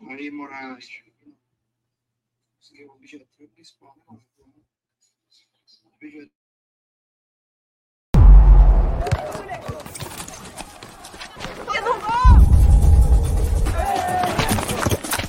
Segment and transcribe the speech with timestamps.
[0.00, 0.88] Maria Moraes.
[2.56, 4.18] Conseguiu o objetivo principal, né?
[5.84, 6.38] Objetivo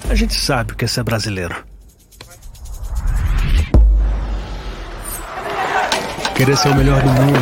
[0.09, 1.64] A gente sabe o que é ser brasileiro.
[6.36, 7.39] Querer ser o melhor do mundo.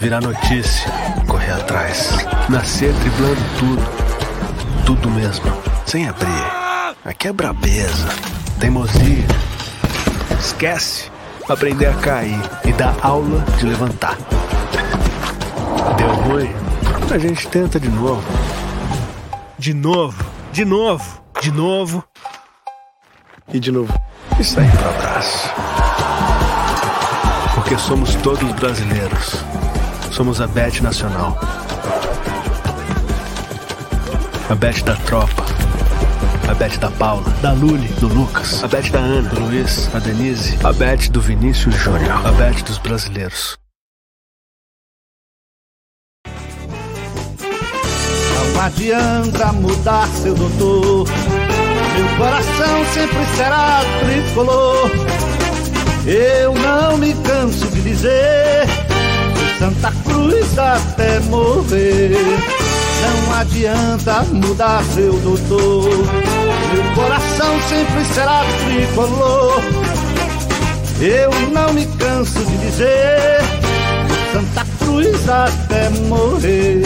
[0.00, 0.88] Virar notícia,
[1.28, 2.10] correr atrás.
[2.48, 4.05] Nascer driblando tudo.
[4.86, 5.44] Tudo mesmo.
[5.84, 6.46] Sem abrir.
[7.04, 8.08] Aqui é brabeza.
[8.58, 9.26] Teimosia.
[10.40, 11.10] Esquece.
[11.46, 14.16] Aprender a cair e dar aula de levantar.
[15.98, 16.50] Deu ruim?
[17.12, 18.24] A gente tenta de novo.
[19.58, 22.02] De novo de novo, de novo
[23.52, 23.92] e de novo.
[24.40, 25.50] E sair para abraço.
[27.54, 29.44] Porque somos todos brasileiros.
[30.10, 31.38] Somos a Bet Nacional.
[34.48, 35.44] A Bet da Tropa.
[36.48, 39.98] A Bet da Paula, da Luli, do Lucas, a Bet da Ana, do Luiz, a
[39.98, 43.58] Denise, a Bet do Vinícius Júnior, a Bet dos brasileiros.
[48.54, 51.08] Não adianta mudar seu doutor.
[51.96, 54.90] Meu coração sempre será tricolor.
[56.06, 58.66] Eu não me canso de dizer.
[59.34, 62.55] De Santa Cruz até morrer.
[63.02, 65.90] Não adianta mudar seu doutor.
[66.72, 69.60] Meu coração sempre será tricolor.
[71.00, 73.40] Eu não me canso de dizer.
[74.32, 76.82] Santa Cruz até morrer.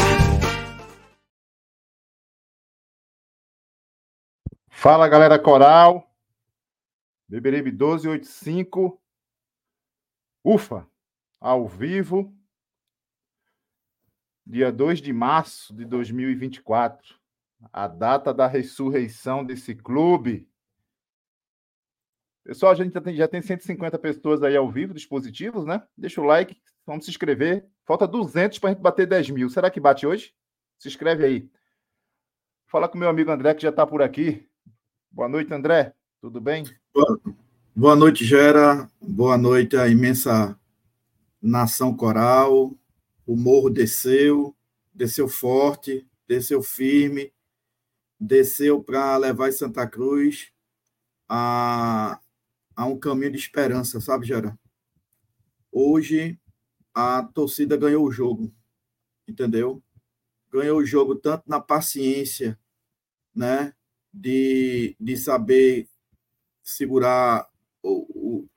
[4.82, 6.10] Fala galera coral,
[7.28, 8.98] Beberibe 1285,
[10.42, 10.88] ufa,
[11.38, 12.34] ao vivo,
[14.46, 17.14] dia 2 de março de 2024,
[17.72, 20.48] a data da ressurreição desse clube.
[22.44, 25.82] Pessoal, a gente já tem, já tem 150 pessoas aí ao vivo, dispositivos, né?
[25.96, 26.56] Deixa o like,
[26.86, 27.66] vamos se inscrever.
[27.84, 29.50] Falta 200 para a gente bater 10 mil.
[29.50, 30.32] Será que bate hoje?
[30.78, 31.50] Se inscreve aí.
[32.66, 34.48] Fala com meu amigo André, que já está por aqui.
[35.10, 35.92] Boa noite, André.
[36.20, 36.64] Tudo bem?
[37.74, 38.88] Boa, noite, Gera.
[39.00, 40.56] Boa noite à imensa
[41.42, 42.72] nação coral.
[43.30, 44.56] O morro desceu,
[44.92, 47.32] desceu forte, desceu firme,
[48.18, 50.52] desceu para levar Santa Cruz
[51.28, 52.20] a,
[52.74, 54.58] a um caminho de esperança, sabe, Gera?
[55.70, 56.40] Hoje
[56.92, 58.52] a torcida ganhou o jogo,
[59.28, 59.80] entendeu?
[60.50, 62.58] Ganhou o jogo tanto na paciência,
[63.32, 63.72] né?
[64.12, 65.88] de, de saber
[66.64, 67.48] segurar
[67.80, 68.48] o, o,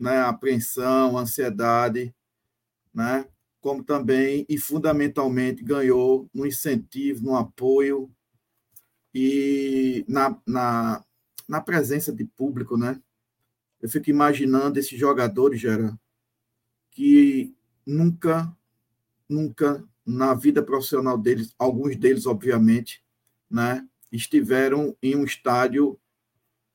[0.00, 2.12] né, a apreensão, a ansiedade,
[2.92, 3.28] né?
[3.64, 8.14] Como também e fundamentalmente ganhou no incentivo, no apoio
[9.14, 11.02] e na, na,
[11.48, 13.00] na presença de público, né?
[13.80, 15.98] Eu fico imaginando esses jogadores, Gera,
[16.90, 18.54] que nunca,
[19.26, 23.02] nunca na vida profissional deles, alguns deles, obviamente,
[23.50, 23.88] né?
[24.12, 25.98] estiveram em um estádio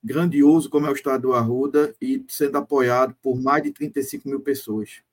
[0.04, 4.40] grandioso como é o estádio do Arruda e sendo apoiado por mais de 35 mil
[4.40, 5.04] pessoas.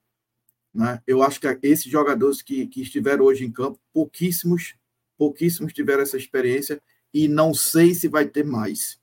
[0.77, 1.03] Né?
[1.07, 4.75] Eu acho que esses jogadores que, que estiveram hoje em campo, pouquíssimos,
[5.17, 6.83] pouquíssimos tiveram essa experiência
[7.15, 9.01] e não sei se vai ter mais.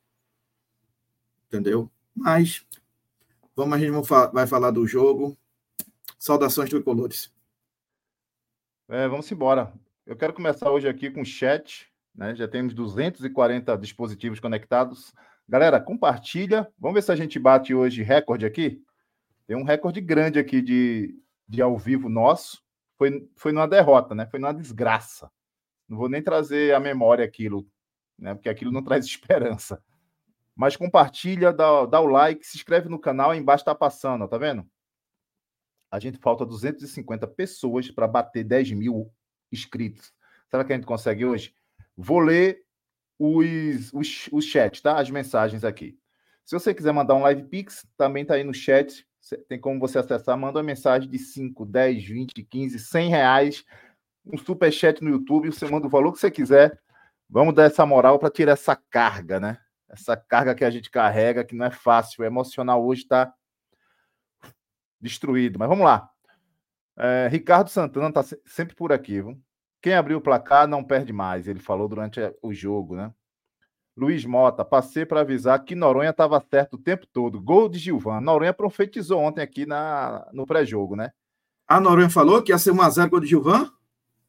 [1.47, 1.89] Entendeu?
[2.13, 2.63] Mas
[3.56, 3.91] vamos, a gente
[4.31, 5.35] vai falar do jogo.
[6.19, 7.33] Saudações tricolores.
[8.88, 9.73] É, vamos embora.
[10.06, 11.91] Eu quero começar hoje aqui com o chat.
[12.13, 12.35] Né?
[12.35, 15.12] Já temos 240 dispositivos conectados.
[15.50, 16.72] Galera, compartilha.
[16.78, 18.79] Vamos ver se a gente bate hoje recorde aqui.
[19.47, 21.16] Tem um recorde grande aqui de,
[21.47, 22.63] de ao vivo nosso.
[22.97, 24.25] Foi, foi numa derrota, né?
[24.27, 25.31] Foi numa desgraça.
[25.87, 27.67] Não vou nem trazer a memória aquilo,
[28.17, 28.33] né?
[28.33, 29.83] Porque aquilo não traz esperança.
[30.55, 34.27] Mas compartilha, dá, dá o like, se inscreve no canal, aí embaixo tá passando, ó,
[34.27, 34.67] tá vendo?
[35.89, 39.11] A gente falta 250 pessoas para bater 10 mil
[39.51, 40.13] inscritos.
[40.49, 41.56] Será que a gente consegue hoje?
[41.95, 42.63] Vou ler
[43.19, 45.00] os, os, os chat, tá?
[45.00, 45.97] As mensagens aqui.
[46.45, 49.07] Se você quiser mandar um live pix, também tá aí no chat.
[49.47, 50.37] Tem como você acessar.
[50.37, 53.65] Manda uma mensagem de 5, 10, 20, 15, 100 reais.
[54.25, 55.51] Um super chat no YouTube.
[55.51, 56.79] Você manda o valor que você quiser.
[57.29, 59.57] Vamos dar essa moral para tirar essa carga, né?
[59.89, 62.23] Essa carga que a gente carrega, que não é fácil.
[62.23, 63.33] O emocional hoje está
[64.99, 65.59] destruído.
[65.59, 66.09] Mas vamos lá.
[66.97, 69.21] É, Ricardo Santana está sempre por aqui.
[69.21, 69.41] Viu?
[69.81, 73.13] Quem abriu o placar não perde mais, ele falou durante o jogo, né?
[73.95, 77.40] Luiz Mota, passei para avisar que Noronha estava certo o tempo todo.
[77.40, 78.19] Gol de Gilvan.
[78.22, 81.12] Noronha profetizou ontem aqui na, no pré-jogo, né?
[81.68, 83.72] A Noronha falou que ia ser 1x0 gol de Gilvan?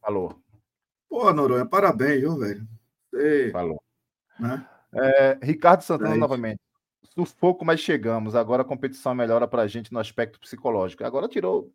[0.00, 0.38] Falou.
[1.08, 2.66] Pô, Noronha, parabéns, viu, velho?
[3.52, 3.82] Falou.
[4.38, 4.68] né?
[4.92, 6.60] É, Ricardo Santana É novamente.
[7.14, 8.34] Sufoco, mas chegamos.
[8.34, 11.04] Agora a competição melhora pra gente no aspecto psicológico.
[11.04, 11.72] Agora tirou,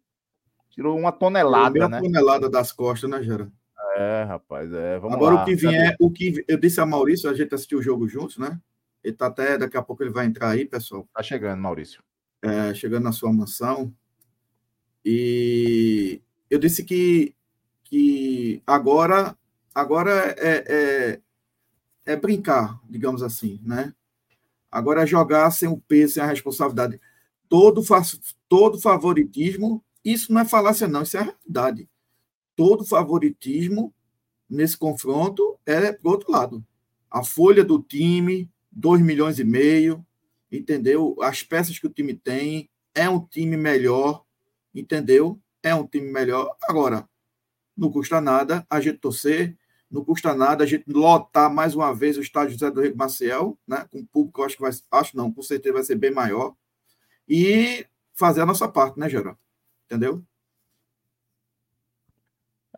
[0.70, 2.02] tirou uma tonelada, Deu uma né?
[2.02, 3.52] tonelada das costas, né, Gera?
[4.02, 4.98] É, rapaz, é.
[4.98, 5.42] Vamos Agora lá.
[5.42, 8.38] o que vier, o que eu disse a Maurício, a gente assistiu o jogo juntos,
[8.38, 8.58] né?
[9.04, 11.06] Ele tá até daqui a pouco ele vai entrar aí, pessoal.
[11.14, 12.02] Tá chegando, Maurício.
[12.42, 13.94] é, chegando na sua mansão.
[15.04, 17.36] E eu disse que,
[17.84, 19.36] que agora,
[19.76, 20.64] agora é,
[22.06, 23.94] é, é brincar, digamos assim, né?
[24.72, 27.02] Agora é jogar sem o peso, sem a responsabilidade.
[27.50, 27.82] Todo,
[28.48, 31.90] todo favoritismo, isso não é falácia, não, isso é a realidade.
[32.60, 33.94] Todo favoritismo
[34.50, 36.62] nesse confronto é pro outro lado.
[37.10, 40.06] A folha do time, 2 milhões e meio,
[40.52, 41.16] entendeu?
[41.22, 44.26] As peças que o time tem, é um time melhor,
[44.76, 45.40] entendeu?
[45.64, 46.54] É um time melhor.
[46.64, 47.08] Agora,
[47.78, 49.58] não custa nada a gente torcer,
[49.90, 53.58] não custa nada a gente lotar mais uma vez o estádio José do Rego Maciel,
[53.66, 53.88] né?
[53.90, 56.54] Com público, acho que vai, acho não, com certeza vai ser bem maior,
[57.26, 59.40] e fazer a nossa parte, né, Geraldo?
[59.86, 60.26] Entendeu?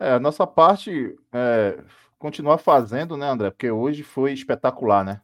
[0.01, 1.77] É, a nossa parte é
[2.17, 3.51] continuar fazendo, né, André?
[3.51, 5.21] Porque hoje foi espetacular, né?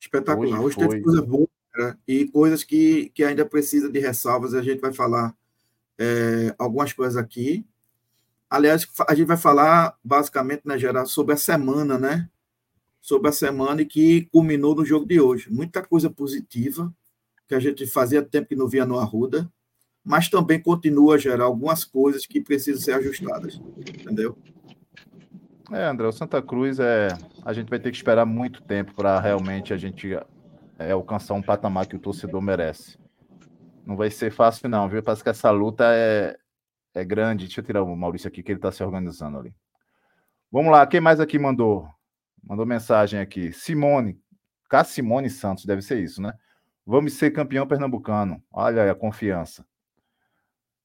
[0.00, 0.60] Espetacular.
[0.60, 0.88] Hoje Hoje, foi.
[0.88, 1.96] teve coisas boas né?
[2.06, 4.52] e coisas que, que ainda precisa de ressalvas.
[4.52, 5.32] A gente vai falar
[5.96, 7.64] é, algumas coisas aqui.
[8.50, 12.28] Aliás, a gente vai falar basicamente, né, Geraldo, sobre a semana, né?
[13.00, 15.52] Sobre a semana e que culminou no jogo de hoje.
[15.52, 16.92] Muita coisa positiva
[17.46, 19.48] que a gente fazia tempo que não via no Arruda,
[20.04, 23.60] mas também continua a gerar algumas coisas que precisam ser ajustadas.
[23.78, 24.36] Entendeu?
[25.70, 27.08] É, André, o Santa Cruz é.
[27.44, 30.14] A gente vai ter que esperar muito tempo para realmente a gente
[30.78, 32.98] é, alcançar um patamar que o torcedor merece.
[33.84, 35.02] Não vai ser fácil, não, viu?
[35.02, 36.36] Parece que essa luta é,
[36.94, 37.44] é grande.
[37.44, 39.54] Deixa eu tirar o Maurício aqui, que ele está se organizando ali.
[40.50, 41.86] Vamos lá, quem mais aqui mandou?
[42.42, 43.52] Mandou mensagem aqui.
[43.52, 44.18] Simone,
[44.70, 44.84] K.
[44.84, 46.32] Simone Santos, deve ser isso, né?
[46.86, 48.42] Vamos ser campeão pernambucano.
[48.50, 49.64] Olha aí a confiança.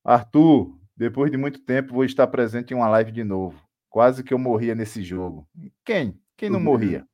[0.04, 3.60] Arthur, depois de muito tempo vou estar presente em uma live de novo.
[3.90, 5.48] Quase que eu morria nesse jogo.
[5.86, 6.20] Quem?
[6.36, 6.66] Quem não Uhum.
[6.66, 7.08] morria?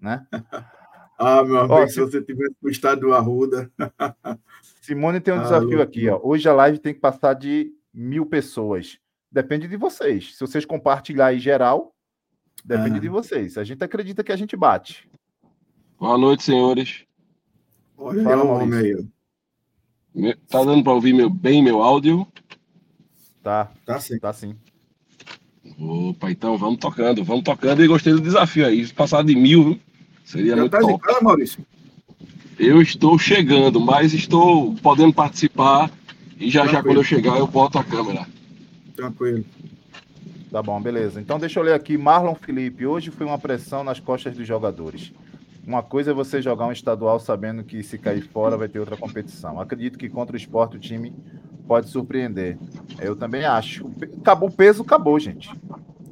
[0.00, 0.26] Né?
[1.18, 3.72] Ah, meu amigo, Ó, se você tivesse no estado do Arruda.
[4.82, 6.20] Simone tem um Ah, desafio aqui, ó.
[6.22, 8.98] Hoje a live tem que passar de mil pessoas.
[9.32, 10.34] Depende de vocês.
[10.36, 11.94] Se vocês compartilhar em geral,
[12.62, 13.00] depende Ah.
[13.00, 13.56] de vocês.
[13.56, 15.08] A gente acredita que a gente bate.
[15.98, 17.06] Boa noite, senhores.
[17.96, 19.08] Olha Fala, o homem aí.
[20.48, 22.26] Tá dando para ouvir meu- bem meu áudio?
[23.42, 24.18] Tá, Tá sim.
[24.18, 24.54] tá sim.
[25.78, 27.82] Opa, então vamos tocando, vamos tocando.
[27.84, 28.86] E gostei do desafio aí.
[28.92, 29.80] Passar de mil, viu?
[30.24, 31.00] seria Já muito tá de top.
[31.04, 31.64] casa, Maurício?
[32.58, 35.90] Eu estou chegando, mas estou podendo participar.
[36.38, 36.82] E já já, Tranquilo.
[36.84, 38.26] quando eu chegar, eu boto a câmera.
[38.94, 39.44] Tranquilo.
[40.50, 41.20] Tá bom, beleza.
[41.20, 41.98] Então deixa eu ler aqui.
[41.98, 45.12] Marlon Felipe, hoje foi uma pressão nas costas dos jogadores.
[45.66, 48.96] Uma coisa é você jogar um estadual sabendo que se cair fora vai ter outra
[48.96, 49.60] competição.
[49.60, 51.12] Acredito que contra o esporte o time
[51.66, 52.56] pode surpreender.
[53.00, 53.90] Eu também acho.
[54.20, 55.50] Acabou o peso, acabou, gente.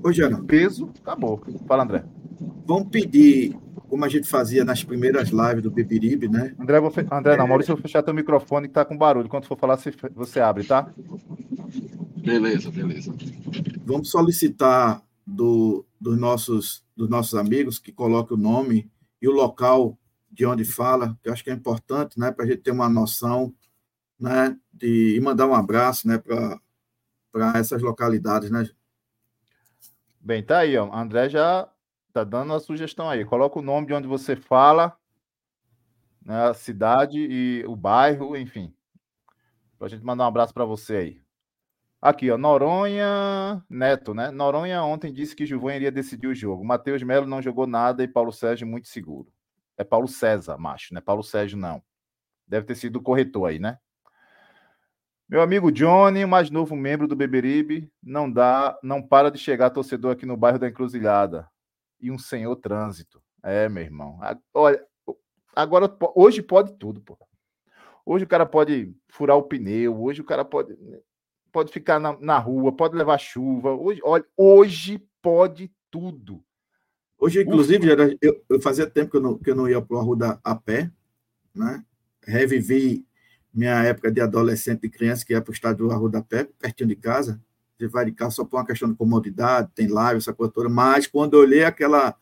[0.03, 1.41] Ô, Geraldo, O peso, acabou.
[1.69, 2.05] Fala, André.
[2.67, 3.57] vamos pedir,
[3.89, 6.53] como a gente fazia nas primeiras lives do Beberibe, né?
[6.59, 7.07] André, vou fe...
[7.09, 9.29] André não, Maurício, eu vou fechar teu microfone que tá com barulho.
[9.29, 9.79] Quando for falar,
[10.17, 10.91] você abre, tá?
[12.17, 13.15] Beleza, beleza.
[13.87, 18.91] Vamos solicitar do, dos, nossos, dos nossos amigos que coloquem o nome
[19.25, 19.99] e o local
[20.31, 22.31] de onde fala, que eu acho que é importante, né?
[22.31, 23.55] Para a gente ter uma noção,
[24.21, 24.55] né?
[24.71, 26.19] De, e mandar um abraço, né?
[26.19, 28.69] Para essas localidades, né?
[30.21, 30.95] Bem, tá aí, ó.
[30.95, 31.67] André já
[32.13, 33.25] tá dando a sugestão aí.
[33.25, 34.95] Coloca o nome de onde você fala,
[36.23, 38.75] né, a cidade e o bairro, enfim.
[39.79, 41.24] Pra gente mandar um abraço para você aí.
[42.05, 44.31] Aqui, ó, Noronha Neto, né?
[44.31, 46.63] Noronha ontem disse que Gilvão iria decidir o jogo.
[46.63, 49.33] Matheus Melo não jogou nada e Paulo Sérgio muito seguro.
[49.75, 51.01] É Paulo César, macho, né?
[51.01, 51.83] Paulo Sérgio não.
[52.47, 53.79] Deve ter sido o corretor aí, né?
[55.27, 60.13] Meu amigo Johnny, mais novo membro do Beberibe, não dá, não para de chegar torcedor
[60.13, 61.49] aqui no bairro da Encruzilhada.
[61.99, 63.23] E um senhor trânsito.
[63.43, 64.21] É, meu irmão.
[64.53, 64.79] Olha,
[65.57, 67.17] agora hoje pode tudo, pô.
[68.05, 70.77] Hoje o cara pode furar o pneu, hoje o cara pode
[71.55, 73.71] pode ficar na, na rua, pode levar chuva.
[73.71, 76.43] Hoje, olha, hoje pode tudo.
[77.17, 77.87] Hoje, inclusive,
[78.21, 80.57] eu, eu fazia tempo que eu não, que eu não ia para o Arruda a
[80.57, 80.91] pé,
[81.55, 81.85] né?
[82.27, 83.07] Revivi
[83.53, 86.49] minha época de adolescente e criança, que ia para o estádio do Arruda a pé,
[86.59, 87.41] pertinho de casa.
[87.79, 90.69] Você vai de carro só por uma questão de comodidade, tem live, essa coisa toda.
[90.69, 92.17] Mas quando eu olhei aquela,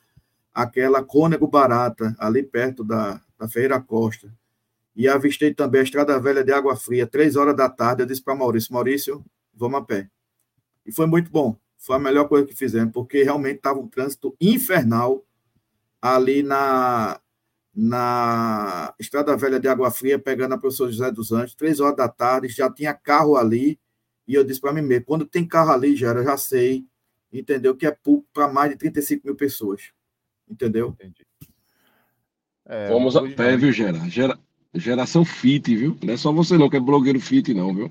[0.53, 4.31] aquela cônego barata ali perto da, da Ferreira Costa,
[4.95, 8.23] e avistei também a Estrada Velha de Água Fria, três horas da tarde, eu disse
[8.23, 10.09] para Maurício, Maurício, vamos a pé.
[10.85, 11.57] E foi muito bom.
[11.79, 15.25] Foi a melhor coisa que fizemos, porque realmente estava um trânsito infernal
[16.01, 17.21] ali na,
[17.75, 22.09] na Estrada Velha de Água Fria, pegando a professora José dos Anjos, três horas da
[22.09, 23.81] tarde, já tinha carro ali,
[24.29, 26.87] e eu disse para mim mesmo, quando tem carro ali, já, eu já sei,
[27.33, 27.75] entendeu?
[27.75, 29.91] Que é público para mais de 35 mil pessoas.
[30.49, 30.91] Entendeu?
[30.91, 31.27] Entendi.
[32.65, 33.99] É, Vamos a pé, viu, Gera?
[34.09, 34.39] Gera?
[34.75, 35.99] Geração fit, viu?
[36.03, 37.91] Não é só você não que é blogueiro fit, não, viu?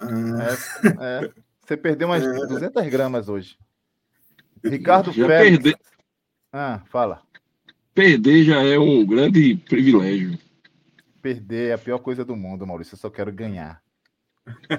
[0.00, 1.30] É, é,
[1.64, 2.46] você perdeu umas é.
[2.46, 3.58] 200 gramas hoje.
[4.64, 5.62] Ricardo já Félix.
[5.62, 5.78] Perder...
[6.52, 7.22] Ah, fala.
[7.94, 10.38] Perder já é um grande privilégio.
[11.22, 12.94] Perder é a pior coisa do mundo, Maurício.
[12.94, 13.82] Eu só quero ganhar.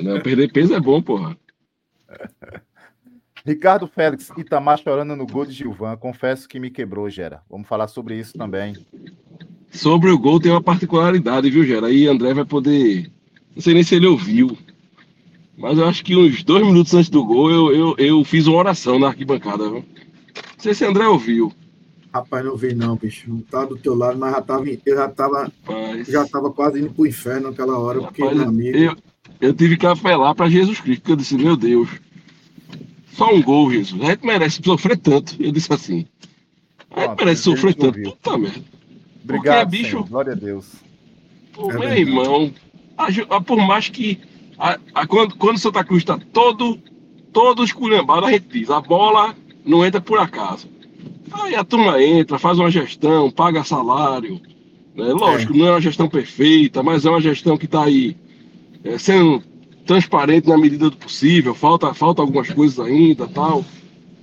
[0.01, 1.37] Não, perder peso é bom, porra.
[3.45, 5.97] Ricardo Félix, Itamar chorando no gol de Gilvan.
[5.97, 7.41] Confesso que me quebrou, Gera.
[7.49, 8.75] Vamos falar sobre isso também.
[9.71, 11.87] Sobre o gol tem uma particularidade, viu, Gera?
[11.87, 13.09] Aí André vai poder.
[13.55, 14.57] Não sei nem se ele ouviu.
[15.57, 18.57] Mas eu acho que uns dois minutos antes do gol eu, eu, eu fiz uma
[18.57, 19.83] oração na arquibancada, viu?
[19.83, 21.51] Não sei se André ouviu.
[22.13, 23.29] Rapaz, não vi não, bicho.
[23.29, 26.79] Não tá do teu lado, mas já tava, eu já tava, Rapaz, já tava quase
[26.79, 28.77] indo pro inferno naquela hora, Rapaz, porque, meu amigo...
[28.77, 28.95] Eu,
[29.39, 31.89] eu tive que apelar para Jesus Cristo, porque eu disse, meu Deus,
[33.13, 34.01] só um gol, Jesus.
[34.01, 35.35] A gente merece sofrer tanto.
[35.39, 36.05] Eu disse assim.
[36.89, 37.97] A gente merece sofrer tanto.
[37.97, 38.11] Ouviu.
[38.11, 38.61] Puta merda.
[39.23, 40.03] Obrigado, Porque, bicho.
[40.03, 40.71] Glória a Deus.
[41.53, 42.53] Pô, é meu irmão,
[42.97, 44.19] a, por mais que.
[44.57, 46.77] A, a, quando, quando Santa Cruz está todo,
[47.33, 49.35] todo esculhambado, a gente diz: a bola
[49.65, 50.69] não entra por acaso.
[51.31, 54.41] Aí a turma entra, faz uma gestão, paga salário.
[54.95, 55.05] Né?
[55.13, 55.57] Lógico, é.
[55.57, 58.17] não é uma gestão perfeita, mas é uma gestão que está aí
[58.83, 59.41] é, sendo
[59.85, 63.65] transparente na medida do possível, falta, falta algumas coisas ainda, tal,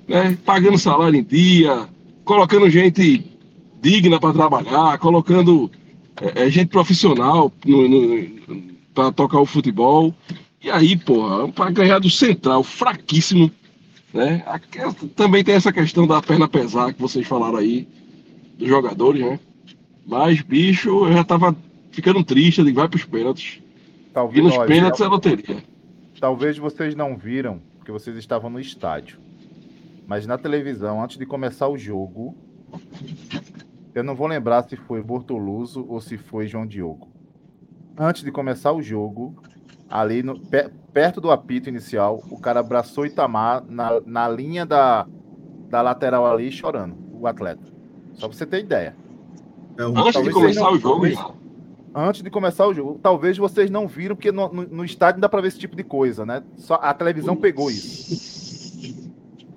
[0.06, 0.36] né?
[0.44, 1.88] Pagando salário em dia,
[2.24, 3.24] colocando gente
[3.80, 5.70] digna para trabalhar, colocando
[6.20, 7.52] é, é gente profissional
[8.94, 10.14] para tocar o futebol.
[10.62, 13.50] E aí, porra, para ganhar do Central, fraquíssimo,
[14.12, 14.44] né?
[15.14, 17.86] Também tem essa questão da perna pesar que vocês falaram aí,
[18.58, 19.38] dos jogadores, né?
[20.04, 21.56] Mas, bicho, eu já tava
[21.92, 23.60] ficando triste, ele vai para os pênaltis.
[24.12, 25.64] Talvez, e nos pênaltis é loteria.
[26.18, 29.18] Talvez vocês não viram, porque vocês estavam no estádio.
[30.06, 32.34] Mas na televisão, antes de começar o jogo,
[33.94, 37.08] eu não vou lembrar se foi Bortoluso ou se foi João Diogo.
[37.98, 39.42] Antes de começar o jogo,
[39.88, 40.40] ali no,
[40.92, 45.06] perto do apito inicial, o cara abraçou Itamar na, na linha da,
[45.68, 47.62] da lateral ali, chorando, o atleta.
[48.14, 48.96] Só pra você ter ideia.
[49.76, 49.98] É um...
[49.98, 51.18] Antes de começar não, o jogo, talvez,
[51.94, 53.00] antes de começar o jogo.
[53.02, 55.84] Talvez vocês não viram, porque no, no, no estádio dá para ver esse tipo de
[55.84, 56.42] coisa, né?
[56.56, 58.28] Só a televisão pegou isso.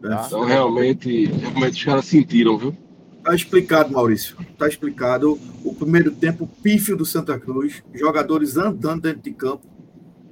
[0.02, 0.24] Tá?
[0.26, 2.76] Então, realmente, realmente os caras sentiram, viu?
[3.24, 4.36] Tá explicado, Maurício.
[4.58, 5.40] Tá explicado.
[5.64, 9.68] O primeiro tempo pífio do Santa Cruz, jogadores andando dentro de campo.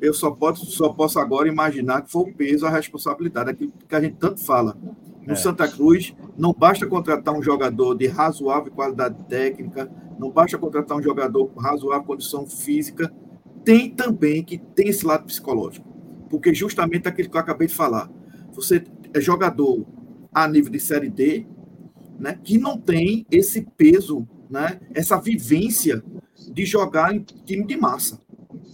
[0.02, 3.96] Eu só posso, só posso agora imaginar que foi o peso, a responsabilidade, aquilo que
[3.96, 4.76] a gente tanto fala.
[5.26, 5.36] No é.
[5.36, 11.04] Santa Cruz, não basta contratar um jogador de razoável qualidade técnica, não basta contratar um
[11.04, 13.14] jogador com razoável condição física,
[13.64, 15.88] tem também que tem esse lado psicológico.
[16.30, 18.10] Porque justamente aquilo que eu acabei de falar.
[18.54, 19.86] Você é jogador
[20.34, 21.46] a nível de Série D,
[22.20, 26.04] né, que não tem esse peso, né, essa vivência
[26.52, 28.20] de jogar em time de massa.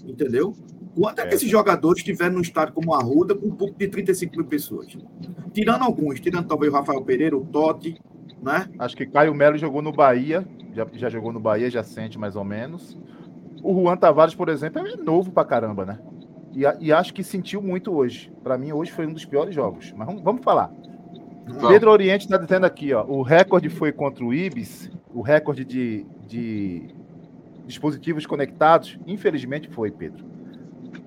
[0.05, 0.55] Entendeu?
[0.95, 3.77] Quanto é, é que esses jogadores estiveram num estádio como a Ruda com um pouco
[3.77, 4.97] de 35 mil pessoas?
[5.53, 7.99] Tirando alguns, tirando talvez o Rafael Pereira, o Totti,
[8.41, 8.69] né?
[8.79, 12.35] Acho que Caio Melo jogou no Bahia, já, já jogou no Bahia, já sente mais
[12.35, 12.97] ou menos.
[13.61, 15.99] O Juan Tavares, por exemplo, é novo pra caramba, né?
[16.53, 18.31] E, e acho que sentiu muito hoje.
[18.43, 19.93] Para mim, hoje foi um dos piores jogos.
[19.97, 20.71] Mas vamos, vamos falar.
[21.67, 23.05] Pedro Oriente está dizendo aqui, ó.
[23.05, 24.89] O recorde foi contra o Ibis.
[25.13, 26.87] O recorde de, de
[27.65, 30.25] dispositivos conectados, infelizmente, foi, Pedro.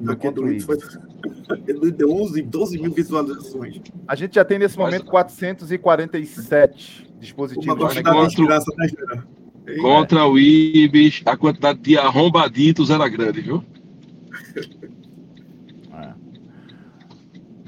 [0.04, 0.64] Foi contra o Ibis.
[0.64, 0.78] Foi...
[1.66, 3.80] Ele deu 11, 12 mil visualizações.
[4.07, 8.35] A gente já tem nesse momento 447 dispositivos conectados.
[9.80, 13.64] Contra o Ibis, a quantidade de arrombaditos era grande, viu?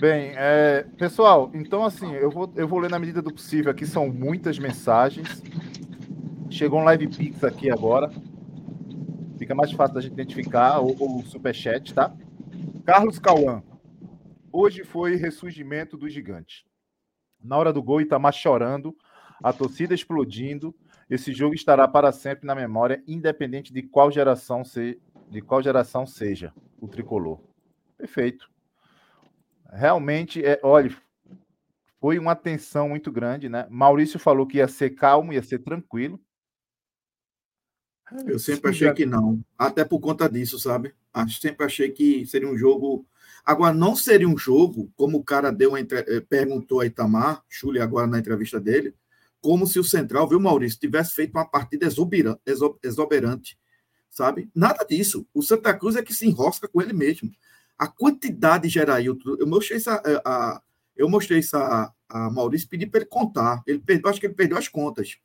[0.00, 3.84] Bem, é, pessoal, então assim, eu vou, eu vou ler na medida do possível aqui,
[3.84, 5.42] são muitas mensagens.
[6.48, 8.10] Chegou um live pix aqui agora.
[9.38, 12.16] Fica mais fácil da gente identificar, ou, o superchat, tá?
[12.82, 13.62] Carlos Cauã.
[14.50, 16.64] Hoje foi ressurgimento do gigante.
[17.38, 18.96] Na hora do gol, Itamar chorando,
[19.42, 20.74] a torcida explodindo
[21.10, 26.06] esse jogo estará para sempre na memória, independente de qual geração, se, de qual geração
[26.06, 27.38] seja o tricolor.
[27.98, 28.50] Perfeito.
[29.72, 30.94] Realmente, é, olha,
[32.00, 33.66] foi uma tensão muito grande, né?
[33.70, 36.20] Maurício falou que ia ser calmo, ia ser tranquilo.
[38.26, 40.92] Eu sempre achei que não, até por conta disso, sabe?
[41.40, 43.06] Sempre achei que seria um jogo.
[43.44, 45.98] Agora, não seria um jogo, como o cara deu entre...
[46.00, 48.94] Eh, perguntou a Itamar, Chuli agora na entrevista dele,
[49.40, 53.58] como se o Central, viu, Maurício, tivesse feito uma partida exuberante,
[54.10, 54.50] sabe?
[54.54, 55.26] Nada disso.
[55.32, 57.30] O Santa Cruz é que se enrosca com ele mesmo.
[57.80, 60.62] A quantidade, Gerailton, eu mostrei isso a, a-
[60.94, 63.62] eu mostrei isso a, a Maurício, pedi para ele contar.
[63.66, 65.16] Ele perdeu, acho que ele perdeu as contas.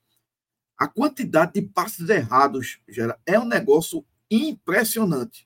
[0.77, 5.45] A quantidade de passes errados, Gera, é um negócio impressionante.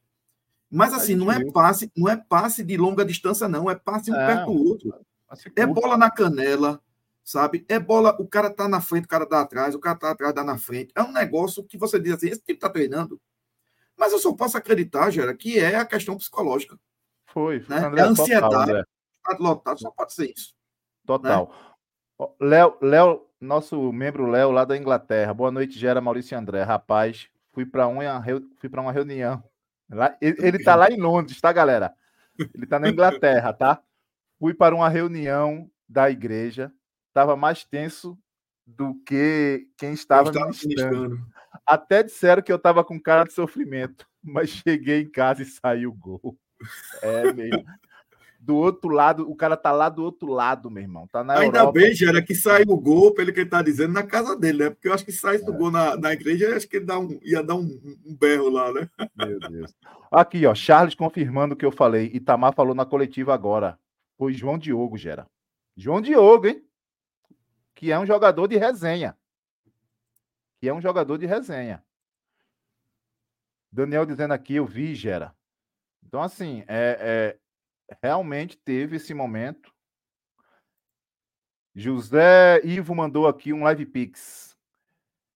[0.70, 4.16] Mas assim, não é passe, não é passe de longa distância, não, é passe um
[4.16, 4.28] É.
[4.28, 4.94] perto do outro.
[5.56, 6.80] É bola na canela,
[7.24, 7.66] sabe?
[7.68, 10.34] É bola, o cara tá na frente, o cara tá atrás, o cara tá atrás,
[10.36, 10.92] dá na frente.
[10.96, 13.20] É um negócio que você diz assim, esse tipo tá treinando.
[13.98, 16.80] Mas eu só posso acreditar, Gera, que é a questão psicológica.
[17.34, 17.86] Foi, foi né?
[17.86, 18.42] André, É ansiedade.
[18.42, 18.84] Total, André,
[19.40, 20.54] lotado, só pode ser isso.
[21.06, 21.54] total.
[22.18, 25.34] Ó, Léo, Léo, nosso membro Léo lá da Inglaterra.
[25.34, 26.64] Boa noite, Gera Maurício André.
[26.64, 28.24] Rapaz, fui para uma,
[28.58, 29.44] fui para uma reunião.
[29.90, 31.94] Lá, ele, ele tá lá em Londres, tá, galera?
[32.54, 33.82] Ele tá na Inglaterra, tá?
[34.38, 36.72] Fui para uma reunião da igreja.
[37.14, 38.18] Tava mais tenso
[38.66, 41.20] do que quem estava estava ministrando.
[41.66, 45.90] Até disseram que eu tava com cara de sofrimento, mas cheguei em casa e saiu
[45.90, 46.38] o gol.
[47.02, 47.66] É mesmo.
[48.42, 51.06] Do outro lado, o cara tá lá do outro lado, meu irmão.
[51.08, 51.80] Tá na Ainda Europa.
[51.80, 54.70] bem, Gera, que saiu o gol, pelo que ele tá dizendo, na casa dele, né?
[54.70, 55.46] Porque eu acho que se saísse É.
[55.46, 58.50] do gol na, na igreja, acho que ele dá um- ia dar um, um berro
[58.50, 58.90] lá, né?
[59.16, 59.76] Meu Deus.
[60.10, 62.10] Aqui, ó, Charles confirmando o que eu falei.
[62.14, 63.78] Itamar falou na coletiva agora.
[64.18, 65.28] Foi João Diogo, Gera.
[65.78, 66.64] João Diogo, hein?
[67.76, 69.16] Que é um jogador de resenha.
[70.60, 71.84] Que é um jogador de resenha.
[73.72, 75.34] Daniel dizendo aqui, eu vi, Gera.
[76.10, 77.38] Então, assim, é,
[77.92, 79.72] é, realmente teve esse momento.
[81.76, 84.58] José Ivo mandou aqui um live pix.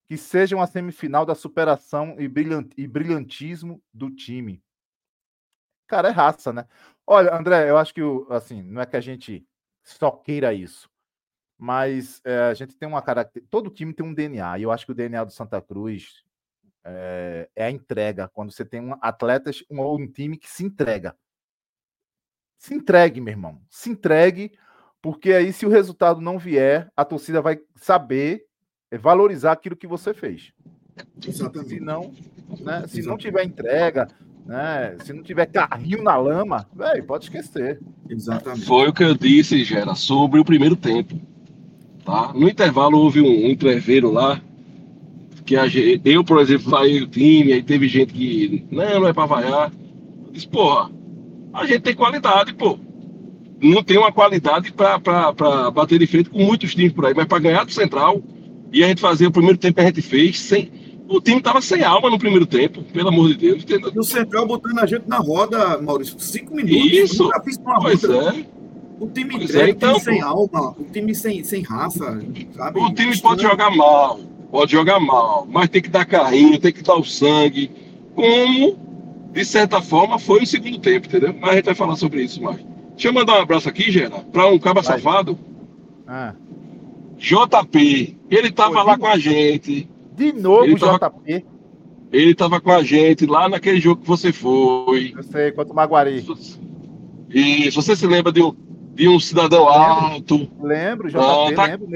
[0.07, 4.63] Que seja uma semifinal da superação e, brilhan- e brilhantismo do time.
[5.87, 6.67] Cara, é raça, né?
[7.05, 8.01] Olha, André, eu acho que
[8.31, 9.45] assim, não é que a gente
[9.83, 10.89] só queira isso,
[11.57, 13.51] mas é, a gente tem uma característica.
[13.51, 16.23] Todo time tem um DNA, e eu acho que o DNA do Santa Cruz
[16.85, 18.29] é, é a entrega.
[18.33, 21.15] Quando você tem um, atletas, um, ou um time que se entrega.
[22.57, 23.61] Se entregue, meu irmão.
[23.69, 24.51] Se entregue,
[25.01, 28.45] porque aí, se o resultado não vier, a torcida vai saber
[28.89, 30.53] é, valorizar aquilo que você fez.
[31.21, 31.79] Se Exatamente.
[31.79, 32.13] não,
[32.59, 34.07] né, se não tiver entrega,
[34.45, 37.81] né, se não tiver carrinho na lama, velho, pode esquecer.
[38.07, 38.65] Exatamente.
[38.65, 41.19] Foi o que eu disse, Gera, sobre o primeiro tempo.
[42.05, 42.31] Tá?
[42.33, 44.41] No intervalo houve um, um entreveiro lá,
[45.45, 49.07] que a gente, eu, por exemplo, saí do time, aí teve gente que, não, não
[49.07, 49.71] é pra vaiar.
[50.25, 50.89] Eu disse, porra,
[51.53, 52.77] a gente tem qualidade, pô.
[53.61, 57.13] Não tem uma qualidade pra, pra, pra bater de frente com muitos times por aí,
[57.15, 58.21] mas pra ganhar do Central,
[58.71, 60.69] e a gente fazer o primeiro tempo que a gente fez, sem,
[61.07, 63.63] o time tava sem alma no primeiro tempo, pelo amor de Deus.
[63.63, 63.91] entendeu?
[63.93, 66.91] E o Central botando a gente na roda, Maurício, cinco minutos.
[66.91, 67.23] Isso.
[67.23, 68.45] Nunca fiz uma Pois é.
[68.99, 72.19] O time Pois entregue, é, então, o time sem alma, o time sem, sem raça,
[72.55, 72.79] sabe?
[72.79, 74.19] O time pode jogar mal,
[74.53, 77.71] pode jogar mal, mas tem que dar carrinho, tem que dar o sangue,
[78.13, 78.77] como,
[79.33, 81.33] de certa forma, foi no segundo tempo, entendeu?
[81.41, 82.57] Mas a gente vai falar sobre isso mais.
[82.91, 84.99] Deixa eu mandar um abraço aqui, Gera, para um caba Vai.
[84.99, 85.35] safado,
[86.05, 86.35] Ah,
[87.17, 88.15] JP.
[88.29, 91.45] Ele tava Foi, lá com a gente, de novo, Ele tava- JP.
[92.11, 95.13] ele tava com a gente lá naquele jogo que você foi.
[95.17, 96.23] Eu sei, quanto Maguari.
[97.31, 98.53] E se você se lembra de um,
[98.93, 101.87] de um cidadão alto, Lembro, JP, Ah, tá- lembro,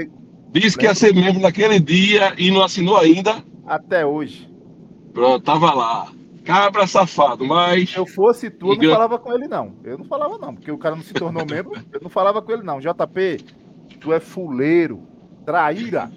[0.51, 3.43] disse que ia ser membro naquele dia e não assinou ainda.
[3.65, 4.49] até hoje.
[5.13, 6.12] Pronto, tava lá.
[6.43, 7.89] Cabra safado, mas.
[7.89, 9.73] Se eu fosse tu, eu não falava com ele, não.
[9.83, 12.51] Eu não falava, não, porque o cara não se tornou membro, eu não falava com
[12.51, 12.79] ele, não.
[12.79, 13.43] JP,
[13.99, 15.01] tu é fuleiro,
[15.45, 16.10] traíra.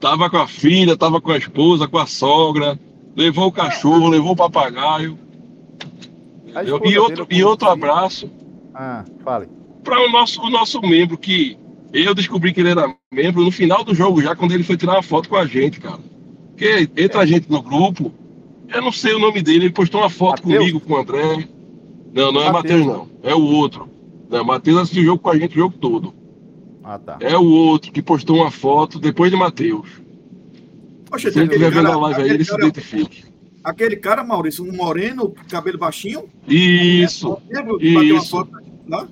[0.00, 2.76] Tava com a filha, tava com a esposa, com a sogra,
[3.14, 5.16] levou o cachorro, levou o papagaio.
[6.66, 8.28] E outro, e outro abraço
[8.74, 9.48] Ah, fale.
[9.84, 11.56] para o nosso, o nosso membro, que
[11.92, 14.94] eu descobri que ele era membro no final do jogo, já quando ele foi tirar
[14.94, 15.98] uma foto com a gente, cara.
[16.48, 18.12] Porque entra a gente no grupo,
[18.72, 20.58] eu não sei o nome dele, ele postou uma foto Mateus?
[20.58, 21.48] comigo, com o André.
[22.14, 22.86] Não, não é Mateus.
[22.86, 23.30] Matheus, não.
[23.30, 23.88] É o outro.
[24.30, 26.14] Não, Matheus assistiu o jogo com a gente o jogo todo.
[26.84, 27.16] Ah, tá.
[27.20, 29.88] É o outro que postou uma foto depois de Matheus.
[31.08, 33.24] Poxa, Se ele aquele estiver vendo cara, a live aí, ele se identifique.
[33.62, 36.24] aquele cara, Maurício, um moreno, cabelo baixinho.
[36.48, 38.30] Isso, que bateu uma isso.
[38.30, 38.50] foto
[38.88, 39.06] lá?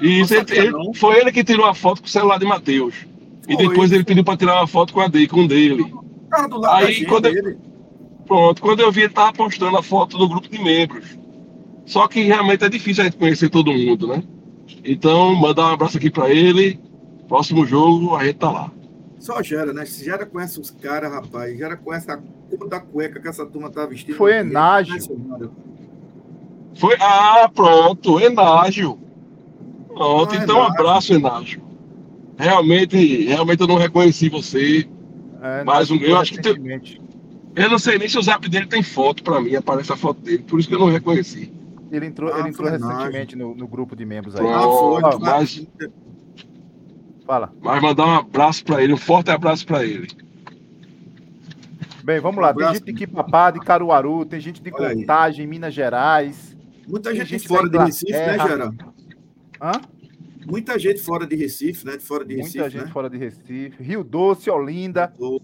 [0.00, 0.34] Isso.
[0.34, 2.94] Não Ele, ele- foi ele que tirou a foto com o celular de Matheus.
[3.48, 5.92] E depois ele pediu para tirar uma foto com a dele, com o dele.
[6.30, 7.58] Cara do lado Aí, quando eu- ele.
[8.26, 11.18] Pronto, quando eu vi, ele tava postando a foto do grupo de membros.
[11.84, 14.22] Só que realmente é difícil a gente conhecer todo mundo, né?
[14.84, 16.78] Então, mandar um abraço aqui para ele.
[17.26, 18.70] Próximo jogo, a gente tá lá.
[19.18, 19.84] Só gera, né?
[19.84, 21.58] Se gera conhece os caras, rapaz.
[21.58, 24.14] Gera conhece a cor da cueca que essa turma tá vestindo.
[24.16, 24.96] Foi Enágio.
[26.76, 26.96] Foi.
[27.00, 28.96] Ah, pronto, Enágio.
[29.94, 31.60] Pronto, Ah, então um abraço, Enágio.
[32.38, 34.88] realmente, realmente eu não reconheci você.
[35.42, 36.80] É, Mas não, o meu, acho que tem-.
[37.56, 40.20] Eu não sei nem se o zap dele tem foto pra mim, aparece a foto
[40.20, 41.52] dele, por isso que eu não reconheci.
[41.90, 44.46] Ele entrou, Ah, ele entrou recentemente no, no grupo de membros aí.
[44.46, 45.18] Ah, foi.
[45.20, 45.66] Mas-
[47.26, 47.52] Fala.
[47.60, 50.08] Mas mandar um abraço pra ele, um forte abraço pra ele.
[52.04, 52.50] Bem, vamos lá.
[52.50, 52.54] Um.
[52.54, 54.96] Tem gente de Quipapá, de Caruaru, tem gente de Olha aí.
[54.96, 56.56] Contagem, Minas Gerais.
[56.88, 58.74] Muita gente, gente fora de Recife, né, Inglaterra.
[59.60, 59.72] Hã?
[60.46, 61.96] Muita gente fora de Recife, né?
[61.96, 62.92] De fora de Muita Recife, gente né?
[62.92, 63.82] fora de Recife.
[63.82, 65.12] Rio Doce, Olinda.
[65.18, 65.40] O-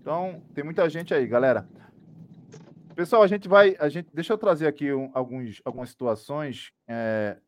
[0.00, 1.68] Então, tem muita gente aí, galera.
[2.96, 3.76] Pessoal, a gente vai.
[3.78, 7.38] A gente, deixa eu trazer aqui um- alguns, algumas situações, é,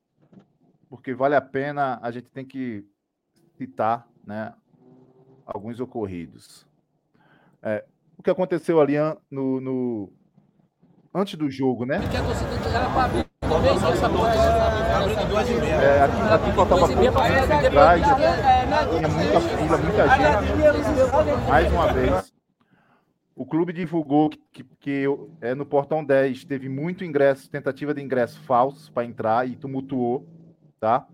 [0.89, 2.85] porque vale a pena, a gente tem que
[3.59, 4.55] citar né,
[5.45, 6.65] alguns ocorridos.
[7.61, 7.85] É,
[8.17, 8.95] o que aconteceu ali
[9.31, 10.13] no, no-
[11.15, 12.01] antes do jogo, né?
[12.11, 16.87] que a torcida era pra abrir também, se essa porra essa É, aqui, aqui faltava
[16.89, 18.03] pouco tempo atrás,
[18.91, 21.49] tinha muita fila, muita gente.
[21.49, 22.33] Mais uma vez,
[23.37, 25.05] o clube divulgou que, que, que
[25.41, 30.27] é, no Portão 10 teve muito ingresso, tentativa de ingresso falso para entrar e tumultuou,
[30.81, 31.07] tá?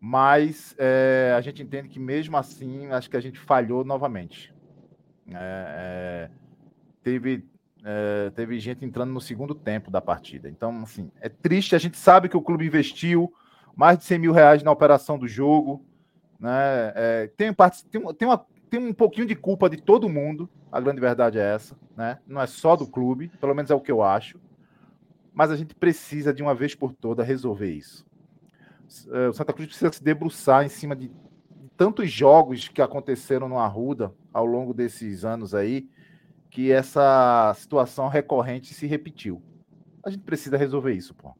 [0.00, 4.52] Mas é, a gente entende que mesmo assim, acho que a gente falhou novamente.
[5.28, 6.30] É, é,
[7.02, 7.46] teve,
[7.84, 10.48] é, teve gente entrando no segundo tempo da partida.
[10.48, 11.74] Então, assim, é triste.
[11.74, 13.32] A gente sabe que o clube investiu
[13.74, 15.84] mais de 100 mil reais na operação do jogo.
[16.38, 16.92] Né?
[16.94, 17.52] É, tem,
[17.90, 20.48] tem, tem, uma, tem um pouquinho de culpa de todo mundo.
[20.70, 21.76] A grande verdade é essa.
[21.96, 22.18] Né?
[22.26, 24.40] Não é só do clube, pelo menos é o que eu acho.
[25.34, 28.06] Mas a gente precisa, de uma vez por todas, resolver isso.
[29.10, 31.10] É, O Santa Cruz precisa se debruçar em cima de
[31.76, 35.88] tantos jogos que aconteceram no Arruda ao longo desses anos aí,
[36.52, 39.42] que essa situação recorrente se repetiu.
[40.04, 41.34] A gente precisa resolver isso, pô.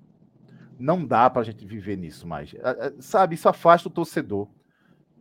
[0.78, 2.54] Não dá pra gente viver nisso mais.
[2.98, 4.48] Sabe, isso afasta o torcedor.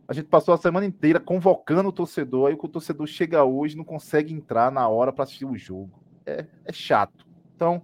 [0.08, 3.84] A gente passou a semana inteira convocando o torcedor, aí o torcedor chega hoje não
[3.84, 6.02] consegue entrar na hora para assistir o jogo.
[6.24, 7.26] É, é chato.
[7.54, 7.82] Então,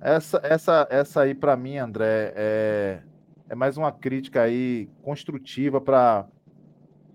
[0.00, 3.02] essa, essa, essa aí para mim, André, é,
[3.50, 6.26] é mais uma crítica aí construtiva para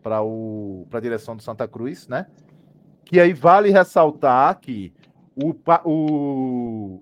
[0.04, 2.28] para a direção do Santa Cruz, né?
[3.14, 4.92] Que aí vale ressaltar que
[5.36, 7.00] o, pa- o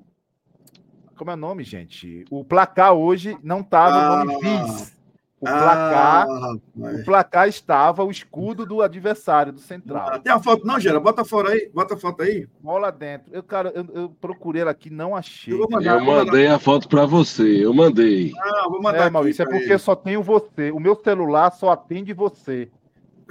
[1.15, 2.25] como é o nome, gente?
[2.29, 4.63] O placar hoje não estava o nome Ah.
[4.65, 4.97] bis.
[5.39, 10.19] O placar, Ah, o placar estava o escudo do adversário do Central.
[10.19, 10.99] Tem a foto, não, Gera?
[10.99, 11.71] Bota fora aí.
[11.73, 12.45] Bota a foto aí.
[12.59, 13.29] Bola dentro.
[13.31, 15.53] Eu, cara, eu, eu procurei ela aqui, não achei.
[15.53, 15.97] Eu mandar.
[15.97, 18.33] Eu mandei a foto pra você, eu mandei.
[18.37, 19.77] Ah, vou mandar É, Maurício, é porque ele.
[19.77, 20.71] só tenho você.
[20.71, 22.69] O meu celular só atende você.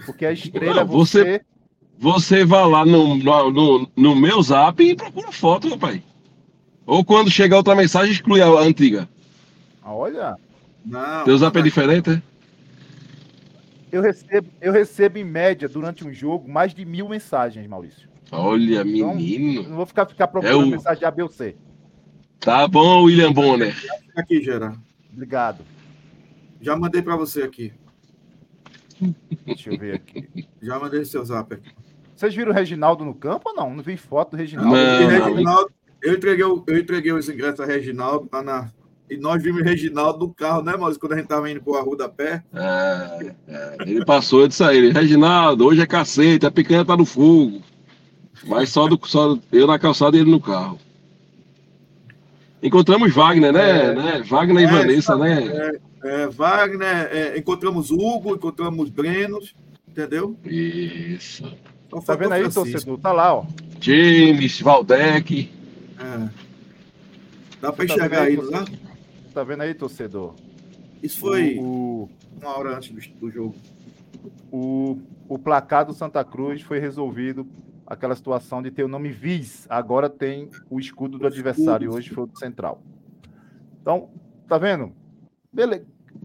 [0.07, 1.45] Porque a estrela é Não, você- você.
[2.01, 6.01] Você vai lá no, no, no, no meu zap e procura foto, rapaz.
[6.87, 9.07] Ou quando chegar outra mensagem, exclui a antiga.
[9.83, 10.35] Ah, Olha,
[10.85, 12.23] Não, Teu zap é diferente, é?
[13.93, 18.09] eu recebo, eu recebo em média durante um jogo mais de mil mensagens, Maurício.
[18.33, 19.63] Olha, Então, Eu menino.
[19.69, 21.55] não vou ficar, ficar procurando É o- mensagem de A, B ou C.
[22.39, 23.77] Tá bom, William Bonner.
[24.17, 24.75] aqui, Gera.
[25.13, 25.63] Obrigado.
[26.63, 27.73] Já mandei para você aqui.
[29.45, 30.47] Deixa eu ver aqui.
[30.63, 31.71] Já mandei seu zap aqui.
[32.21, 33.75] Vocês viram o Reginaldo no campo ou não?
[33.75, 34.77] Não vi foto do Reginaldo.
[34.77, 35.09] Não, não.
[35.09, 35.71] Reginaldo,
[36.03, 38.71] eu entreguei, o- eu entreguei os ingressos a Reginaldo lá na.
[39.09, 41.01] E nós vimos Reginaldo no carro, né, Maurício?
[41.01, 42.45] Quando a gente tava indo pro Rua da Pé.
[42.53, 46.95] É, é, ele passou, eu disse a ele, Reginaldo, hoje é cacete, a picanha tá
[46.95, 47.63] no fogo.
[48.45, 50.79] Mas só, do, só eu na calçada e ele no carro.
[52.63, 53.71] Encontramos Wagner, né?
[53.87, 53.95] É.
[53.95, 54.23] né?
[54.29, 55.73] Wagner e É, Vanessa, né?
[56.05, 59.55] É, Wagner, é, encontramos Hugo, encontramos Brenos,
[59.89, 60.37] entendeu?
[60.45, 61.51] Isso.
[61.91, 62.99] Só Tá vendo aí, torcedor?
[62.99, 63.47] Tá lá, ó.
[63.81, 65.53] James, Valdec.
[65.99, 66.29] É.
[67.61, 68.65] Dá para Tá enxergar aí, não aí, dá?
[69.35, 70.35] Tá vendo aí, torcedor?
[71.03, 72.09] Isso foi O,
[72.41, 73.55] uma hora antes do, do jogo.
[74.53, 74.99] o,
[75.29, 77.47] o placar do Santa Cruz foi resolvido.
[77.87, 79.67] Aquela situação de ter o nome Viz.
[79.69, 81.87] Agora tem o escudo do adversário.
[81.87, 81.99] Escudo.
[81.99, 82.81] Hoje foi o do Central.
[83.81, 84.11] Então,
[84.47, 84.93] tá vendo?
[85.53, 85.85] Beleza.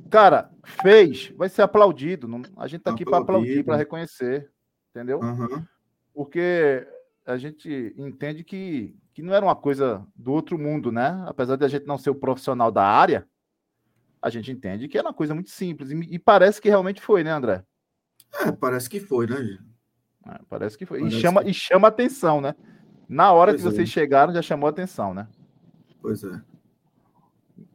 [0.09, 0.51] Cara,
[0.83, 2.27] fez, vai ser aplaudido.
[2.27, 4.51] Não- A gente tá aqui para aplaudir, para reconhecer.
[4.95, 5.21] Entendeu?
[5.21, 5.67] Aham.
[6.13, 6.87] porque
[7.25, 11.21] a gente entende que, que não era uma coisa do outro mundo, né?
[11.27, 13.27] Apesar de a gente não ser o profissional da área,
[14.21, 15.91] a gente entende que era uma coisa muito simples.
[15.91, 17.65] E, e parece que realmente foi, né, André?
[18.45, 19.59] É, parece que foi, né?
[20.27, 20.99] É, parece que foi.
[20.99, 22.55] Parece e, chama, que- e chama atenção, né?
[23.09, 23.71] Na hora Pois que é.
[23.71, 25.27] vocês chegaram, já chamou atenção, né?
[26.01, 26.41] Pois é.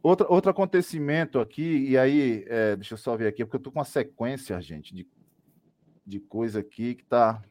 [0.01, 3.71] Outra, outro acontecimento aqui, e aí, é, deixa eu só ver aqui, porque eu tô
[3.71, 5.07] com uma sequência, gente, de,
[6.11, 7.41] de coisa aqui que tá.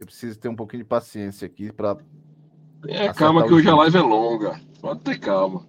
[0.00, 1.98] Eu preciso ter um pouquinho de paciência aqui para
[2.88, 4.58] É, calma que o hoje a live é longa.
[4.80, 5.66] Pode ter calma.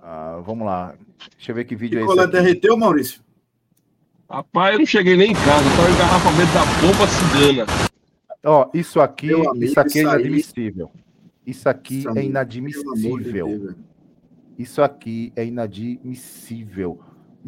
[0.00, 0.94] Ah, vamos lá.
[1.36, 2.20] Deixa eu ver que vídeo é esse.
[2.20, 2.30] Aqui.
[2.30, 3.20] derreteu, Maurício?
[4.30, 7.66] Rapaz, eu não cheguei nem em casa, tava o engarrafamento da bomba cigana.
[8.44, 10.90] Ó, isso aqui, amigo, isso aqui é inadmissível.
[11.44, 13.74] Isso aqui Isso é inadmissível.
[14.56, 17.00] Isso aqui é inadmissível.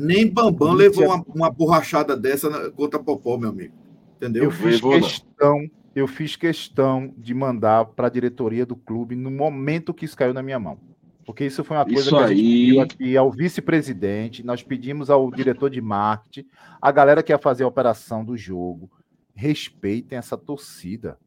[0.05, 3.75] Nem Bambam levou uma, uma borrachada dessa na- contra Popó, meu amigo.
[4.17, 4.45] Entendeu?
[4.45, 5.01] Eu fiz Levou, não.
[5.01, 10.17] questão, eu fiz questão de mandar para a diretoria do clube no momento que isso
[10.17, 10.79] caiu na minha mão.
[11.25, 12.67] Porque isso foi uma coisa Isso que a gente aí.
[12.67, 16.49] pediu aqui ao vice-presidente, nós pedimos ao diretor de marketing,
[16.83, 18.91] a galera que ia fazer a operação do jogo,
[19.35, 21.19] respeitem essa torcida.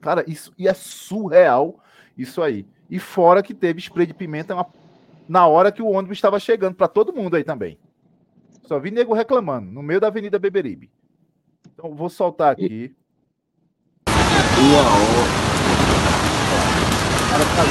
[0.00, 1.80] Cara, isso e é surreal
[2.16, 2.66] isso aí.
[2.90, 4.66] E fora que teve spray de pimenta na-
[5.28, 7.78] na hora que o ônibus estava chegando para todo mundo aí também.
[8.68, 10.90] Só vi nego reclamando no meio da Avenida Beberibe.
[11.72, 12.94] Então vou soltar aqui.
[17.30, 17.64] Cara tá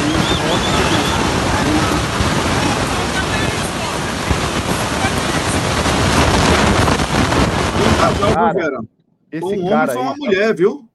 [8.75, 8.87] um Um?
[9.31, 10.89] Esse um homem cara foi aí, uma mulher, viu?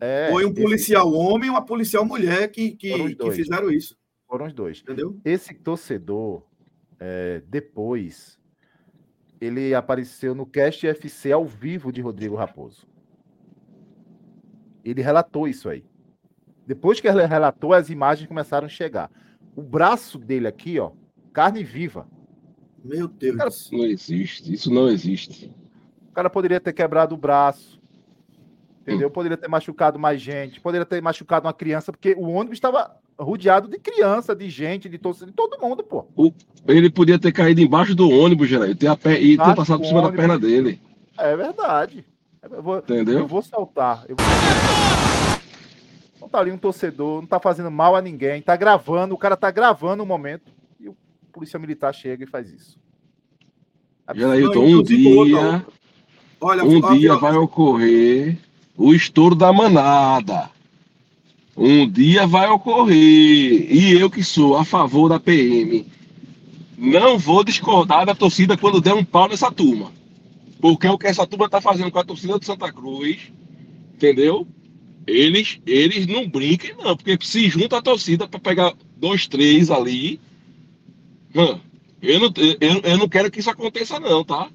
[0.00, 3.96] é, Foi um esse- policial homem e uma policial mulher que, que, que fizeram isso.
[4.28, 4.80] foram os dois.
[4.80, 5.16] Entendeu?
[5.24, 6.42] Esse torcedor,
[7.00, 8.35] é, depois,
[9.40, 12.86] ele apareceu no Cast FC ao vivo de Rodrigo Raposo.
[14.84, 15.84] Ele relatou isso aí.
[16.66, 19.10] Depois que ele relatou, as imagens começaram a chegar.
[19.54, 20.92] O braço dele aqui, ó,
[21.32, 22.08] carne viva.
[22.84, 23.78] Meu Deus Cara, do céu.
[23.78, 25.54] Não existe, isso não existe.
[26.08, 27.75] O cara poderia ter quebrado o braço.
[28.86, 29.10] Entendeu?
[29.10, 33.66] Poderia ter machucado mais gente, poderia ter machucado uma criança, porque o ônibus estava rodeado
[33.66, 36.06] de criança, de gente, de torcida, de todo mundo, pô.
[36.68, 39.78] Ele podia ter caído embaixo do ônibus, Geraldo, e ter, a pe- e ter passado
[39.78, 40.20] do por cima da ônibus.
[40.24, 40.80] perna dele.
[41.18, 42.04] É verdade.
[42.48, 43.26] Eu vou, eu Entendeu?
[43.26, 44.04] vou saltar.
[44.08, 44.26] Eu vou...
[46.20, 49.36] Não tá ali um torcedor, não tá fazendo mal a ninguém, tá gravando, o cara
[49.36, 50.96] tá gravando o momento e o
[51.32, 52.78] polícia militar chega e faz isso.
[54.14, 55.66] Gerailton, Não, um outro- dia,
[56.40, 58.38] Olha, um dia vai ocorrer
[58.76, 60.50] o estouro da manada.
[61.56, 62.94] Um dia vai ocorrer.
[63.74, 65.86] E eu que sou a favor da PM,
[66.76, 69.90] não vou discordar da torcida quando der um pau nessa turma.
[70.60, 73.32] Porque o que essa turma tá fazendo com a torcida de Santa Cruz,
[73.94, 74.46] entendeu?
[75.06, 80.20] Eles, eles não brinquem, não, porque se junta a torcida para pegar dois, três ali.
[81.34, 81.60] Hã,
[82.02, 84.50] eu, não, eu, eu não quero que isso aconteça, não, tá?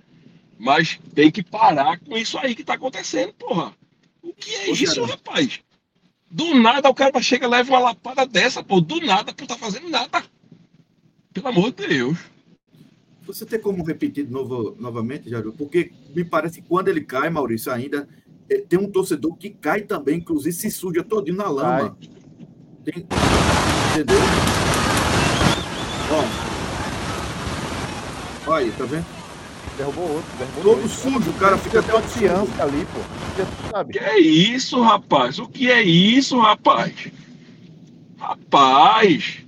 [0.60, 3.74] Mas tem que parar com isso aí que tá acontecendo, porra.
[4.22, 5.60] O que é Ô, isso, rapaz?
[6.30, 8.80] Do nada o cara chega e leva uma lapada dessa, pô.
[8.80, 10.24] Do nada, por tá fazendo nada.
[11.34, 12.18] Pelo amor de Deus.
[13.24, 15.52] Você tem como repetir de novo, novamente, Jair?
[15.52, 18.08] Porque me parece que quando ele cai, Maurício, ainda
[18.50, 21.98] eh, tem um torcedor que cai também, inclusive se suja todinho na lama.
[22.84, 23.06] Tem-
[23.94, 24.18] Entendeu?
[26.12, 26.24] Ó.
[28.52, 29.21] Olha aí, tá vendo?
[29.78, 30.92] Derrubou outro, derrubou Todo dois.
[30.92, 32.62] sujo, o cara fica Fica até uma todo sujo.
[32.62, 33.00] ali, pô.
[33.72, 33.94] Sabe?
[33.94, 35.40] Que é isso, rapaz?
[35.40, 36.94] O que é isso, rapaz?
[38.18, 39.40] Rapaz,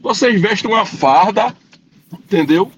[0.00, 1.56] vocês vestem uma farda,
[2.12, 2.70] entendeu?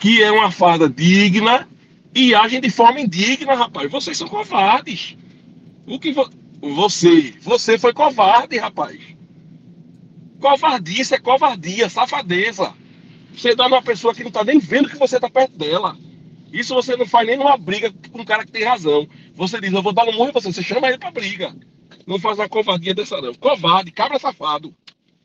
[0.00, 1.68] Que é uma farda digna
[2.14, 3.90] e agem de forma indigna, rapaz.
[3.90, 5.16] Vocês são covardes.
[5.86, 6.28] O que vo...
[6.60, 8.98] você, você foi covarde, rapaz.
[10.40, 12.72] Covardice é covardia, safadeza.
[13.36, 15.96] Você dá numa pessoa que não tá nem vendo que você tá perto dela.
[16.52, 19.06] Isso você não faz nem numa briga com um cara que tem razão.
[19.34, 21.54] Você diz, eu vou dar no murro em você, você chama ele pra briga.
[22.06, 23.34] Não faz uma covardia dessa, não.
[23.34, 24.74] Covarde, cabra safado.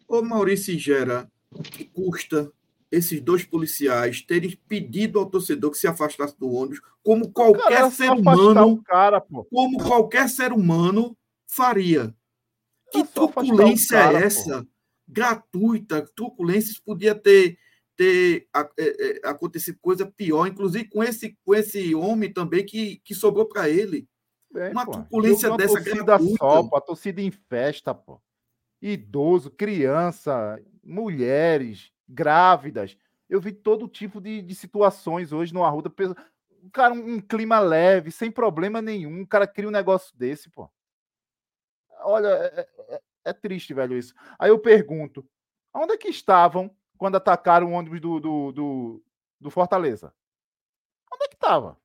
[0.08, 2.52] Ô Maurício Gera, o que custa
[2.92, 7.92] esses dois policiais terem pedido ao torcedor que se afastasse do ônibus, como qualquer Cara,
[7.92, 9.46] ser só afastar humano, cara, pô.
[9.46, 11.16] como qualquer ser humano
[11.48, 12.14] faria.
[12.92, 14.28] Que É truculência cara, é pô.
[14.28, 14.68] essa?
[15.08, 17.58] Gratuita, truculência, isso podia ter,
[17.96, 22.98] ter a- é, é, acontecido coisa pior, inclusive com esse, com esse homem também que,
[23.04, 24.08] que sobrou para ele.
[24.52, 24.92] Bem, Uma pô.
[25.22, 26.38] de dessa uma torcida gratuita.
[26.38, 26.76] só, pô.
[26.78, 28.22] A torcida em festa, pô.
[28.82, 32.98] Idoso, criança, mulheres, grávidas.
[33.30, 35.92] Eu vi todo tipo de, de situações hoje no Arruda.
[36.74, 39.22] Cara, um, um clima leve, sem problema nenhum.
[39.22, 40.70] O cara cria um negócio desse, pô.
[42.04, 44.14] Olha, é, é- é triste, velho, isso.
[44.40, 45.26] Aí eu pergunto:
[45.74, 49.04] onde é que estavam quando atacaram o ônibus do, do, do,
[49.40, 50.14] do Fortaleza?
[51.12, 51.76] Onde é que estava?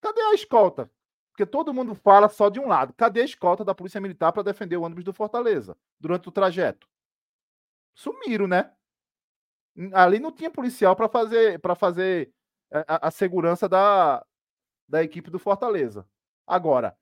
[0.00, 0.88] Cadê a escolta?
[1.32, 2.94] Porque todo mundo fala só de um lado.
[2.94, 6.88] Cadê a escolta da Polícia Militar para defender o ônibus do Fortaleza durante o trajeto?
[7.94, 8.72] Sumiram, né?
[9.92, 12.32] Ali não tinha policial para fazer para fazer
[12.72, 14.24] a, a- a segurança da,
[14.88, 16.08] da equipe do Fortaleza.
[16.46, 16.96] Agora,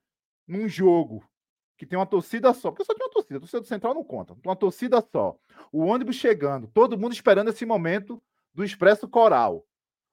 [0.47, 1.25] num jogo
[1.77, 4.03] que tem uma torcida só, porque só tem uma torcida, a torcida do Central não
[4.03, 5.37] conta, uma torcida só.
[5.71, 8.23] O ônibus chegando, todo mundo esperando esse momento
[8.55, 9.65] do Expresso Coral.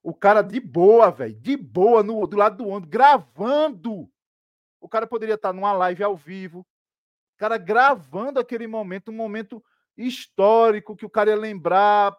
[0.02, 4.10] O cara de boa, velho, de boa, no, do lado do ônibus, gravando.
[4.82, 6.60] O cara poderia estar numa live ao vivo.
[6.60, 9.64] O cara gravando aquele momento, um momento
[9.96, 12.14] histórico que o cara ia lembrar,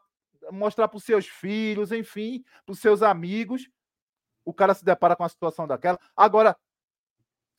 [0.51, 3.69] mostrar para os seus filhos, enfim, para os seus amigos.
[4.47, 5.99] O cara se depara com uma situação daquela.
[6.17, 6.57] Agora,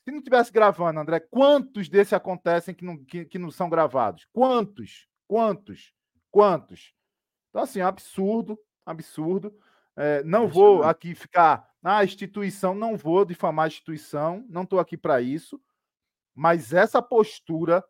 [0.05, 4.27] se não tivesse gravando, André, quantos desses acontecem que não, que, que não são gravados?
[4.31, 5.07] Quantos?
[5.27, 5.91] Quantos?
[6.29, 6.93] Quantos?
[7.49, 9.51] Então, assim, absurdo, absurdo.
[9.97, 11.67] É, não vou aqui ficar.
[11.83, 15.59] Ah, instituição, não vou difamar a instituição, não estou aqui para isso.
[16.35, 17.83] Mas essa postura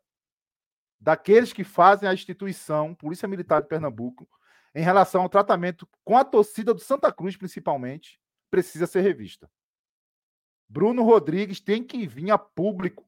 [1.00, 4.26] daqueles que fazem a instituição, Polícia Militar de Pernambuco,
[4.74, 9.50] em relação ao tratamento com a torcida do Santa Cruz, principalmente, precisa ser revista.
[10.68, 13.08] Bruno Rodrigues tem que vir a público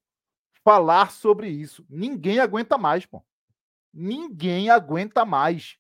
[0.64, 1.86] falar sobre isso.
[1.90, 3.24] Ninguém aguenta mais, pô.
[3.94, 5.78] Ninguém aguenta mais.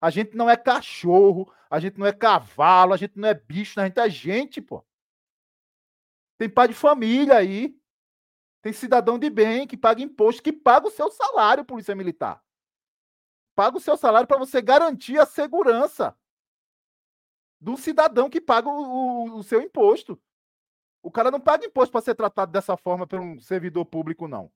[0.00, 3.80] A gente não é cachorro, a gente não é cavalo, a gente não é bicho,
[3.80, 4.84] a gente é gente, pô.
[6.38, 7.78] Tem pai de família aí.
[8.62, 12.42] Tem cidadão de bem que paga imposto, que paga o seu salário, Polícia Militar.
[13.54, 16.18] Paga o seu salário para você garantir a segurança
[17.60, 20.20] do cidadão que paga o, o, o seu imposto.
[21.06, 24.50] O cara não paga imposto para ser tratado dessa forma por um servidor público, não.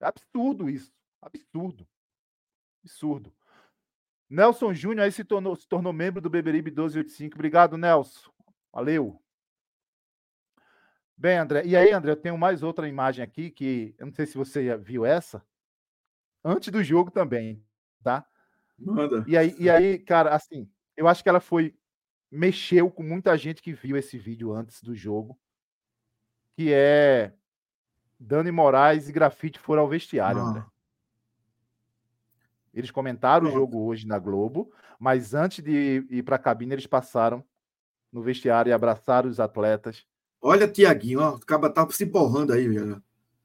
[0.00, 0.92] É absurdo isso.
[1.22, 1.86] Absurdo.
[2.82, 3.32] Absurdo.
[4.28, 7.36] Nelson Júnior aí se tornou, se tornou membro do Beberibe 1285.
[7.36, 8.32] Obrigado, Nelson.
[8.72, 9.22] Valeu.
[11.16, 11.62] Bem, André.
[11.64, 14.76] E aí, André, eu tenho mais outra imagem aqui que eu não sei se você
[14.76, 15.40] viu essa.
[16.44, 17.64] Antes do jogo também,
[18.02, 18.26] tá?
[18.76, 19.24] Manda.
[19.28, 21.78] E aí, e aí, cara, assim, eu acho que ela foi
[22.28, 25.39] mexeu com muita gente que viu esse vídeo antes do jogo
[26.56, 27.32] que é
[28.18, 30.64] Dani Moraes e Grafite foram ao vestiário, André.
[32.72, 36.86] Eles comentaram o jogo hoje na Globo, mas antes de ir para a cabine, eles
[36.86, 37.44] passaram
[38.12, 40.04] no vestiário e abraçaram os atletas.
[40.40, 43.02] Olha, Tiaguinho, ó, o cara tá se borrando aí, velho.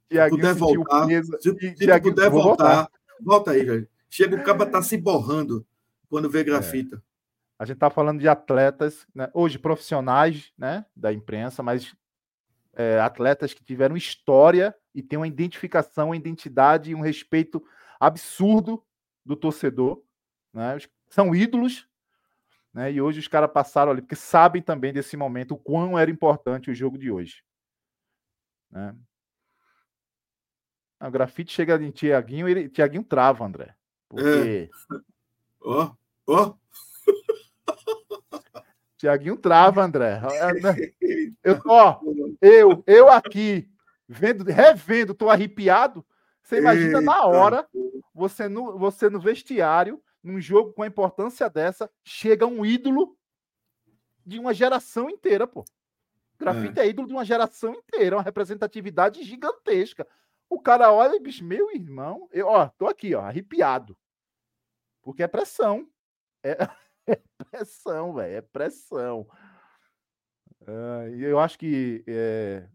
[0.09, 1.37] Tiaguinho puder voltar, peso...
[1.39, 2.89] se, se Tiaguinho, puder voltar,
[3.19, 3.87] volta aí, velho.
[4.09, 5.65] Chega, o cara tá se borrando
[6.09, 6.97] quando vê grafita.
[6.97, 6.99] É.
[7.57, 9.29] A gente tá falando de atletas, né?
[9.33, 11.95] hoje profissionais, né, da imprensa, mas
[12.75, 17.63] é, atletas que tiveram história e têm uma identificação, uma identidade e um respeito
[17.99, 18.85] absurdo
[19.25, 20.03] do torcedor.
[20.53, 20.77] Né?
[21.09, 21.87] São ídolos,
[22.73, 22.91] né?
[22.91, 26.69] e hoje os caras passaram ali, porque sabem também desse momento o quão era importante
[26.69, 27.43] o jogo de hoje.
[28.69, 28.95] Né?
[31.01, 33.75] O grafite chega em Tiaguinho, ele Tiaguinho trava, André.
[34.09, 34.69] Porque.
[34.71, 34.99] É.
[35.61, 35.91] Oh,
[36.27, 36.55] oh.
[38.97, 40.21] Tiaguinho trava, André.
[41.43, 41.99] Eu, ó,
[42.41, 43.69] eu, eu aqui,
[44.07, 46.03] vendo, revendo, tô arrepiado.
[46.41, 47.01] Você imagina Eita.
[47.01, 47.67] na hora,
[48.13, 53.15] você no, você no vestiário, num jogo com a importância dessa, chega um ídolo
[54.25, 55.63] de uma geração inteira, pô.
[56.37, 56.85] Grafite é.
[56.85, 60.07] é ídolo de uma geração inteira, uma representatividade gigantesca.
[60.49, 63.97] O cara olha e diz, meu irmão, eu, ó, tô aqui, ó, arrepiado.
[65.01, 65.87] Porque é pressão.
[66.43, 66.69] É, é
[67.55, 69.27] pressão, velho, é pressão.
[71.15, 72.67] E eu acho que é,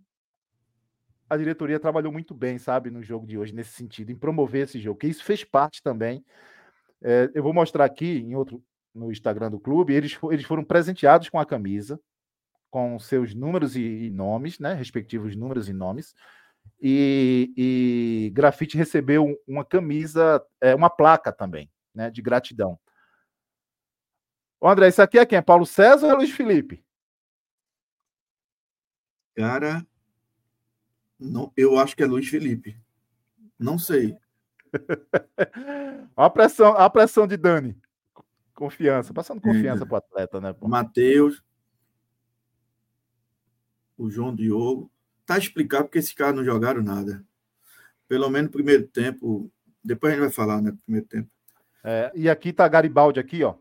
[1.29, 4.81] a diretoria trabalhou muito bem, sabe, no jogo de hoje, nesse sentido, em promover esse
[4.81, 6.25] jogo, que isso fez parte também.
[7.03, 8.63] É, eu vou mostrar aqui em outro
[8.93, 12.01] no Instagram do clube, eles, eles foram presenteados com a camisa,
[12.71, 16.13] com seus números e, e nomes, né, respectivos números e nomes,
[16.81, 22.79] e, e Grafite recebeu uma camisa, é, uma placa também, né, de gratidão.
[24.61, 25.39] Ô André, isso aqui é quem?
[25.39, 26.85] É Paulo César ou é Luiz Felipe?
[29.35, 29.87] Cara,
[31.19, 32.79] não, eu acho que é Luiz Felipe.
[33.59, 34.15] Não sei.
[36.15, 37.81] a pressão, a pressão de Dani.
[38.53, 39.87] Confiança, passando confiança é.
[39.87, 40.55] para o atleta, né?
[40.61, 41.43] Matheus,
[43.97, 44.93] o João Diogo.
[45.25, 47.25] Tá explicado porque esses caras não jogaram nada.
[48.07, 49.51] Pelo menos no primeiro tempo.
[49.83, 50.77] Depois a gente vai falar, né?
[50.85, 51.31] Primeiro tempo.
[51.83, 53.55] É, e aqui tá Garibaldi aqui, ó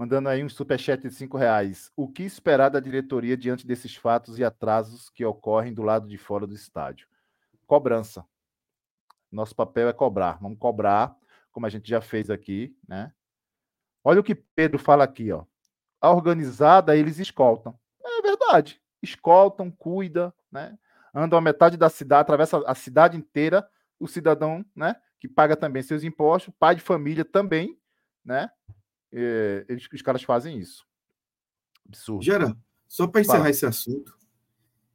[0.00, 1.92] mandando aí um superchat de cinco reais.
[1.94, 6.16] O que esperar da diretoria diante desses fatos e atrasos que ocorrem do lado de
[6.16, 7.06] fora do estádio?
[7.66, 8.24] Cobrança.
[9.30, 10.38] Nosso papel é cobrar.
[10.40, 11.14] Vamos cobrar,
[11.52, 13.12] como a gente já fez aqui, né?
[14.02, 15.44] Olha o que Pedro fala aqui, ó.
[16.00, 17.78] A organizada, eles escoltam.
[18.02, 18.80] É verdade.
[19.02, 20.78] Escoltam, cuida, né?
[21.14, 24.96] Andam a metade da cidade, atravessa a cidade inteira, o cidadão, né?
[25.18, 27.78] Que paga também seus impostos, pai de família também,
[28.24, 28.50] né?
[29.12, 30.86] É, eles, os caras fazem isso.
[31.86, 32.22] Absurdo.
[32.22, 32.56] Gera,
[32.88, 33.50] só para encerrar Fala.
[33.50, 34.16] esse assunto,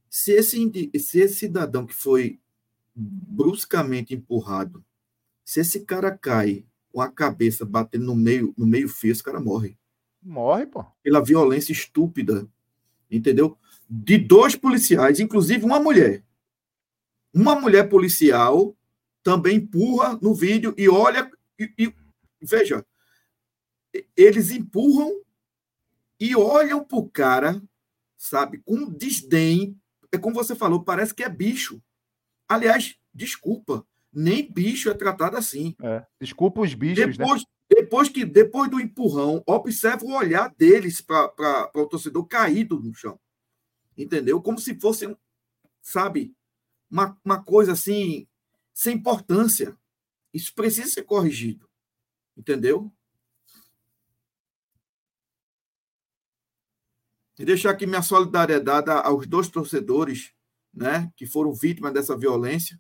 [0.10, 2.40] se esse, se esse cidadão que foi
[2.96, 4.84] bruscamente empurrado,
[5.44, 9.40] se esse cara cai com a cabeça batendo no meio, no meio fio, esse cara
[9.40, 9.78] morre.
[10.24, 10.86] Morre, pô.
[11.04, 12.48] Pela violência estúpida,
[13.12, 13.58] entendeu?
[13.90, 16.24] De dois policiais, inclusive uma mulher.
[17.34, 18.76] Uma mulher policial
[19.22, 21.94] também empurra no vídeo e olha e, e
[22.42, 22.86] veja,
[24.16, 25.12] eles empurram
[26.20, 27.62] e olham pro cara,
[28.18, 29.80] sabe, com desdém.
[30.12, 31.82] É como você falou, parece que é bicho.
[32.48, 35.76] Aliás, desculpa, nem bicho é tratado assim.
[35.82, 36.06] É.
[36.20, 37.12] Desculpa os bichos, né?
[37.12, 37.48] depois, né?
[37.68, 43.20] Depois, que, depois do empurrão, observa o olhar deles para o torcedor caído no chão.
[43.98, 44.42] Entendeu?
[44.42, 45.16] Como se fosse,
[45.82, 46.36] sabe,
[46.90, 48.28] uma, uma coisa assim,
[48.74, 49.76] sem importância.
[50.34, 51.68] Isso precisa ser corrigido.
[52.38, 52.94] Entendeu?
[57.38, 60.34] E deixar aqui minha solidariedade aos dois torcedores
[60.74, 62.80] né, que foram vítimas dessa violência,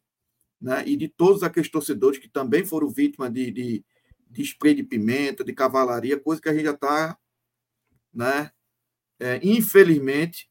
[0.62, 3.86] né, e de todos aqueles torcedores que também foram vítimas de, de,
[4.30, 7.18] de spray de pimenta, de cavalaria, coisa que a gente já está,
[8.14, 8.51] né,
[9.20, 10.49] é, infelizmente,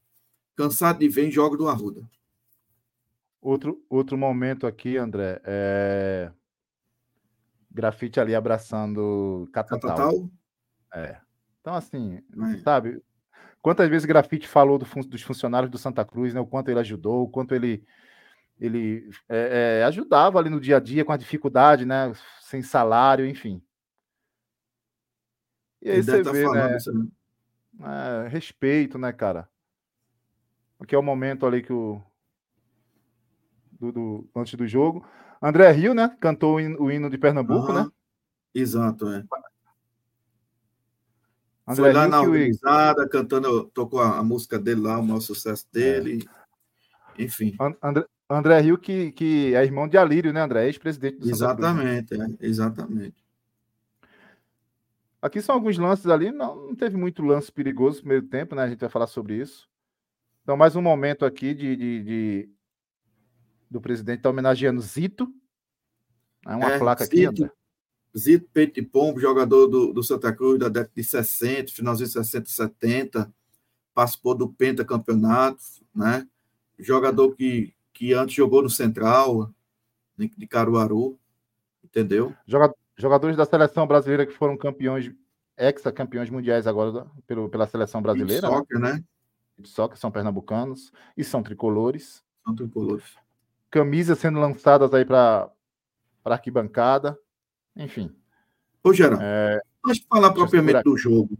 [0.55, 2.09] cansado de ver em jogos do Arruda.
[3.41, 6.31] Outro, outro momento aqui, André, é
[7.75, 9.89] grafite ali abraçando Catatal.
[9.89, 10.29] Catatal?
[10.93, 11.19] É.
[11.59, 12.21] Então, assim,
[12.53, 12.57] é.
[12.63, 13.03] sabe,
[13.65, 16.39] Quantas vezes grafite falou do, dos funcionários do Santa Cruz, né?
[16.39, 17.83] O quanto ele ajudou, o quanto ele
[18.59, 22.13] ele é, é, ajudava ali no dia a dia com a dificuldade, né?
[22.41, 23.59] Sem salário, enfim.
[25.81, 26.77] E aí você tá vê, né?
[27.81, 29.49] É, respeito, né, cara?
[30.79, 31.99] Aqui é o momento ali que o
[33.79, 35.03] do, do, antes do jogo.
[35.41, 36.15] André Rio, né?
[36.19, 37.85] Cantou o hino, o hino de Pernambuco, uhum.
[37.85, 37.89] né?
[38.53, 39.23] Exato, é.
[41.67, 45.65] André Foi lá na organizada, cantando, tocou a, a, música dele lá, o maior sucesso
[45.73, 45.79] é.
[45.79, 46.27] dele.
[47.17, 47.23] É.
[47.23, 47.55] Enfim.
[47.81, 50.67] André, André Rio, que, que é irmão de Alírio, né, André?
[50.67, 53.15] Ex-presidente do Exatamente, é, exatamente.
[55.21, 58.63] Aqui são alguns lances ali, não, não teve muito lance perigoso no primeiro tempo, né?
[58.63, 59.67] A gente vai falar sobre isso.
[60.43, 62.49] Então, mais um momento aqui de, de, de
[63.69, 65.27] do presidente tá homenageando Zito.
[66.45, 67.49] É uma é, placa aqui, André.
[68.17, 72.13] Zito Peito de Pombo, jogador do, do Santa Cruz da década de 60, finalzinho de
[72.13, 73.33] 60 e 70,
[73.93, 75.61] participou do pentacampeonato,
[75.93, 76.27] né?
[76.79, 79.51] Jogador que, que antes jogou no Central,
[80.17, 81.19] de Caruaru,
[81.83, 82.33] entendeu?
[82.97, 85.11] Jogadores da seleção brasileira que foram campeões,
[85.57, 88.47] ex-campeões mundiais agora pelo, pela seleção brasileira.
[88.47, 89.03] De soccer, né?
[89.57, 92.23] De soccer, são pernambucanos e são tricolores.
[92.45, 93.03] São tricolores.
[93.69, 95.49] Camisas sendo lançadas aí para
[96.23, 97.17] arquibancada.
[97.75, 98.11] Enfim.
[98.83, 99.59] Ô, Geraldo, é...
[99.85, 101.37] antes de falar propriamente do jogo,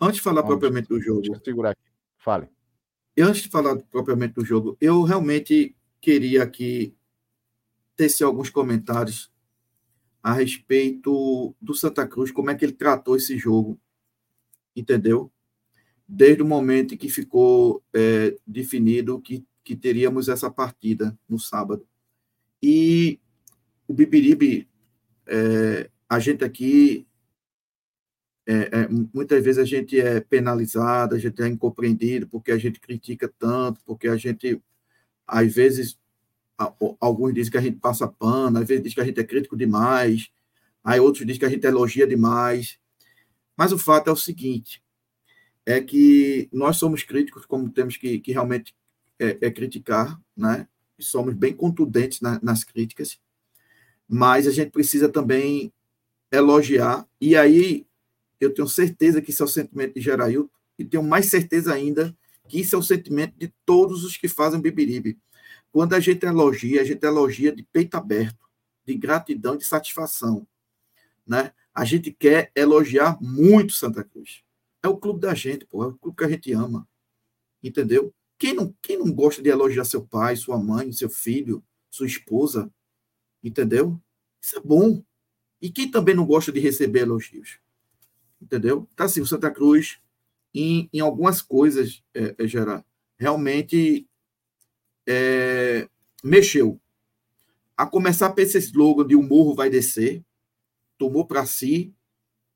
[0.00, 1.22] antes de falar propriamente do jogo.
[1.22, 1.80] Deixa eu segurar aqui.
[2.18, 2.48] Fale.
[3.18, 6.94] Antes de falar propriamente do jogo, eu realmente queria aqui
[7.96, 9.32] tecer alguns comentários
[10.22, 13.80] a respeito do Santa Cruz, como é que ele tratou esse jogo,
[14.74, 15.32] entendeu?
[16.06, 21.86] Desde o momento em que ficou é, definido que, que teríamos essa partida no sábado.
[22.62, 23.20] E
[23.86, 24.67] o Bibiribe
[25.28, 27.06] é, a gente aqui,
[28.46, 32.80] é, é, muitas vezes a gente é penalizado, a gente é incompreendido porque a gente
[32.80, 34.60] critica tanto, porque a gente,
[35.26, 35.98] às vezes,
[36.98, 39.56] alguns dizem que a gente passa pano, às vezes dizem que a gente é crítico
[39.56, 40.30] demais,
[40.82, 42.78] aí outros dizem que a gente elogia demais.
[43.56, 44.82] Mas o fato é o seguinte,
[45.66, 48.74] é que nós somos críticos, como temos que, que realmente
[49.18, 50.66] é, é criticar, né?
[50.98, 53.20] E somos bem contundentes na, nas críticas,
[54.08, 55.72] mas a gente precisa também
[56.32, 57.86] elogiar, e aí
[58.40, 62.16] eu tenho certeza que isso é o sentimento de Gerailton, e tenho mais certeza ainda
[62.48, 65.18] que isso é o sentimento de todos os que fazem bibiribe.
[65.70, 68.48] Quando a gente elogia, a gente elogia de peito aberto,
[68.86, 70.46] de gratidão, de satisfação.
[71.26, 71.52] Né?
[71.74, 74.42] A gente quer elogiar muito Santa Cruz.
[74.82, 76.88] É o clube da gente, pô, é o clube que a gente ama.
[77.62, 78.14] Entendeu?
[78.38, 82.72] Quem não, quem não gosta de elogiar seu pai, sua mãe, seu filho, sua esposa?
[83.42, 84.00] Entendeu?
[84.40, 85.02] Isso é bom.
[85.60, 87.58] E quem também não gosta de receber elogios?
[88.40, 88.88] Entendeu?
[88.94, 90.00] Tá assim, o Santa Cruz,
[90.54, 92.84] em, em algumas coisas, é, é, Gerard,
[93.18, 94.06] realmente
[95.06, 95.88] é,
[96.22, 96.80] mexeu.
[97.76, 100.24] A começar por esse slogan de o morro vai descer,
[100.96, 101.92] tomou para si,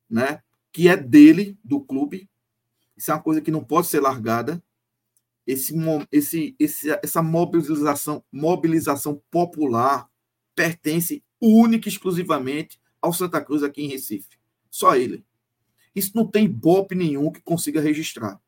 [0.09, 0.41] né?
[0.73, 2.27] que é dele, do clube.
[2.97, 4.61] Isso é uma coisa que não pode ser largada.
[5.45, 5.75] Esse,
[6.11, 10.09] esse, esse, essa mobilização, mobilização popular
[10.55, 14.37] pertence única e exclusivamente ao Santa Cruz aqui em Recife.
[14.69, 15.25] Só ele.
[15.95, 18.41] Isso não tem BOP nenhum que consiga registrar.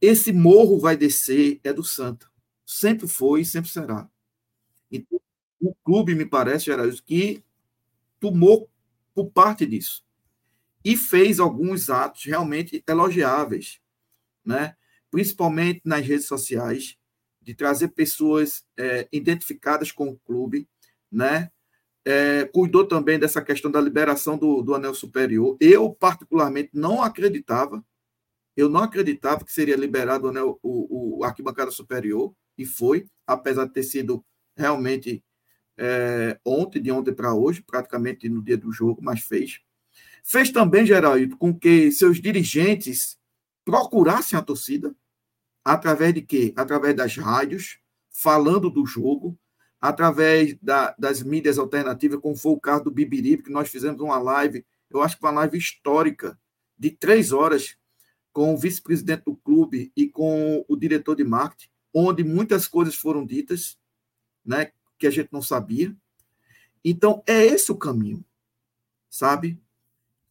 [0.00, 2.28] Esse morro vai descer é do Santa.
[2.66, 4.10] Sempre foi e sempre será.
[4.90, 5.20] Então,
[5.60, 7.44] o clube, me parece, Geraldo, que
[8.18, 8.68] tomou
[9.14, 10.02] por parte disso.
[10.84, 13.80] e fez alguns atos realmente elogiáveis,
[14.44, 14.76] né?
[15.10, 16.98] principalmente nas redes sociais,
[17.42, 20.68] de trazer pessoas é, identificadas com o clube,
[21.10, 21.50] né?
[22.04, 25.56] É, cuidou também dessa questão da liberação do, do anel superior.
[25.60, 27.84] Eu, particularmente, não acreditava,
[28.56, 33.66] eu não acreditava que seria liberado o, anel, o, o arquibancada superior, e foi, apesar
[33.66, 34.24] de ter sido
[34.56, 35.24] realmente
[35.78, 39.60] é, ontem, de ontem para hoje, praticamente no dia do jogo, mas fez.
[40.24, 43.18] Fez também, Geraldo, com que seus dirigentes
[43.64, 44.94] procurassem a torcida,
[45.64, 46.52] através de quê?
[46.56, 47.78] Através das rádios,
[48.10, 49.38] falando do jogo,
[49.80, 54.18] através da, das mídias alternativas, como foi o caso do Bibiribe, que nós fizemos uma
[54.18, 56.38] live, eu acho que uma live histórica,
[56.78, 57.76] de três horas,
[58.32, 63.24] com o vice-presidente do clube e com o diretor de marketing, onde muitas coisas foram
[63.24, 63.78] ditas,
[64.44, 65.94] né, que a gente não sabia.
[66.84, 68.24] Então, é esse o caminho,
[69.08, 69.61] sabe?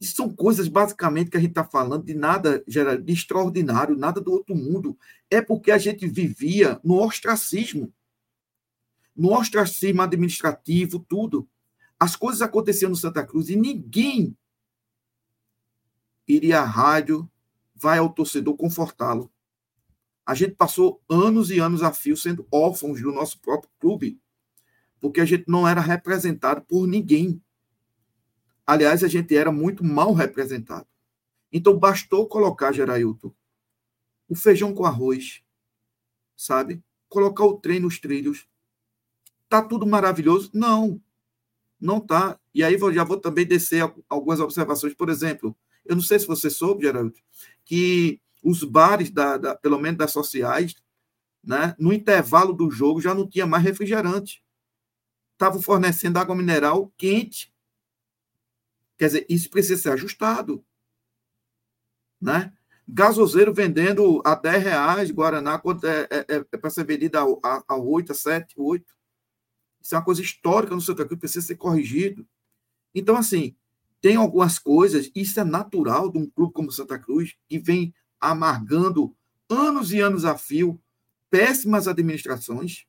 [0.02, 4.32] Isso são coisas, basicamente, que a gente está falando de nada de extraordinário, nada do
[4.32, 4.98] outro mundo.
[5.30, 7.94] É porque a gente vivia no ostracismo.
[9.16, 11.48] No ostracismo administrativo, tudo.
[12.00, 14.36] As coisas aconteciam no Santa Cruz e ninguém
[16.28, 17.30] iria à rádio,
[17.76, 19.32] vai ao torcedor confortá-lo.
[20.26, 24.20] A gente passou anos e anos a fio sendo órfãos do nosso próprio clube,
[25.00, 27.40] porque a gente não era representado por ninguém.
[28.72, 30.88] Aliás, a gente era muito mal representado.
[31.52, 33.36] Então, bastou colocar, Gerailton,
[34.30, 35.44] o feijão com arroz,
[36.38, 36.82] sabe?
[37.10, 38.48] Colocar o trem nos trilhos.
[39.50, 40.52] Tá tudo maravilhoso?
[40.54, 41.02] Não,
[41.82, 42.40] não tá.
[42.54, 44.94] E aí já vou também descer algumas observações.
[44.94, 45.54] Por exemplo,
[45.84, 47.14] eu não sei se você soube, Geraldo,
[47.66, 50.76] que os bares, da, da, pelo menos das sociais,
[51.44, 54.42] né, no intervalo do jogo já não tinha mais refrigerante.
[55.34, 57.51] Estavam fornecendo água mineral quente
[59.02, 60.64] Quer dizer, isso precisa ser ajustado.
[62.22, 62.54] Né?
[62.88, 67.24] Gasoseiro vendendo a 10 reais, Guaraná, quando é, é, é, é para ser vendido a,
[67.44, 68.86] a, a 8, a 7, 8.
[69.82, 72.28] Isso é uma coisa histórica no Santa Cruz, precisa ser corrigido.
[72.94, 73.56] Então, assim,
[74.00, 79.18] tem algumas coisas, isso é natural de um clube como Santa Cruz, que vem amargando
[79.50, 80.80] anos e anos a fio,
[81.28, 82.86] péssimas administrações.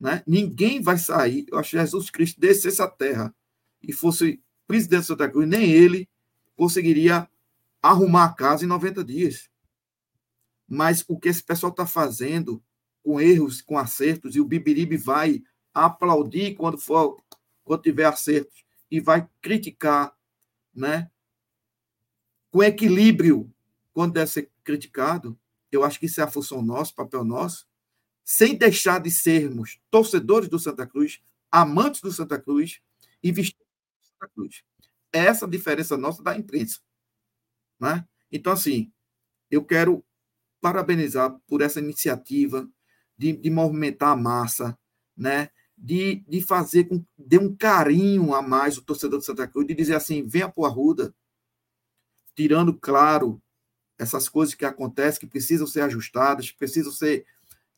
[0.00, 0.22] Né?
[0.26, 1.44] Ninguém vai sair.
[1.52, 3.34] Eu acho que Jesus Cristo descesse a terra
[3.82, 6.08] e fosse presidente de Santa Cruz, nem ele
[6.54, 7.28] conseguiria
[7.82, 9.50] arrumar a casa em 90 dias.
[10.68, 12.62] Mas o que esse pessoal está fazendo,
[13.02, 15.42] com erros, com acertos, e o Bibiribe vai
[15.72, 17.16] aplaudir quando for
[17.64, 20.14] quando tiver acertos e vai criticar,
[20.74, 21.10] né?
[22.50, 23.52] Com equilíbrio
[23.92, 25.38] quando deve ser criticado,
[25.70, 27.66] eu acho que isso é a função nossa, papel nosso,
[28.24, 32.80] sem deixar de sermos torcedores do Santa Cruz, amantes do Santa Cruz
[33.22, 33.67] e vestir
[34.18, 34.62] Santa Cruz.
[35.12, 36.80] Essa diferença nossa da imprensa.
[37.80, 38.06] Né?
[38.30, 38.92] Então, assim,
[39.50, 40.04] eu quero
[40.60, 42.68] parabenizar por essa iniciativa
[43.16, 44.78] de, de movimentar a massa,
[45.16, 45.50] né?
[45.76, 49.74] de, de fazer com de um carinho a mais o torcedor de Santa Cruz, de
[49.74, 51.14] dizer assim, venha para o Arruda,
[52.34, 53.40] tirando, claro,
[53.96, 57.24] essas coisas que acontecem, que precisam ser ajustadas, precisam ser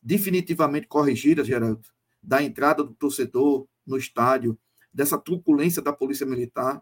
[0.01, 1.81] definitivamente corrigidas, Geraldo,
[2.21, 4.57] da entrada do torcedor no estádio,
[4.93, 6.81] dessa truculência da Polícia Militar,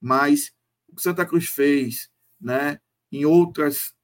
[0.00, 0.52] mas
[0.88, 2.80] o que Santa Cruz fez né,
[3.10, 3.94] em outras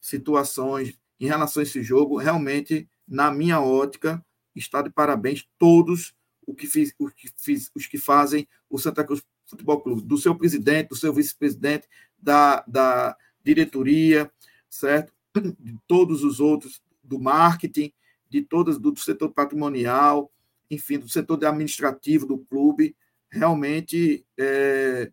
[0.00, 4.24] situações em relação a esse jogo, realmente, na minha ótica,
[4.56, 6.14] está de parabéns todos
[6.46, 10.34] os que, fiz, que, fiz, os que fazem o Santa Cruz Futebol Clube, do seu
[10.34, 11.86] presidente, do seu vice-presidente,
[12.18, 14.30] da, da diretoria,
[14.68, 15.12] certo?
[15.60, 17.92] De todos os outros, do marketing,
[18.28, 20.32] de todos, do setor patrimonial,
[20.70, 22.96] enfim, do setor administrativo do clube,
[23.32, 25.10] realmente é,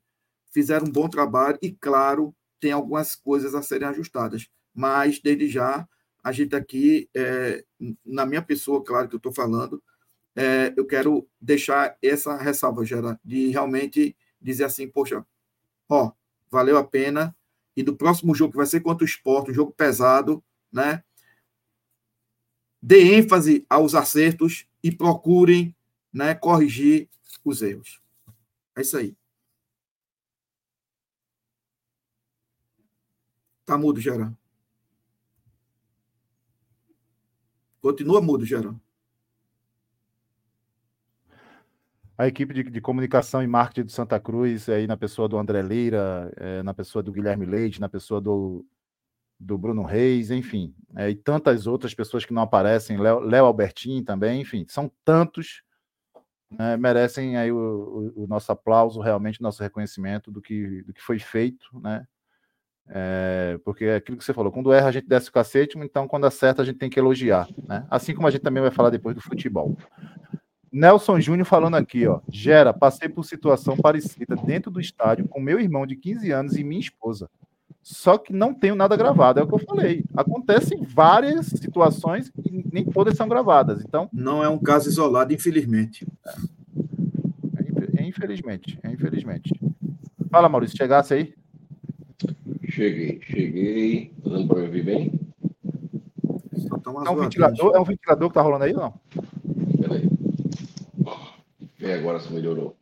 [0.52, 4.50] fizeram um bom trabalho e, claro, tem algumas coisas a serem ajustadas.
[4.74, 5.88] Mas, desde já,
[6.22, 7.64] a gente aqui, é,
[8.06, 9.82] na minha pessoa, claro que eu estou falando,
[10.36, 15.26] é, eu quero deixar essa ressalva, Gera, de realmente dizer assim, poxa,
[15.88, 16.12] ó,
[16.52, 17.36] valeu a pena,
[17.76, 21.02] e do próximo jogo, que vai ser contra o esporte, um jogo pesado, né?
[22.82, 25.74] Dê ênfase aos acertos e procurem
[26.12, 27.08] né, corrigir
[27.44, 28.02] os erros.
[28.80, 29.14] É isso aí.
[33.66, 34.38] Tá mudo, Gerão.
[37.82, 38.80] Continua mudo, Gerão.
[42.18, 45.62] A equipe de, de, comunicação e marketing do Santa Cruz, aí na pessoa do André
[45.62, 48.66] Leira, é, na pessoa do Guilherme Leite, na pessoa do,
[49.38, 54.40] do Bruno Reis, enfim, é, e tantas outras pessoas que não aparecem, Léo Albertin também,
[54.40, 55.64] enfim, são tantos
[56.52, 57.58] né, merecem aí o,
[58.16, 62.06] o, o, nosso aplauso, realmente, nosso reconhecimento do que, do que foi feito, né?
[62.92, 66.08] É, porque é aquilo que você falou, quando erra a gente desce o cacete, então
[66.08, 67.86] quando acerta a gente tem que elogiar, né?
[67.90, 69.78] Assim como a gente também vai falar depois do futebol.
[70.72, 72.22] Nelson Júnior falando aqui, ó.
[72.30, 76.64] Gera, passei por situação parecida dentro do estádio com meu irmão de 15 anos e
[76.64, 77.30] minha esposa.
[77.82, 80.04] Só que não tenho nada gravado, é o que eu falei.
[80.16, 83.82] Acontecem várias situações e nem todas são gravadas.
[83.82, 84.10] Então.
[84.14, 86.06] Não é um caso isolado, infelizmente.
[87.96, 89.60] É, é infelizmente, é infelizmente.
[90.30, 91.34] Fala, Maurício, chegasse aí?
[92.70, 94.14] Cheguei, cheguei.
[94.24, 95.20] Tá dando para ouvir bem?
[97.06, 98.94] É um, ventilador, é um ventilador que tá rolando aí ou não?
[99.82, 100.10] Peraí.
[101.80, 102.76] E agora se melhorou.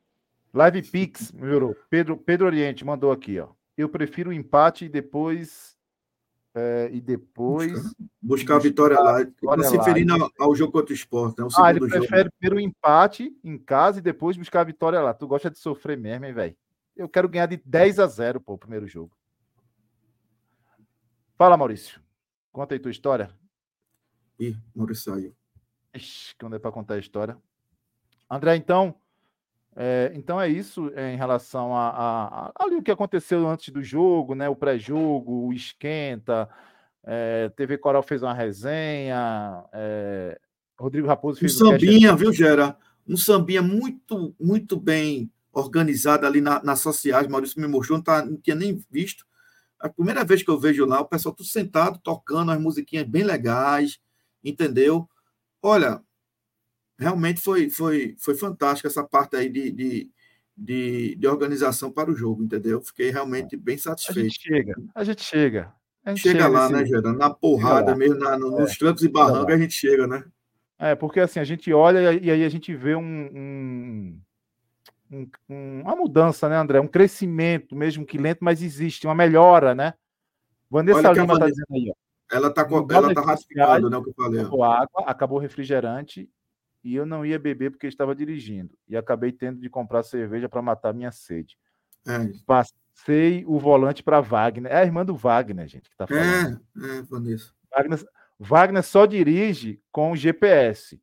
[0.53, 1.75] Live Pix melhorou.
[1.89, 3.56] Pedro, Pedro Oriente mandou aqui, ó.
[3.77, 5.77] Eu prefiro o empate e depois.
[6.55, 7.93] É, e depois.
[8.19, 9.19] Buscar a vitória lá.
[9.19, 11.45] Vitória se referindo ao, ao, jogo contra o esporte, né?
[11.45, 12.55] O ah, ele prefere jogo.
[12.55, 15.13] o empate em casa e depois buscar a vitória lá.
[15.13, 16.57] Tu gosta de sofrer mesmo, hein, velho?
[16.95, 19.15] Eu quero ganhar de 10 a 0, pô, o primeiro jogo.
[21.37, 22.01] Fala, Maurício.
[22.51, 23.29] Conta aí tua história.
[24.39, 25.35] Ih, Maurício saiu.
[25.93, 27.37] Ixi, quando é para contar a história.
[28.29, 28.95] André, então,
[29.79, 33.69] é, então é isso é, em relação a, a, a, ali o que aconteceu antes
[33.69, 34.49] do jogo, né?
[34.49, 36.49] O pré-jogo, o esquenta.
[37.05, 39.63] É, TV Coral fez uma resenha.
[39.71, 40.39] É,
[40.79, 42.75] Rodrigo Raposo fez um sambinha, viu, Gera?
[43.07, 47.27] Um sambinha muito, muito bem organizado ali na, nas sociais.
[47.27, 49.27] Maurício me mostrou, não, tá, não tinha nem visto.
[49.79, 53.23] A primeira vez que eu vejo lá, o pessoal tudo sentado, tocando as musiquinhas bem
[53.23, 53.99] legais,
[54.43, 55.07] entendeu?
[55.61, 56.01] Olha,
[56.97, 60.11] realmente foi, foi, foi fantástico essa parte aí de, de,
[60.55, 62.81] de, de organização para o jogo, entendeu?
[62.81, 64.19] Fiquei realmente bem satisfeito.
[64.19, 65.73] A gente chega, a gente chega.
[66.03, 66.73] A gente chega, chega, lá, nesse...
[66.73, 67.17] né, Gerard?
[67.17, 70.23] Na porrada mesmo, na, nos é, trancos e barrancos, a gente chega, né?
[70.79, 74.21] É, porque assim, a gente olha e aí a gente vê um, um,
[75.49, 76.79] um, uma mudança, né, André?
[76.79, 79.93] Um crescimento, mesmo que lento, mas existe, uma melhora, né?
[80.69, 81.93] Vanessa Lima está dizendo aí, ó.
[82.29, 84.41] Ela está ela tá ratificando, né, o que eu falei.
[84.41, 86.29] Acabou água, acabou refrigerante
[86.83, 88.77] e eu não ia beber porque estava dirigindo.
[88.87, 91.57] E acabei tendo de comprar cerveja para matar minha sede.
[92.07, 92.31] É.
[92.45, 94.71] Passei o volante para Wagner.
[94.71, 96.61] É a irmã do Wagner, gente, que está falando.
[96.77, 97.51] É, é, Vanessa.
[97.69, 98.05] Wagner,
[98.39, 101.01] Wagner só dirige com o GPS.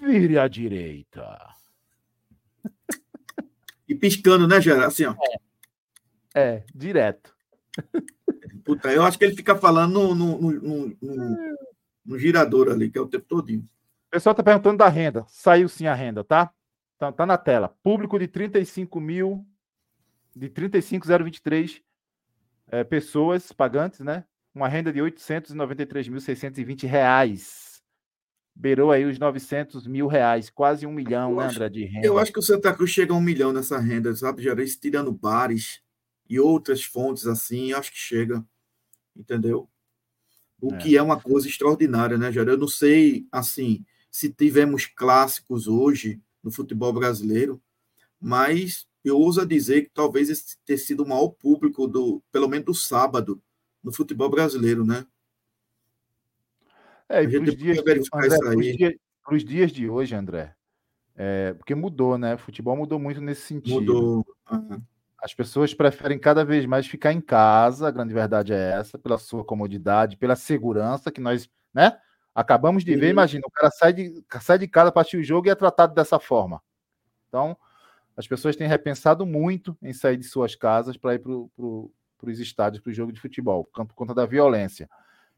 [0.00, 1.38] Vire à direita.
[3.86, 4.86] E piscando, né, Gerard?
[4.86, 5.14] Assim, ó.
[6.34, 7.36] É, é direto.
[8.64, 11.56] Puta, eu acho que ele fica falando no, no, no, no,
[12.02, 13.68] no girador ali, que é o tempo todinho
[14.14, 15.24] pessoal está perguntando da renda.
[15.26, 16.48] Saiu sim a renda, tá?
[16.96, 17.76] Tá, tá na tela.
[17.82, 19.44] Público de 35 mil,
[20.36, 21.82] de 35,023
[22.68, 24.24] é, pessoas pagantes, né?
[24.54, 27.82] Uma renda de 893.620 reais.
[28.54, 32.06] Beirou aí os 900 mil reais, quase um milhão, eu né, André, de renda.
[32.06, 34.64] Eu acho que o Santa Cruz chega a um milhão nessa renda, sabe, Geraldo?
[34.80, 35.82] Tirando bares
[36.30, 38.46] e outras fontes assim, acho que chega,
[39.16, 39.68] entendeu?
[40.60, 40.78] O é.
[40.78, 42.52] que é uma coisa extraordinária, né, Geraldo?
[42.52, 43.84] Eu não sei, assim,
[44.14, 47.60] se tivemos clássicos hoje no futebol brasileiro,
[48.20, 52.64] mas eu ouso dizer que talvez esse tenha sido o maior público do, pelo menos
[52.64, 53.42] do sábado,
[53.82, 55.04] no futebol brasileiro, né?
[57.08, 60.54] É, e para os dias, dias, dias, de hoje, André,
[61.16, 62.36] é, porque mudou, né?
[62.36, 63.80] O futebol mudou muito nesse sentido.
[63.80, 64.26] Mudou.
[64.48, 64.80] Uhum.
[65.18, 69.18] As pessoas preferem cada vez mais ficar em casa, a grande verdade é essa, pela
[69.18, 71.98] sua comodidade, pela segurança que nós, né?
[72.34, 75.46] Acabamos de ver, imagina, o cara sai de, sai de casa para assistir o jogo
[75.46, 76.60] e é tratado dessa forma.
[77.28, 77.56] Então,
[78.16, 82.40] as pessoas têm repensado muito em sair de suas casas para ir para pro, os
[82.40, 84.88] estádios, para o jogo de futebol, por conta da violência.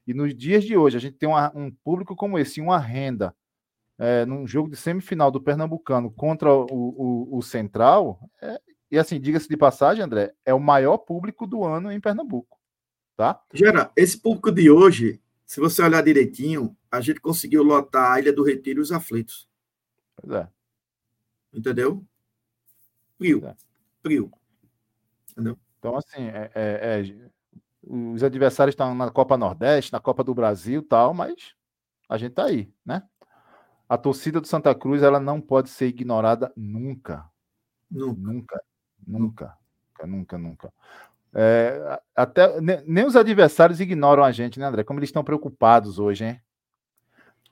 [0.06, 3.34] E nos dias de hoje, a gente tem uma, um público como esse, uma renda,
[3.98, 9.20] é, num jogo de semifinal do Pernambucano contra o, o, o Central, é, e assim,
[9.20, 12.56] diga-se de passagem, André, é o maior público do ano em Pernambuco.
[13.16, 13.40] Tá?
[13.52, 18.32] Gera, esse público de hoje, se você olhar direitinho, a gente conseguiu lotar a Ilha
[18.32, 19.48] do Retiro e os aflitos.
[20.16, 20.48] Pois é.
[21.54, 22.04] Entendeu?
[23.16, 23.46] Frio.
[23.46, 23.56] É.
[24.02, 24.32] Frio.
[25.30, 25.56] Entendeu?
[25.78, 27.30] Então, assim, é, é, é,
[27.82, 31.54] os adversários estão na Copa Nordeste, na Copa do Brasil tal, mas
[32.08, 33.02] a gente tá aí, né?
[33.88, 37.30] A torcida do Santa Cruz, ela não pode ser ignorada nunca.
[37.88, 38.20] Nunca.
[38.20, 38.62] Nunca.
[39.06, 39.58] Nunca.
[39.96, 40.72] Nunca, nunca, nunca.
[41.38, 44.82] É, até nem os adversários ignoram a gente, né, André?
[44.82, 46.40] Como eles estão preocupados hoje, hein?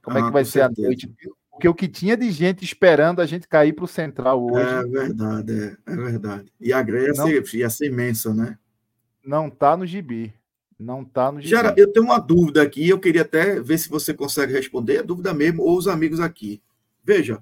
[0.02, 0.80] Como ah, é que vai ser certeza.
[0.80, 1.14] a noite?
[1.50, 4.66] Porque o que tinha de gente esperando a gente cair para o Central hoje.
[4.66, 6.52] É verdade, é, é verdade.
[6.58, 7.14] E a greve ia,
[7.44, 8.58] ser, ia ser imensa, né?
[9.22, 10.34] Não está no gibi.
[10.78, 11.50] Não está no gibi.
[11.50, 15.02] Jara, eu tenho uma dúvida aqui, eu queria até ver se você consegue responder, a
[15.02, 16.62] dúvida mesmo, ou os amigos aqui.
[17.04, 17.38] Veja,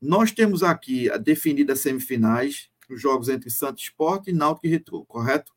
[0.00, 5.04] nós temos aqui a definida semifinais, os jogos entre Santos Sport e Náutico e Retrô,
[5.04, 5.52] correto?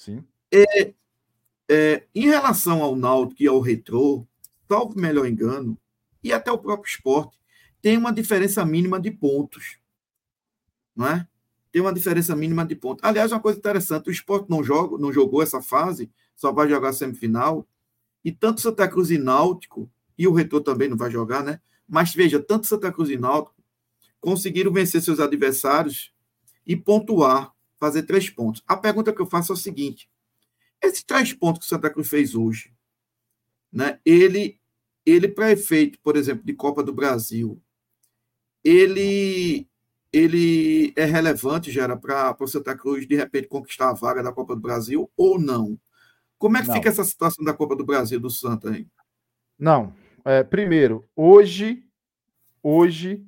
[0.00, 0.24] Sim.
[1.68, 4.26] É, em relação ao Náutico e ao Retrô,
[4.66, 5.76] salvo melhor engano,
[6.24, 7.38] e até o próprio esporte,
[7.82, 9.76] tem uma diferença mínima de pontos.
[10.96, 11.28] Não é?
[11.70, 13.04] Tem uma diferença mínima de pontos.
[13.04, 16.94] Aliás, uma coisa interessante, o esporte não, joga, não jogou essa fase, só vai jogar
[16.94, 17.68] semifinal,
[18.24, 21.60] e tanto Santa Cruz e Náutico, e o Retrô também não vai jogar, né?
[21.86, 23.62] Mas veja, tanto Santa Cruz e Náutico
[24.18, 26.10] conseguiram vencer seus adversários
[26.66, 28.62] e pontuar, fazer três pontos.
[28.68, 30.08] A pergunta que eu faço é o seguinte:
[30.80, 32.72] esses três pontos que o Santa Cruz fez hoje,
[33.72, 33.98] né?
[34.04, 34.60] Ele,
[35.04, 37.60] ele para efeito, por exemplo, de Copa do Brasil,
[38.62, 39.66] ele
[40.12, 44.32] ele é relevante, já era para o Santa Cruz de repente conquistar a vaga da
[44.32, 45.78] Copa do Brasil ou não?
[46.36, 46.74] Como é que Não.
[46.74, 48.88] fica essa situação da Copa do Brasil do Santa aí?
[49.58, 49.94] Não.
[50.24, 51.84] É, primeiro, hoje,
[52.62, 53.24] hoje,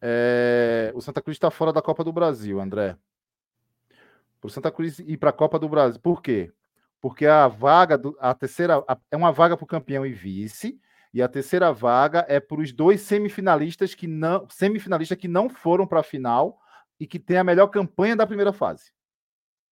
[0.00, 2.96] é, o Santa Cruz está fora da Copa do Brasil, André.
[4.42, 6.00] Para o Santa Cruz ir para a Copa do Brasil.
[6.00, 6.52] Por quê?
[7.00, 10.80] Porque a vaga, do, a terceira, a- é uma vaga para o campeão e vice,
[11.14, 15.86] e a terceira vaga é para os dois semifinalistas que não, semifinalistas que não foram
[15.86, 16.58] para a final
[16.98, 18.90] e que têm a melhor campanha da primeira fase.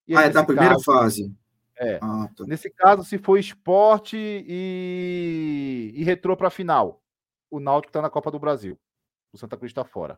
[0.07, 1.35] E aí, Ah, é da primeira caso- fase.
[1.77, 1.99] É.
[2.01, 2.45] Ah, tá.
[2.47, 7.03] Nesse caso, se for esporte e, e retrô para a final,
[7.51, 8.79] o Náutico está na Copa do Brasil.
[9.33, 10.17] O Santa Cruz está fora.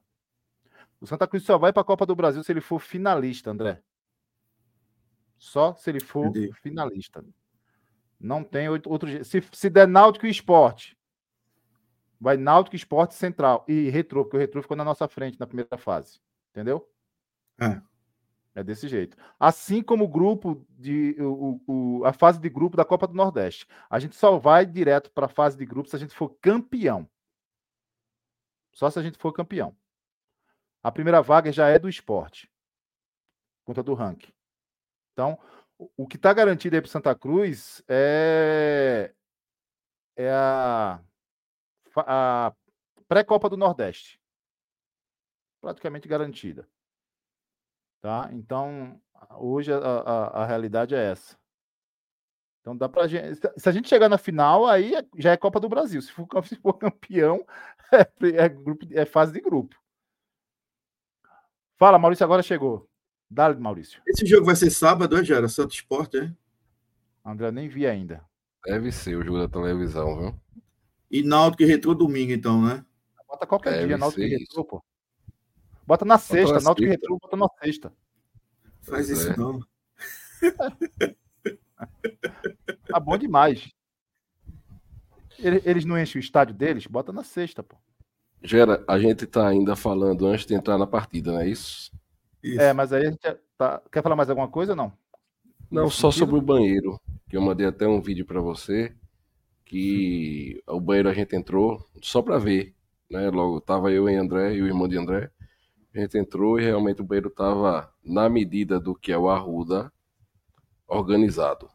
[1.00, 3.80] O Santa Cruz só vai para a Copa do Brasil se ele for finalista, André.
[5.42, 6.52] Só se ele for Entendi.
[6.62, 7.24] finalista.
[8.20, 9.24] Não tem outro, jeito.
[9.24, 10.96] Se, se der Náutico e esporte,
[12.20, 15.76] vai Náutico, esporte central e retrô, porque o retrô ficou na nossa frente na primeira
[15.76, 16.20] fase.
[16.52, 16.88] Entendeu?
[17.60, 17.82] É.
[18.54, 19.16] É desse jeito.
[19.40, 23.66] Assim como o grupo de o, o- a fase de grupo da Copa do Nordeste.
[23.90, 27.10] A gente só vai direto para a fase de grupo se a gente for campeão.
[28.72, 29.76] Só se a gente for campeão.
[30.84, 32.48] A primeira vaga já é do esporte.
[33.64, 34.32] Conta do ranking.
[35.12, 35.38] Então,
[35.96, 39.12] o- que está garantido aí para Santa Cruz é,
[40.16, 41.00] é a,
[41.96, 42.52] a
[43.08, 44.20] pré-copa do Nordeste.
[45.60, 46.68] Praticamente garantida.
[48.00, 48.28] Tá?
[48.32, 49.00] Então,
[49.38, 51.38] hoje a, a, a realidade é essa.
[52.60, 53.34] Então dá pra gente.
[53.58, 56.00] se- a gente chegar na final, aí é- já é Copa do Brasil.
[56.00, 57.44] Se for, se for campeão,
[57.92, 59.76] é, é grupo, é fase de grupo.
[61.78, 62.88] Fala, Maurício, agora chegou.
[63.34, 64.02] Dá, Maurício.
[64.06, 65.48] Esse jogo vai ser sábado, é, Gera?
[65.48, 66.30] Santo Esporte, é?
[67.24, 68.22] André, eu nem vi ainda.
[68.62, 70.40] Deve ser o jogo da televisão, viu?
[71.10, 72.84] E Náutico e Retrô domingo, então, né?
[73.26, 74.84] Bota qualquer Deve dia, Náutico e Retrô, pô.
[75.86, 76.90] Bota na sexta, na Náutico e.
[76.90, 77.88] Retrô, bota na sexta.
[78.82, 79.36] Faz Pois isso é.
[79.38, 79.60] não.
[82.86, 83.70] Tá bom demais.
[85.38, 86.86] Ele- Eles não enchem o estádio deles?
[86.86, 87.76] Bota na sexta, pô.
[88.42, 91.90] Gera, a gente tá ainda falando antes de entrar na partida, não é isso?
[92.42, 92.60] Isso.
[92.60, 93.82] É, mas aí a gente já tá...
[93.90, 94.92] Quer falar mais alguma coisa ou não?
[95.70, 96.26] Não, Nesse só sentido?
[96.26, 98.94] sobre o banheiro, que eu mandei até um vídeo para você,
[99.64, 102.74] que o banheiro a gente entrou só para ver,
[103.10, 103.30] né?
[103.30, 105.30] Logo tava eu e André e o irmão de André.
[105.94, 109.92] A gente entrou e realmente o banheiro tava na medida do que é o Arruda
[110.86, 111.68] organizado.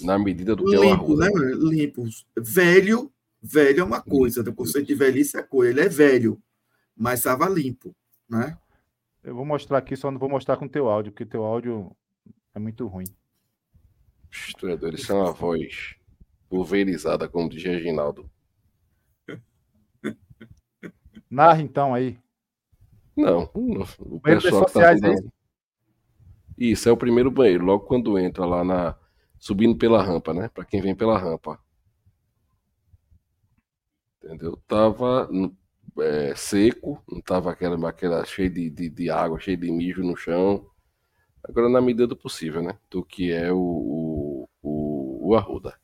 [0.00, 1.28] Na medida do que é o Limpo, Arruda.
[1.30, 1.52] né?
[1.56, 2.04] Limpo.
[2.36, 3.12] Velho,
[3.42, 4.40] velho é uma coisa.
[4.42, 5.72] O conceito de velhice é coisa.
[5.72, 6.40] Ele é velho,
[6.96, 7.94] mas estava limpo,
[8.28, 8.56] né?
[9.22, 11.94] Eu vou mostrar aqui, só não vou mostrar com teu áudio, porque teu áudio
[12.54, 13.04] é muito ruim.
[14.30, 15.96] Historiador, eles são a voz
[16.48, 18.30] pulverizada, como diz Reginaldo.
[21.30, 22.18] Narra então aí.
[23.16, 25.14] Não, o Banheiro pessoal que tá sociais, é
[26.56, 28.96] Isso, é o primeiro banheiro, logo quando entra lá na.
[29.38, 30.48] Subindo pela rampa, né?
[30.48, 31.58] Pra quem vem pela rampa.
[34.22, 34.56] Entendeu?
[34.66, 35.56] Tava no-
[35.98, 40.16] é, seco, não tava aquela, aquela cheia de, de, de água, cheia de mijo no
[40.16, 40.66] chão.
[41.42, 42.78] Agora, na medida do possível, né?
[42.90, 45.74] Do que é o, o, o, o Arruda.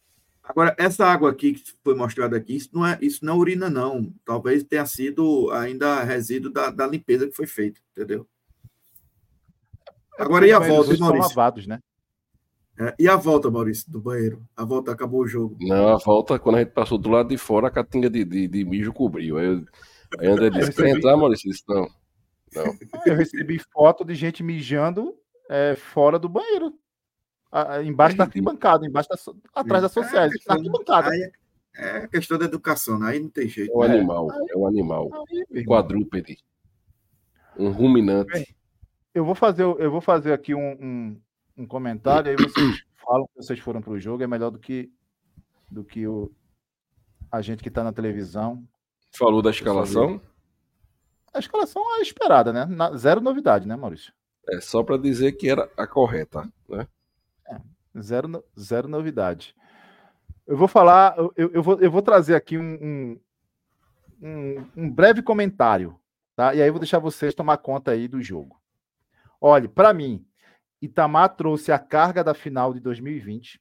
[0.43, 3.69] Agora, essa água aqui que foi mostrada aqui, isso não é, isso não é urina,
[3.69, 4.13] não.
[4.25, 8.29] Talvez tenha sido ainda resíduo da, da limpeza que foi feita, entendeu?
[10.19, 11.29] Agora, e a volta, Maurício?
[11.29, 11.81] lavados, né?
[12.79, 14.47] É, e a volta, Maurício, do banheiro?
[14.55, 15.57] A volta acabou o jogo.
[15.61, 18.47] Não, a volta, quando a gente passou do lado de fora, a catinga de, de,
[18.47, 19.39] de mijo cobriu.
[19.39, 19.65] Aí, eu-
[20.19, 21.49] aí André disse: Quer entrar, Maurício?
[21.49, 21.89] Eu Disse, não.
[22.55, 22.77] Não.
[23.07, 25.15] Eu recebi foto de gente mijando
[25.51, 26.73] é, fora do banheiro.
[27.51, 29.17] A- a- embaixo da arquibancada, embaixo da,
[29.55, 31.11] atrás da sociais, É, na arquibancada.
[31.11, 31.31] Aí
[31.77, 33.11] é, é questão da educação, né?
[33.11, 33.77] aí não tem É jeito.
[33.77, 33.95] um né?
[33.95, 35.11] animal, é um animal.
[35.29, 36.39] Aí, Um quadrúpede.
[37.59, 38.57] Um ruminante.
[39.15, 41.21] Eu vou fazer, eu vou fazer aqui um, um,
[41.59, 44.91] um comentário, aí vocês falam que vocês foram para o jogo, é melhor do que,
[45.71, 46.31] do que o,
[47.31, 48.63] a gente que está na televisão.
[49.17, 50.21] Falou da escalação.
[51.33, 52.65] a escalação é esperada, né?
[52.67, 54.13] Na- zero novidade, né, Maurício?
[54.49, 56.87] É só para dizer que era a correta, né?
[58.01, 59.55] Zero, no- zero novidade.
[60.47, 63.21] Eu vou falar, eu, eu- vou, eu vou trazer aqui um, um,
[64.23, 65.99] um- um breve comentário,
[66.37, 66.55] tá?
[66.55, 68.61] E aí eu vou deixar vocês tomar conta aí do jogo.
[69.41, 70.27] Olhe, para mim,
[70.81, 73.61] Itamar trouxe a carga da final de 2020.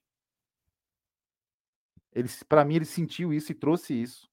[2.14, 4.30] Ele, para mim, ele sentiu isso e trouxe isso.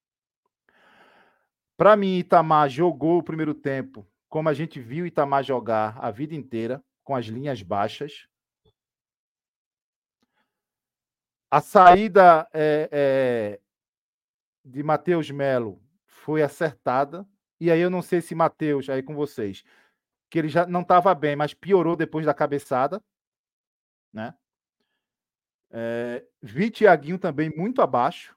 [1.77, 6.35] Para mim, Itamar jogou o primeiro tempo como a gente viu Itamar jogar a vida
[6.35, 8.27] inteira, com as linhas baixas.
[11.51, 13.61] A saída é, é,
[14.65, 17.29] de Matheus Melo foi acertada.
[17.61, 19.63] E aí eu não sei se Matheus, aí com vocês,
[20.31, 23.05] que ele já não estava bem, mas piorou depois da cabeçada.
[24.11, 24.35] Né?
[25.71, 28.35] É, vi Tiaguinho também muito abaixo.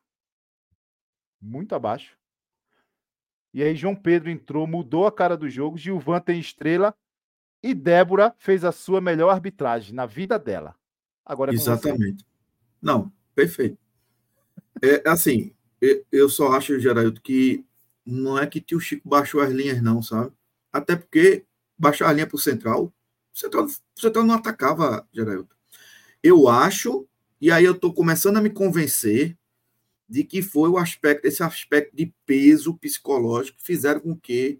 [1.42, 2.18] Muito abaixo.
[3.56, 5.78] E aí João Pedro entrou, mudou a cara do jogo.
[5.78, 6.94] Gilvan tem estrela.
[7.64, 10.76] E Débora fez a sua melhor arbitragem na vida dela.
[11.26, 11.70] Agora é com você.
[11.70, 12.26] Exatamente.
[12.82, 13.78] Não, perfeito.
[14.82, 17.64] É assim, eu, eu só acho, Geraldo, que
[18.06, 20.34] não é que tio Chico baixou as linhas, não, sabe?
[20.70, 21.46] Até porque
[21.78, 22.94] baixar a linha para o Central,
[23.34, 25.48] o Central, o Central não atacava, Geraldo.
[26.22, 27.08] Eu acho,
[27.40, 29.38] e aí eu estou começando a me convencer
[30.08, 34.60] de que foi o aspecto, esse aspecto de peso psicológico que fizeram com que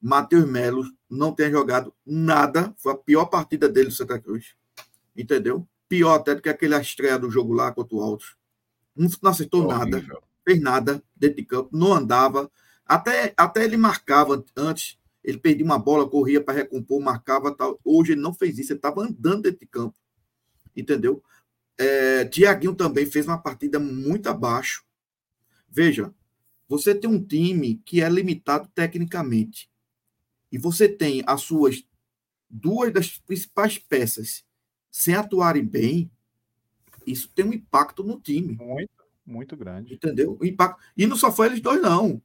[0.00, 2.74] Matheus Melo não tenha jogado nada.
[2.76, 4.54] Foi a pior partida dele do Santa Cruz.
[5.16, 5.66] Entendeu?
[5.88, 8.36] Pior até do que aquele estreia do jogo lá contra o Altos.
[8.94, 10.22] Não, não acertou nada, Horrível.
[10.44, 12.50] fez nada dentro de campo, não andava.
[12.86, 17.80] Até, até ele marcava antes, ele perdia uma bola, corria para recompor, marcava tal.
[17.82, 19.96] Hoje ele não fez isso, ele estava andando dentro de campo.
[20.76, 21.22] Entendeu?
[21.78, 24.84] É, Tiaguinho também fez uma partida muito abaixo.
[25.68, 26.14] Veja,
[26.68, 29.68] você tem um time que é limitado tecnicamente.
[30.50, 31.84] E você tem as suas
[32.48, 34.44] duas das principais peças
[34.90, 36.08] sem atuarem bem,
[37.04, 38.90] isso tem um impacto no time, Muito,
[39.26, 39.94] muito grande.
[39.94, 40.36] entendeu?
[40.40, 40.80] O impacto.
[40.96, 42.22] E não só foi eles dois, não.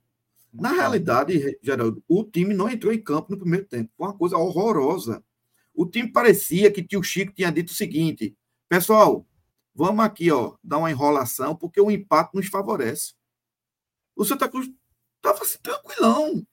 [0.54, 3.91] Na realidade, Geraldo, o time não entrou em campo no primeiro tempo.
[3.97, 5.24] Foi uma coisa horrorosa.
[5.74, 8.36] O time parecia que tio Chico tinha dito o seguinte:
[8.68, 9.26] pessoal,
[9.74, 13.13] vamos aqui, ó, dar uma enrolação, porque o empate nos favorece.
[14.15, 14.70] O Santa Cruz
[15.17, 16.45] estava assim, tranquilão.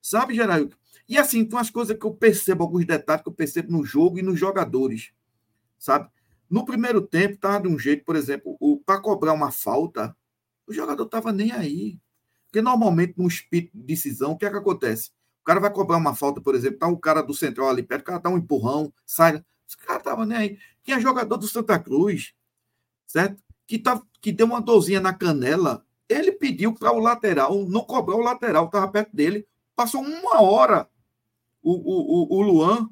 [0.00, 0.76] Sabe, Geraldo?
[1.08, 4.18] E assim, tem umas coisas que eu percebo, alguns detalhes que eu percebo no jogo
[4.18, 5.12] e nos jogadores.
[5.78, 6.10] Sabe?
[6.50, 10.16] No primeiro tempo, estava de um jeito, por exemplo, para cobrar uma falta,
[10.66, 11.98] o jogador estava nem aí.
[12.46, 15.10] Porque normalmente, no espírito de decisão, o que é que acontece?
[15.42, 18.02] O cara vai cobrar uma falta, por exemplo, tá um cara do central ali perto,
[18.02, 19.42] o cara dá um empurrão, sai.
[19.68, 20.58] Esse cara tava nem aí.
[20.82, 22.34] Tinha jogador do Santa Cruz,
[23.06, 23.42] certo?
[23.66, 25.84] Que, tá, que deu uma dorzinha na canela.
[26.08, 29.46] Ele pediu para o lateral não cobrar o lateral, estava perto dele.
[29.76, 30.88] Passou uma hora
[31.62, 32.88] o, o, o, o Luan,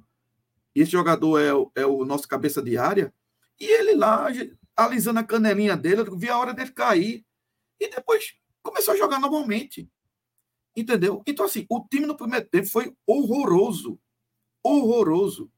[0.74, 3.12] esse jogador é, o- é o nosso cabeça de área,
[3.60, 4.28] e ele lá,
[4.76, 7.24] alisando a canelinha dele, eu vi a hora dele cair.
[7.80, 9.90] E depois começou a jogar normalmente.
[10.76, 11.22] Entendeu?
[11.26, 13.98] Então, assim, o time no primeiro tempo foi horroroso.
[14.62, 15.50] Horroroso.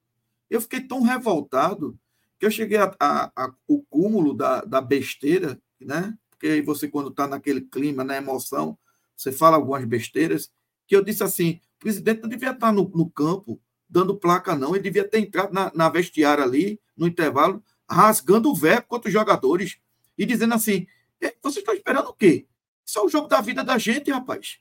[0.51, 1.99] Eu fiquei tão revoltado
[2.39, 6.17] que eu cheguei a, o cúmulo da, da besteira, né?
[6.31, 8.79] Porque aí você, quando está naquele clima, na emoção,
[9.17, 10.51] você fala algumas besteiras,
[10.87, 14.75] que eu disse assim: o presidente não devia estar no, no campo dando placa, não.
[14.75, 19.13] Ele devia ter entrado na, na vestiária ali, no intervalo, rasgando o verbo contra os
[19.13, 19.79] jogadores
[20.17, 20.87] e dizendo assim:
[21.21, 22.47] "É, vocês estão esperando o quê?
[22.85, 24.61] Isso é o jogo da vida da gente, rapaz.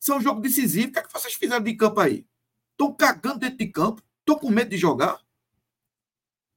[0.00, 0.88] Isso é um jogo decisivo.
[0.88, 2.24] O que é que vocês fizeram de campo aí?
[2.72, 4.02] Estão cagando dentro de campo?
[4.20, 5.20] Estão com medo de jogar?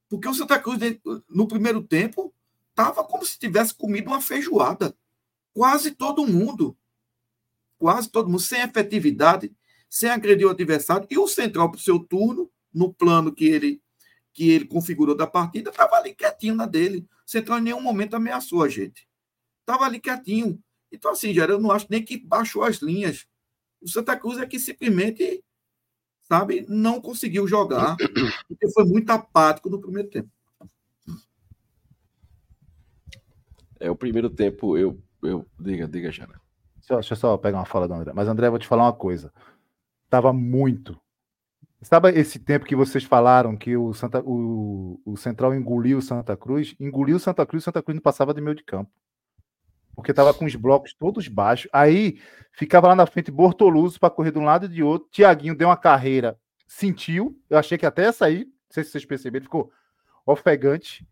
[0.09, 0.79] Porque o Santa Cruz,
[1.27, 2.33] no primeiro tempo,
[2.69, 4.95] estava como se tivesse comido uma feijoada.
[5.53, 6.77] Quase todo mundo.
[7.77, 9.51] Quase todo mundo, sem efetividade,
[9.89, 11.07] sem agredir o adversário.
[11.09, 13.81] E o Central, para o seu turno, no plano que ele,
[14.31, 17.07] que ele configurou da partida, estava ali quietinho na dele.
[17.25, 19.07] O Central em nenhum momento ameaçou a gente.
[19.61, 20.61] Estava ali quietinho.
[20.91, 23.25] Então, assim, Jair, eu não acho nem que baixou as linhas.
[23.81, 25.43] O Santa Cruz é que simplesmente,
[26.23, 27.95] sabe, não conseguiu jogar,
[28.47, 30.29] porque foi muito apático no primeiro tempo.
[33.79, 34.97] É o primeiro tempo, eu.
[35.21, 36.39] eu diga, diga, Jana.
[36.77, 38.13] Deixa, eu- deixa eu só pegar uma fala do André.
[38.13, 39.31] Mas, André, eu vou te falar uma coisa.
[40.09, 40.97] Tava muito.
[41.81, 46.37] Sabe esse tempo que vocês falaram que o, Santa, o, o Central engoliu o Santa
[46.37, 46.75] Cruz?
[46.79, 48.89] Engoliu o Santa Cruz, o Santa Cruz não passava de meio de campo.
[49.95, 51.69] Porque tava com os blocos todos baixos.
[51.71, 52.19] Aí
[52.51, 55.09] ficava lá na frente Bortoluso para correr de um lado e de outro.
[55.11, 57.39] Tiaguinho deu uma carreira, sentiu.
[57.49, 58.45] Eu achei que até ia sair.
[58.45, 59.71] Não sei se vocês perceberam, ficou
[60.25, 61.07] ofegante.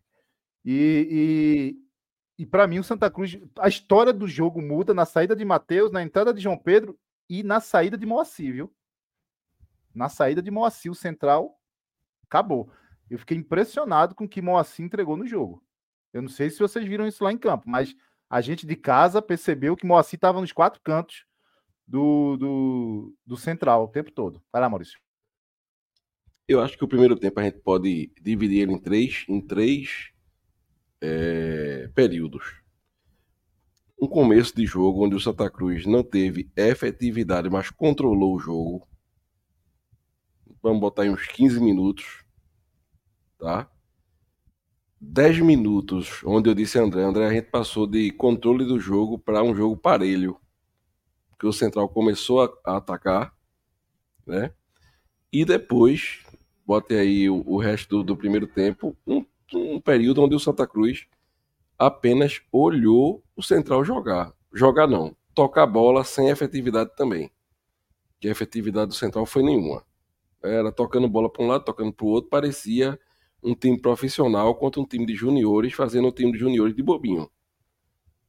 [0.64, 1.76] E,
[2.38, 5.44] e, e para mim, o Santa Cruz, a história do jogo muda na saída de
[5.44, 8.72] Matheus, na entrada de João Pedro e na saída de Moacir, viu?
[9.94, 11.58] Na saída de Moacir, o central
[12.24, 12.70] acabou.
[13.10, 15.62] Eu fiquei impressionado com o que Moacir entregou no jogo.
[16.12, 17.94] Eu não sei se vocês viram isso lá em campo, mas
[18.32, 21.26] a gente de casa percebeu que Moacir estava nos quatro cantos
[21.86, 24.42] do, do, do central o tempo todo.
[24.50, 24.98] Vai lá, Maurício.
[26.48, 30.12] Eu acho que o primeiro tempo a gente pode dividir ele em três, em três
[30.98, 32.62] é, períodos.
[34.00, 38.88] Um começo de jogo onde o Santa Cruz não teve efetividade, mas controlou o jogo.
[40.62, 42.24] Vamos botar aí uns 15 minutos,
[43.38, 43.70] tá?
[45.04, 49.42] 10 minutos, onde eu disse André, André, a gente passou de controle do jogo para
[49.42, 50.38] um jogo parelho.
[51.38, 53.34] Que o Central começou a, a atacar,
[54.24, 54.52] né?
[55.32, 56.20] E depois,
[56.64, 60.68] bote aí o, o resto do, do, primeiro tempo, um, um período onde o Santa
[60.68, 61.08] Cruz
[61.76, 64.32] apenas olhou o Central jogar.
[64.54, 67.28] Jogar não, tocar a bola sem efetividade também.
[68.20, 69.84] Que a efetividade do Central foi nenhuma.
[70.40, 72.98] Era tocando bola para um lado, tocando para o outro, parecia
[73.42, 77.30] um time profissional contra um time de juniores, fazendo um time de juniores de bobinho.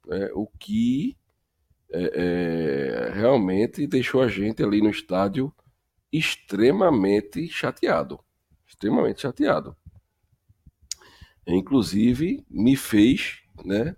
[0.10, 1.16] É, o que
[1.92, 5.54] é, é, realmente deixou a gente ali no estádio
[6.12, 8.20] extremamente chateado.
[8.66, 9.78] Extremamente chateado.
[11.46, 13.96] Inclusive, me fez né,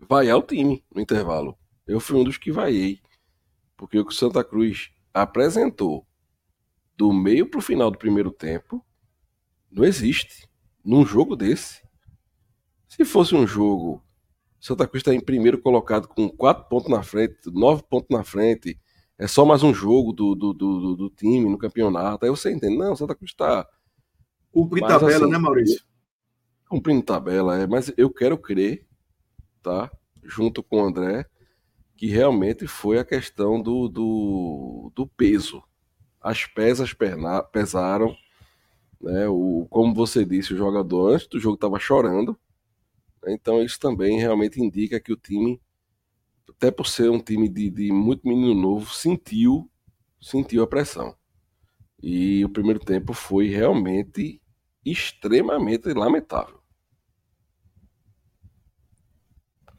[0.00, 1.58] vaiar o time no intervalo.
[1.86, 3.00] Eu fui um dos que vaiei.
[3.76, 6.06] Porque o que o Santa Cruz apresentou
[6.96, 8.84] do meio para o final do primeiro tempo
[9.70, 10.48] não existe
[10.84, 11.82] num jogo desse.
[12.88, 14.02] Se fosse um jogo,
[14.60, 18.78] Santa Cruz está em primeiro colocado com quatro pontos na frente, nove pontos na frente,
[19.18, 22.24] é só mais um jogo do, do, do, do time no campeonato.
[22.24, 23.66] Aí você entende, não, Santa Cruz está.
[24.52, 25.82] Cumprindo tabela, assim, né, Maurício?
[26.68, 28.86] Cumprindo tabela, é, mas eu quero crer,
[29.62, 29.90] tá?
[30.22, 31.26] Junto com o André,
[31.96, 35.62] que realmente foi a questão do, do, do peso.
[36.20, 38.16] As pesas perna, pesaram
[39.04, 39.28] né?
[39.28, 42.38] O, como você disse, o jogador antes do jogo estava chorando.
[43.26, 45.60] Então isso também realmente indica que o time,
[46.48, 49.70] até por ser um time de, de muito menino novo, sentiu,
[50.20, 51.14] sentiu a pressão.
[52.02, 54.40] E o primeiro tempo foi realmente
[54.84, 56.60] extremamente lamentável.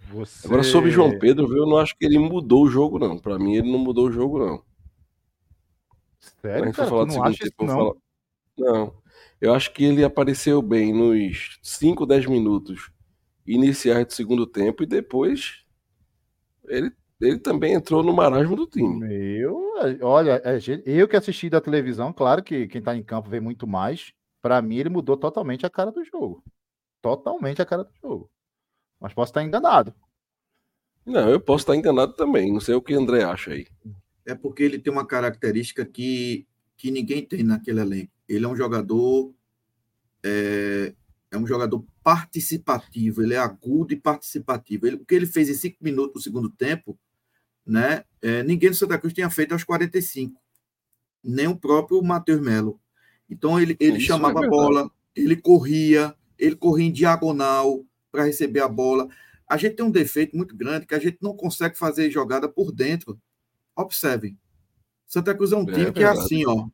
[0.10, 0.48] Você...
[0.48, 3.18] Agora sobre João Pedro, eu não acho que ele mudou o jogo não.
[3.18, 4.64] Para mim ele não mudou o jogo não.
[6.42, 7.68] Sério, cara, falar não acha isso, não?
[7.68, 7.94] Falar...
[8.58, 9.05] Não.
[9.46, 12.90] Eu acho que ele apareceu bem nos 5, 10 minutos
[13.46, 15.64] iniciais do segundo tempo e depois
[16.68, 16.92] ele,
[17.22, 19.06] ele também entrou no marasmo do time.
[19.40, 19.56] Eu,
[20.02, 20.42] olha,
[20.84, 24.12] eu que assisti da televisão, claro que quem tá em campo vê muito mais.
[24.42, 26.44] Para mim, ele mudou totalmente a cara do jogo.
[27.00, 28.32] Totalmente a cara do jogo.
[29.00, 29.94] Mas posso estar enganado.
[31.06, 32.52] Não, eu posso estar enganado também.
[32.52, 33.68] Não sei o que o André acha aí.
[34.26, 38.15] É porque ele tem uma característica que, que ninguém tem naquele elenco.
[38.28, 39.34] Ele é um jogador
[40.26, 40.94] é,
[41.30, 44.88] é um jogador participativo, ele é agudo e participativo.
[44.88, 46.98] Ele, o que ele fez em cinco minutos do segundo tempo,
[47.66, 48.04] né?
[48.22, 50.42] É, ninguém do Santa Cruz tinha feito aos 45,
[51.24, 52.80] nem o próprio Matheus Melo.
[53.30, 58.62] Então ele, ele chamava é a bola, ele corria, ele corria em diagonal para receber
[58.62, 59.08] a bola.
[59.48, 62.72] A gente tem um defeito muito grande que a gente não consegue fazer jogada por
[62.72, 63.20] dentro.
[63.76, 64.40] Observem.
[65.06, 66.68] Santa Cruz é um é time que é assim, ó.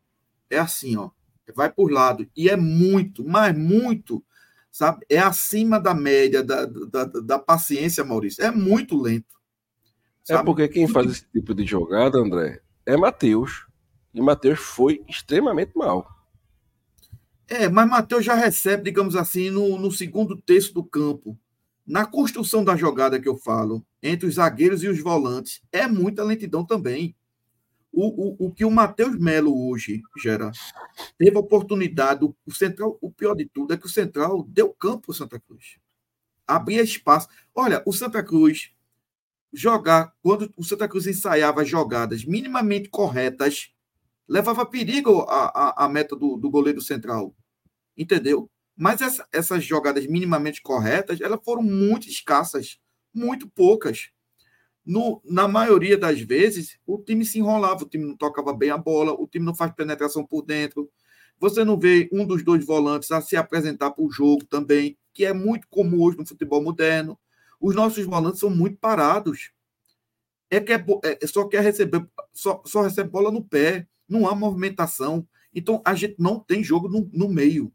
[0.49, 1.11] É assim, ó
[1.55, 2.27] vai por lado.
[2.35, 4.23] E é muito, mas muito,
[4.71, 5.05] sabe?
[5.09, 8.43] É acima da média da, da, da paciência, Maurício.
[8.43, 9.39] É muito lento.
[10.27, 10.41] É sabe?
[10.41, 13.65] É porque quem faz esse tipo de jogada, André, é Matheus.
[14.13, 16.05] E Matheus foi extremamente mal.
[17.47, 21.37] É, mas Matheus já recebe, digamos assim, no, no segundo terço do campo.
[21.85, 26.23] Na construção da jogada que eu falo, entre os zagueiros e os volantes, é muita
[26.23, 27.15] lentidão também.
[27.91, 30.51] O, o, o que o Matheus Melo hoje gera,
[31.17, 35.11] teve oportunidade, o, o, Central, o pior de tudo é que o Central deu campo
[35.11, 35.77] ao Santa Cruz.
[36.47, 37.27] Abria espaço.
[37.53, 38.71] Olha, o Santa Cruz
[39.53, 43.73] jogar, quando o Santa Cruz ensaiava jogadas minimamente corretas,
[44.27, 47.35] levava perigo a, a, a meta do, do goleiro central.
[47.97, 48.49] Entendeu?
[48.75, 52.79] Mas essa, essas jogadas minimamente corretas, elas foram muito escassas,
[53.13, 54.11] muito poucas
[54.85, 58.77] no, na maioria das vezes, o time se enrolava, o time não tocava bem a
[58.77, 60.89] bola, o time não faz penetração por dentro.
[61.39, 65.25] Você não vê um dos dois volantes a se apresentar para o jogo também, que
[65.25, 67.17] é muito comum hoje no futebol moderno.
[67.59, 69.51] Os nossos volantes são muito parados.
[70.49, 74.35] É que é, é, só quer receber, só, só recebe bola no pé, não há
[74.35, 75.27] movimentação.
[75.53, 77.71] Então a gente não tem jogo no, no meio.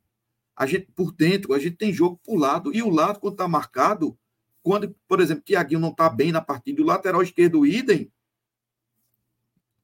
[0.54, 2.74] A gente por dentro, a gente tem jogo por lado.
[2.74, 4.18] E o lado, quando está marcado,
[4.66, 8.10] quando, por exemplo, Tiaguinho não está bem na partida, o lateral esquerdo, idem,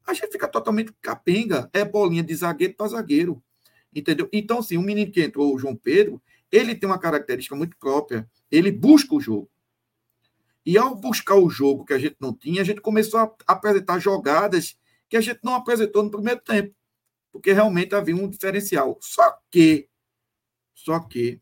[0.04, 1.70] a gente fica totalmente capenga.
[1.72, 3.40] É bolinha de zagueiro para zagueiro.
[3.94, 4.28] Entendeu?
[4.32, 6.20] Então, assim, o menino que entrou, o João Pedro,
[6.50, 8.28] ele tem uma característica muito própria.
[8.50, 9.48] Ele busca o jogo.
[10.66, 14.00] E ao buscar o jogo que a gente não tinha, a gente começou a apresentar
[14.00, 14.76] jogadas
[15.08, 16.74] que a gente não apresentou no primeiro tempo.
[17.30, 18.98] Porque realmente havia um diferencial.
[19.00, 19.88] Só que,
[20.74, 21.40] só que,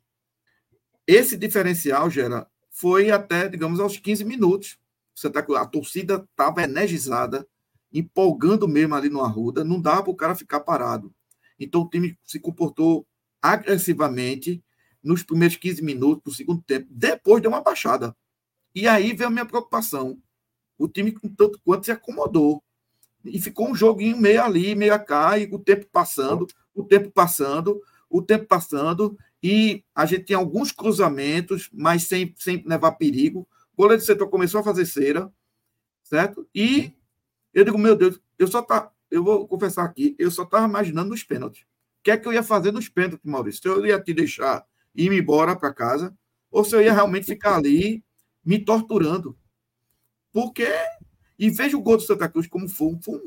[1.07, 2.49] esse diferencial, Gera,
[2.81, 4.78] foi até, digamos, aos 15 minutos.
[5.14, 7.47] Você tá, a torcida estava energizada,
[7.93, 11.14] empolgando mesmo ali no Arruda, não dava para o cara ficar parado.
[11.59, 13.07] Então o time se comportou
[13.43, 14.64] agressivamente
[15.03, 18.16] nos primeiros 15 minutos do segundo tempo, depois deu uma baixada.
[18.74, 20.18] E aí veio a minha preocupação.
[20.78, 22.62] O time, tanto quanto, se acomodou.
[23.22, 27.78] E ficou um joguinho meio ali, meio cá, e o tempo passando, o tempo passando,
[28.09, 33.49] o tempo passando, e a gente tinha alguns cruzamentos, mas sem, sem levar perigo.
[33.72, 35.32] O goleiro do setor começou a fazer cera,
[36.03, 36.47] certo?
[36.55, 36.93] E
[37.55, 41.11] eu digo, meu Deus, eu só tá, eu vou confessar aqui, eu só estava imaginando
[41.11, 41.62] nos pênaltis.
[41.62, 43.62] O que é que eu ia fazer nos pênaltis, Maurício?
[43.62, 44.64] Se eu ia te deixar
[44.95, 46.16] ir embora para casa,
[46.51, 48.05] ou se eu ia realmente ficar ali
[48.45, 49.36] me torturando.
[50.32, 50.66] Porque.
[51.38, 53.20] E veja o gol do Santa Cruz como foi, foi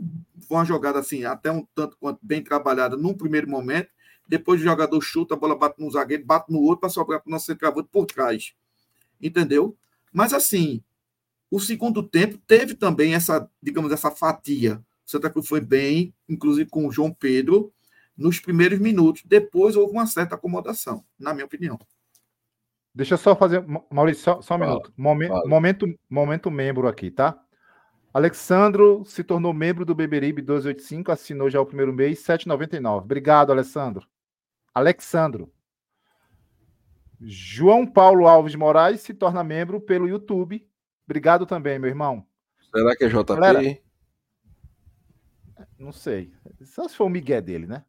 [0.58, 3.90] uma jogada assim, até um tanto quanto bem trabalhada num primeiro momento.
[4.34, 7.30] Depois o jogador chuta, a bola bate no zagueiro, bate no outro para sobrar para
[7.30, 8.56] o nosso centroavante por trás.
[9.22, 9.78] Entendeu?
[10.12, 10.82] Mas assim,
[11.52, 14.84] o segundo tempo teve também essa, digamos, essa fatia.
[15.06, 17.72] O Santa Cruz foi bem, inclusive com o João Pedro,
[18.18, 19.22] nos primeiros minutos.
[19.24, 21.78] Depois houve uma certa acomodação, na minha opinião.
[22.92, 24.94] Deixa eu só fazer, Maurício, só, só um fala, minuto.
[24.98, 27.40] Momento, momento, momento membro aqui, tá?
[28.12, 33.04] Alexandro se tornou membro do Beberibe 1285, assinou já o primeiro mês, 7,99.
[33.04, 34.12] Obrigado, Alessandro.
[34.74, 35.52] Alexandro.
[37.22, 40.68] João Paulo Alves Moraes se torna membro pelo YouTube.
[41.06, 42.26] Obrigado também, meu irmão.
[42.74, 43.36] Será que é JP?
[43.36, 43.80] Galera,
[45.78, 46.34] não sei.
[46.64, 47.86] Só se for o Miguel dele, né?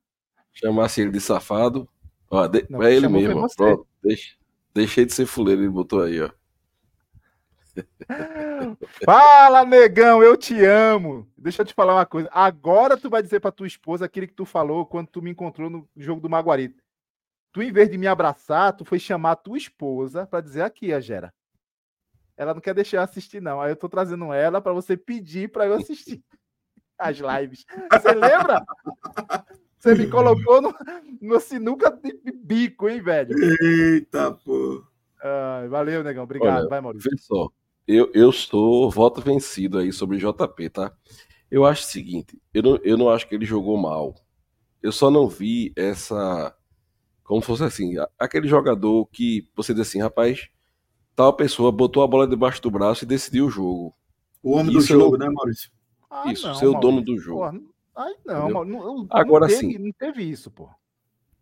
[0.52, 1.88] Chamasse ele de safado.
[2.30, 2.66] Ó, de...
[2.68, 3.46] Não, é ele mesmo.
[3.56, 4.36] Pronto, deixa.
[4.74, 6.30] Deixei de ser fuleiro, ele botou aí, ó.
[9.04, 11.28] Fala, negão, eu te amo.
[11.36, 12.28] Deixa eu te falar uma coisa.
[12.32, 15.68] Agora tu vai dizer pra tua esposa aquilo que tu falou quando tu me encontrou
[15.68, 16.74] no jogo do Maguari.
[17.52, 20.92] Tu, em vez de me abraçar, tu foi chamar a tua esposa para dizer aqui,
[20.92, 21.32] a Gera.
[22.36, 23.60] Ela não quer deixar eu assistir, não.
[23.60, 26.20] Aí eu tô trazendo ela para você pedir para eu assistir
[26.98, 27.64] as lives.
[27.92, 28.64] Você lembra?
[29.78, 30.74] Você me colocou no,
[31.20, 33.36] no sinuca de bico, hein, velho?
[33.62, 34.82] Eita, pô.
[35.22, 36.24] Ah, valeu, negão.
[36.24, 36.60] Obrigado.
[36.60, 37.10] Olha, Vai, Maurício.
[37.10, 37.48] Vê só.
[37.86, 40.92] Eu, eu estou voto vencido aí sobre o JP, tá?
[41.50, 44.14] Eu acho o seguinte: eu não, eu não acho que ele jogou mal.
[44.82, 46.54] Eu só não vi essa.
[47.22, 50.48] Como fosse assim, aquele jogador que você diz assim, rapaz,
[51.16, 53.94] tal pessoa botou a bola debaixo do braço e decidiu o jogo.
[54.42, 55.26] O homem Isso do jogo, não...
[55.26, 55.70] né, Maurício?
[56.10, 57.38] Ah, Isso, não, ser o dono do jogo.
[57.38, 57.58] Porra,
[57.96, 59.78] Ai, não, mano, não, Agora não teve, sim.
[59.78, 60.68] Não teve isso, pô.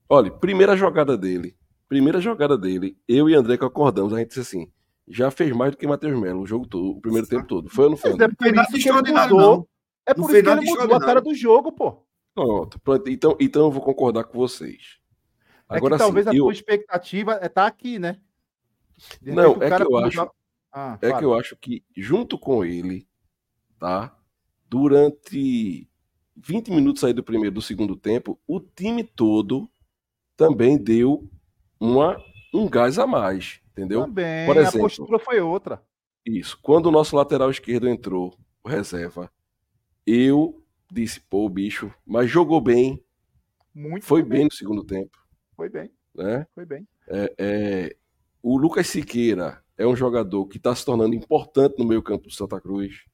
[0.08, 1.56] Olha, primeira jogada dele.
[1.88, 4.72] Primeira jogada dele, eu e André que acordamos, a gente disse assim:
[5.08, 7.68] já fez mais do que Matheus Melo o jogo todo, o primeiro tempo todo.
[7.68, 8.12] Foi ou não foi?
[8.12, 9.68] É por isso que ele mudou.
[10.06, 12.04] É por isso que ele mudou a cara do jogo, pô.
[12.34, 13.10] Pronto, pronto.
[13.10, 14.98] Então, então eu vou concordar com vocês.
[15.68, 16.44] Agora, é que talvez assim, a eu...
[16.44, 18.18] tua expectativa é estar tá aqui, né?
[19.20, 20.30] Não, é que eu acho.
[20.72, 23.06] Ah, é que eu acho que junto com ele,
[23.78, 24.16] tá?
[24.68, 25.86] Durante
[26.36, 29.70] 20 minutos aí do primeiro do segundo tempo, o time todo
[30.36, 31.28] também deu
[31.78, 32.16] uma,
[32.54, 34.02] um gás a mais, entendeu?
[34.02, 35.82] Também, Por exemplo, a postura foi outra.
[36.24, 36.58] Isso.
[36.62, 39.30] Quando o nosso lateral esquerdo entrou, reserva,
[40.06, 43.02] eu disse, pô, bicho, mas jogou bem.
[43.74, 44.30] Muito Foi bem.
[44.30, 45.18] bem no segundo tempo.
[45.56, 45.90] Foi bem.
[46.14, 46.46] Né?
[46.54, 46.86] Foi bem.
[47.08, 47.96] É, é,
[48.42, 52.34] o Lucas Siqueira é um jogador que está se tornando importante no meio campo do
[52.34, 53.04] Santa Cruz.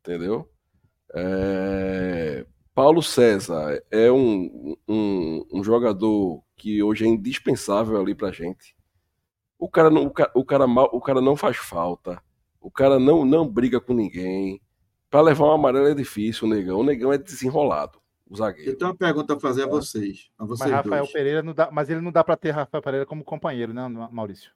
[0.00, 0.50] Entendeu?
[1.14, 2.46] É...
[2.74, 8.74] Paulo César é um, um, um, jogador que hoje é indispensável ali pra gente.
[9.62, 12.20] O cara não, o cara, o cara, mal, o cara não faz falta.
[12.60, 14.60] O cara não, não briga com ninguém.
[15.08, 16.80] Para levar uma amarela é difícil, o negão.
[16.80, 18.72] O negão é desenrolado, o zagueiro.
[18.72, 20.32] Eu tenho uma pergunta a fazer a vocês.
[20.36, 21.12] A vocês mas Rafael dois.
[21.12, 24.50] Pereira não dá, mas ele não dá para ter Rafael Pereira como companheiro, né, Maurício?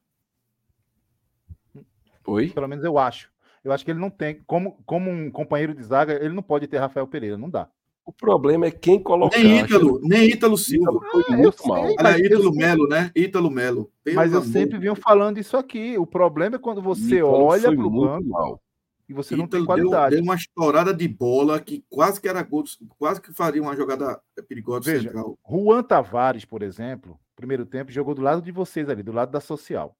[2.26, 2.48] Oi?
[2.48, 3.30] Pelo menos eu acho.
[3.62, 6.66] Eu acho que ele não tem, como, como um companheiro de zaga, ele não pode
[6.66, 7.68] ter Rafael Pereira, não dá.
[8.06, 9.36] O problema é quem colocar.
[9.36, 11.00] Nem Ítalo, nem Ítalo Silva.
[11.10, 11.86] Foi ah, muito mal.
[11.98, 13.10] Era Ítalo Melo, né?
[13.14, 13.90] Ítalo Melo.
[14.14, 15.98] Mas eu sempre venho falando isso aqui.
[15.98, 18.62] O problema é quando você Ítalo olha para o banco mal.
[19.08, 20.10] e você Ítalo não tem qualidade.
[20.10, 22.62] Deu, deu, uma estourada de bola que quase que era gol,
[22.96, 25.36] quase que faria uma jogada perigosa Veja, central.
[25.44, 29.40] Juan Tavares, por exemplo, primeiro tempo, jogou do lado de vocês ali, do lado da
[29.40, 29.96] social.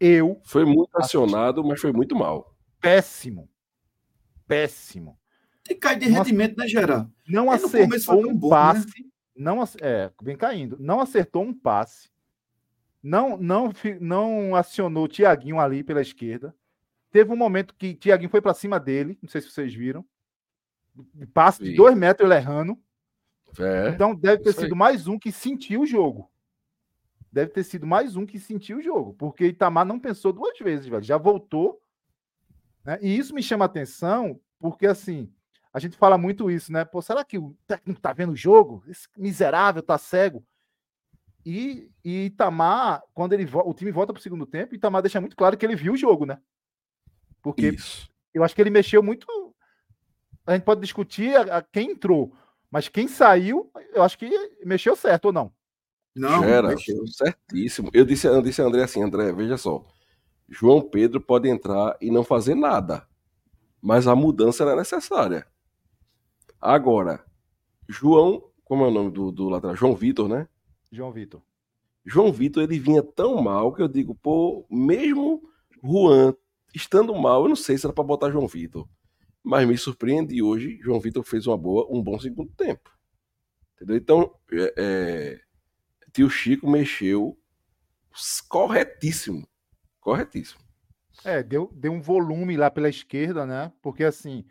[0.00, 0.40] Eu.
[0.44, 2.52] Foi muito acionado, mas foi muito mal
[2.82, 3.48] péssimo.
[4.46, 5.16] Péssimo.
[5.64, 6.66] Tem que cair de rendimento, né?
[7.28, 8.54] Não Ele no começo acertou um bom, né?
[8.56, 9.12] passe.
[9.36, 10.76] Não, ac- é, vem caindo.
[10.80, 12.10] Não acertou um passe.
[13.02, 16.54] Não, não, não acionou o Tiaguinho ali pela esquerda.
[17.10, 19.18] Teve um momento que Tiaguinho foi para cima dele.
[19.22, 20.04] Não sei se vocês viram.
[21.32, 22.78] Passe de dois metros ele errando.
[23.58, 23.88] É.
[23.88, 24.64] Então deve ter isso aí.
[24.66, 26.30] sido mais um que sentiu o jogo.
[27.30, 29.14] Deve ter sido mais um que sentiu o jogo.
[29.14, 31.02] Porque Itamar não pensou duas vezes, velho.
[31.02, 31.80] Já voltou.
[32.84, 32.98] né?
[33.00, 35.32] E isso me chama atenção, porque assim,
[35.72, 36.84] a gente fala muito isso, né?
[36.84, 38.84] Pô, será que o técnico tá vendo o jogo?
[38.86, 40.44] Esse miserável tá cego.
[41.44, 45.56] E, e Itamar, quando ele o time volta pro segundo tempo, Itamar deixa muito claro
[45.56, 46.38] que ele viu o jogo, né?
[47.42, 48.08] Porque Isso.
[48.32, 49.26] eu acho que ele mexeu muito.
[50.46, 52.32] A gente pode discutir a, a quem entrou,
[52.70, 54.30] mas quem saiu, eu acho que
[54.64, 55.52] mexeu certo ou não.
[56.14, 57.06] Não, Gera, mexeu.
[57.06, 57.90] certíssimo.
[57.94, 59.84] Eu disse, eu disse a André assim, André, veja só.
[60.48, 63.06] João Pedro pode entrar e não fazer nada.
[63.80, 65.46] Mas a mudança era necessária.
[66.62, 67.24] Agora,
[67.88, 69.74] João, como é o nome do, do lateral?
[69.74, 70.46] João Vitor, né?
[70.92, 71.42] João Vitor.
[72.06, 75.42] João Vitor, ele vinha tão mal que eu digo, pô, mesmo
[75.82, 76.32] Juan
[76.72, 78.88] estando mal, eu não sei se era pra botar João Vitor.
[79.42, 82.96] Mas me surpreende hoje, João Vitor fez uma boa, um bom segundo tempo.
[83.74, 83.96] Entendeu?
[83.96, 85.40] Então, é, é,
[86.12, 87.36] tio Chico mexeu
[88.48, 89.48] corretíssimo.
[89.98, 90.60] Corretíssimo.
[91.24, 93.72] É, deu, deu um volume lá pela esquerda, né?
[93.82, 94.44] Porque assim,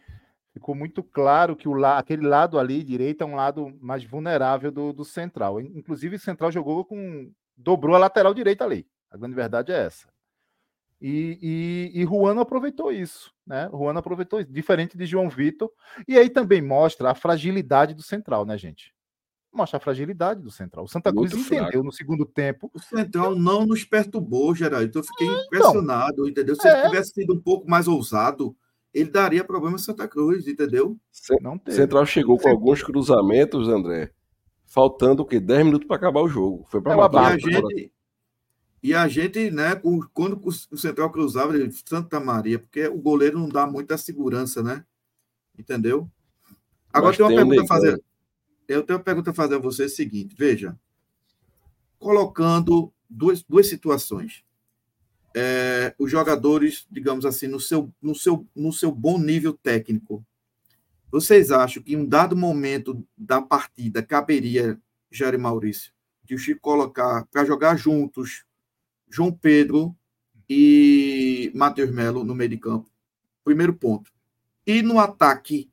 [0.53, 4.71] ficou muito claro que o la, aquele lado ali, direito, é um lado mais vulnerável
[4.71, 5.59] do, do central.
[5.59, 7.31] In- Inclusive, o central jogou com.
[7.55, 8.87] dobrou a lateral direita ali.
[9.09, 10.07] A grande verdade é essa.
[11.01, 13.67] E, e, e Juan aproveitou isso, né?
[13.71, 15.71] Juan aproveitou isso, diferente de João Vitor.
[16.07, 18.93] E aí também mostra a fragilidade do central, né, gente?
[19.51, 20.85] Mostra a fragilidade do central.
[20.85, 21.83] O Santa Cruz Muito entendeu fraco.
[21.83, 22.71] no segundo tempo.
[22.73, 24.85] O Central não nos perturbou, Geraldo.
[24.85, 26.55] Então eu fiquei impressionado, entendeu?
[26.55, 26.71] Se é.
[26.71, 28.55] ele tivesse sido um pouco mais ousado,
[28.93, 30.97] ele daria problema em Santa Cruz, entendeu?
[31.41, 31.75] Não teve.
[31.77, 34.11] Central chegou com alguns cruzamentos, André.
[34.65, 35.39] Faltando o quê?
[35.39, 36.65] 10 minutos para acabar o jogo.
[36.69, 37.33] Foi para É uma E matar.
[37.33, 37.91] a gente,
[38.83, 40.39] e a gente, né, com- quando
[40.71, 44.85] o Central cruzava, ele, Santa Maria, porque o goleiro não dá muita segurança, né?
[45.57, 46.09] Entendeu?
[46.93, 47.67] Agora Mas tem uma tem um pergunta a negão.
[47.67, 48.03] fazer.
[48.67, 50.77] Eu tenho uma pergunta a fazer a você, é o seguinte, veja.
[51.99, 54.43] Colocando duas, duas situações.
[55.35, 60.25] É, os jogadores, digamos assim, no seu, no, seu, no seu bom nível técnico,
[61.11, 64.79] vocês acham que em um dado momento da partida caberia,
[65.09, 65.91] Jair Maurício,
[66.23, 68.45] de o Chico colocar para jogar juntos
[69.09, 69.95] João Pedro
[70.49, 72.89] e Matheus Melo no meio de campo?
[73.43, 74.11] Primeiro ponto.
[74.65, 75.69] E no ataque,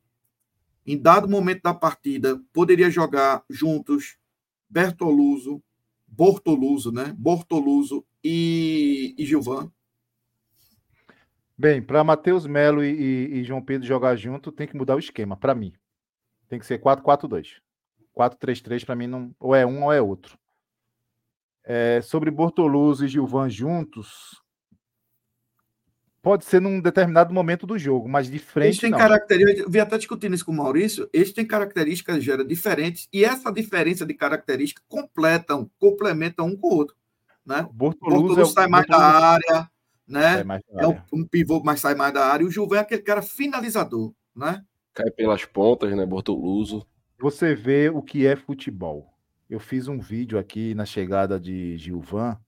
[0.84, 4.16] em dado momento da partida, poderia jogar juntos
[4.68, 5.62] Bertoluso,
[6.06, 7.14] Bortoluso, né?
[7.16, 9.70] Bortoluso e, e Gilvan.
[11.56, 15.00] Bem, para Matheus Melo e, e- e João Pedro jogar junto, tem que mudar o
[15.00, 15.72] esquema, para mim.
[16.48, 17.60] Tem que ser 4-4-2.
[18.14, 20.38] 4-3-3 para mim não, ou é um ou é outro.
[21.64, 24.40] É, sobre Bortoluso e Gilvan juntos,
[26.22, 28.98] pode ser num determinado momento do jogo, mas de Eles frente têm não.
[28.98, 33.24] características, eu vi até discutindo isso com o Maurício, eles têm características gera diferentes, e
[33.24, 36.96] essa diferença de características completam, complementam um com o outro.
[37.48, 37.62] Né?
[37.62, 39.70] O Bortoluso, Bortoluso sai mais da Bortoluso área,
[40.06, 40.44] né?
[40.44, 41.06] da É um, área.
[41.10, 44.12] um pivô que mais sai mais da área, e o Gilvan é aquele cara finalizador,
[44.36, 44.62] né?
[44.92, 46.04] Cai pelas pontas, né?
[46.04, 46.86] Bortoluso.
[47.18, 49.14] Você vê o que é futebol.
[49.48, 52.38] Eu fiz um vídeo aqui na chegada de Gilvan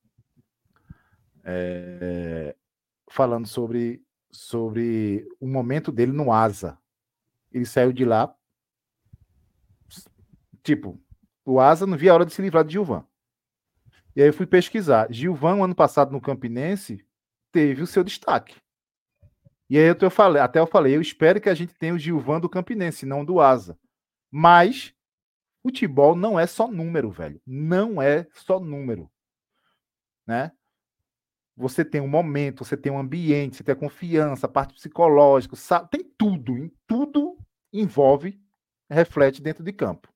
[1.43, 2.55] é,
[3.11, 6.79] falando sobre, sobre o momento dele no Asa.
[7.51, 8.35] Ele saiu de lá.
[10.63, 11.01] Tipo,
[11.43, 13.03] o Asa não via a hora de se livrar de Gilvan.
[14.15, 15.07] E aí eu fui pesquisar.
[15.11, 17.05] Gilvan, ano passado no Campinense,
[17.53, 18.57] teve o seu destaque.
[19.69, 22.41] E aí eu falei, até eu falei, eu espero que a gente tenha o Gilvan
[22.41, 23.78] do Campinense, não do Asa.
[24.31, 24.93] Mas
[25.62, 27.41] futebol não é só número, velho.
[27.47, 29.09] Não é só número.
[30.27, 30.51] Né?
[31.57, 35.55] Você tem um momento, você tem um ambiente, você tem a confiança, a parte psicológica,
[35.55, 37.37] sa- tem tudo, em tudo
[37.73, 38.41] envolve,
[38.89, 40.12] reflete dentro de campo.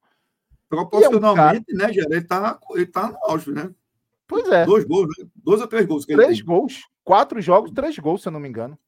[0.69, 2.09] Proporcionalmente, né, Gera?
[2.11, 3.73] Ele tá, ele tá no auge, né?
[4.43, 5.27] Pois é, Dois gols, né?
[5.37, 6.45] Dois ou três gols três tem.
[6.45, 8.79] gols, quatro jogos, três gols, se eu não me engano.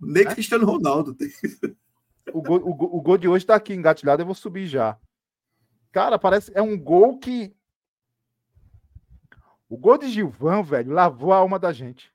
[0.00, 1.28] Nem Cristiano Ronaldo tem.
[2.32, 4.98] O gol, o gol- o gol de hoje tá aqui engatilhado, eu vou subir já.
[5.90, 7.54] Cara, parece é um gol que
[9.68, 12.12] o gol de Gilvan, velho, lavou a alma da gente.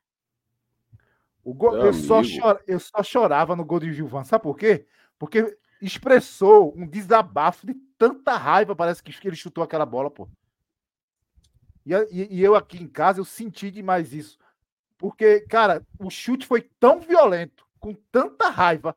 [1.42, 2.22] O gol, Meu eu, só
[2.66, 4.86] eu só chorava no gol de Gilvan, sabe por quê?
[5.18, 10.28] Porque expressou um desabafo de tanta raiva, parece que ele chutou aquela bola, pô.
[11.86, 14.38] E, e- e eu aqui em casa, eu senti demais isso.
[14.96, 18.96] Porque, cara, o chute foi tão violento, com tanta raiva,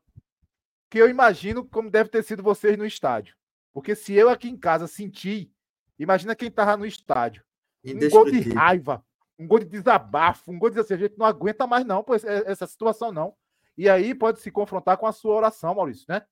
[0.90, 3.36] que eu imagino como deve ter sido vocês no estádio.
[3.74, 5.52] Porque se eu aqui em casa senti,
[5.98, 7.44] imagina quem tava no estádio.
[7.84, 9.04] Um gol de raiva,
[9.38, 12.14] um gol de desabafo, um gol de assim, a gente não aguenta mais não, pô,
[12.14, 13.34] essa- situação não.
[13.76, 16.22] E aí pode se confrontar com a sua oração, Maurício, né?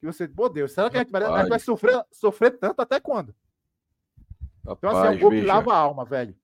[0.00, 2.80] Que você, pô Deus, será que a gente, vai- a gente vai sofrer, sofrer tanto
[2.82, 3.34] até quando?
[4.78, 5.46] Então assim, é um Rapaz, gol que veja.
[5.46, 6.36] lava a alma, velho.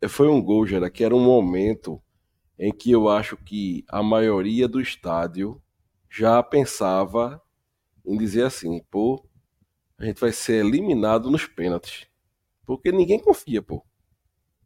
[0.00, 2.00] É, foi um gol, Gera, que era um momento
[2.58, 5.62] em que eu acho que a maioria do estádio
[6.10, 7.40] já pensava
[8.06, 9.24] em dizer assim, pô,
[9.98, 12.06] a gente vai ser eliminado nos pênaltis.
[12.66, 13.84] Porque ninguém confia, pô.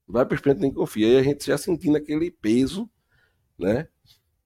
[0.09, 1.09] Vai para os pênaltis, ninguém confia.
[1.09, 2.90] E a gente já sentindo aquele peso,
[3.59, 3.88] né?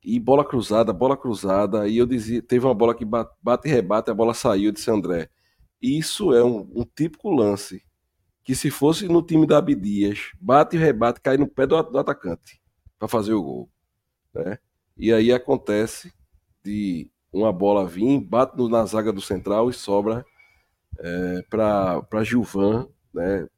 [0.04, 1.88] E bola cruzada, bola cruzada.
[1.88, 4.72] E eu dizia, teve uma bola que ba- bate e rebate, a bola saiu, eu
[4.72, 5.30] disse André.
[5.80, 7.82] Isso é um, um típico lance
[8.44, 11.98] que se fosse no time da Abdias, bate e rebate, cai no pé do, do
[11.98, 12.60] atacante
[12.98, 13.70] para fazer o gol,
[14.32, 14.58] né?
[14.96, 16.12] E aí acontece
[16.62, 20.24] de uma bola vir, bate na zaga do central e sobra
[20.98, 23.48] é, para Gilvan, né?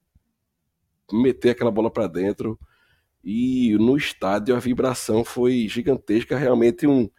[1.12, 2.58] Meter aquela bola para dentro
[3.22, 7.10] e no estádio a vibração foi gigantesca, realmente um,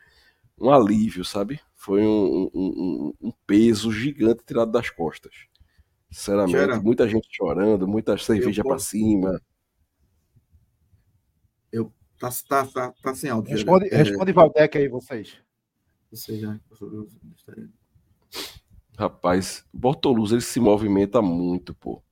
[0.59, 1.59] um alívio, sabe?
[1.81, 5.33] Foi um, um- um- um peso gigante tirado das costas.
[6.11, 6.81] Sinceramente, Gera.
[6.81, 9.41] muita gente chorando, muita cerveja para cima.
[12.19, 13.49] Tá, tá, tá, tá sem áudio.
[13.53, 13.87] Responde.
[13.93, 15.37] É, responde Valdec aí, vocês.
[16.11, 16.59] você já-
[18.97, 22.03] Rapaz, Bortoluz ele se movimenta muito, pô.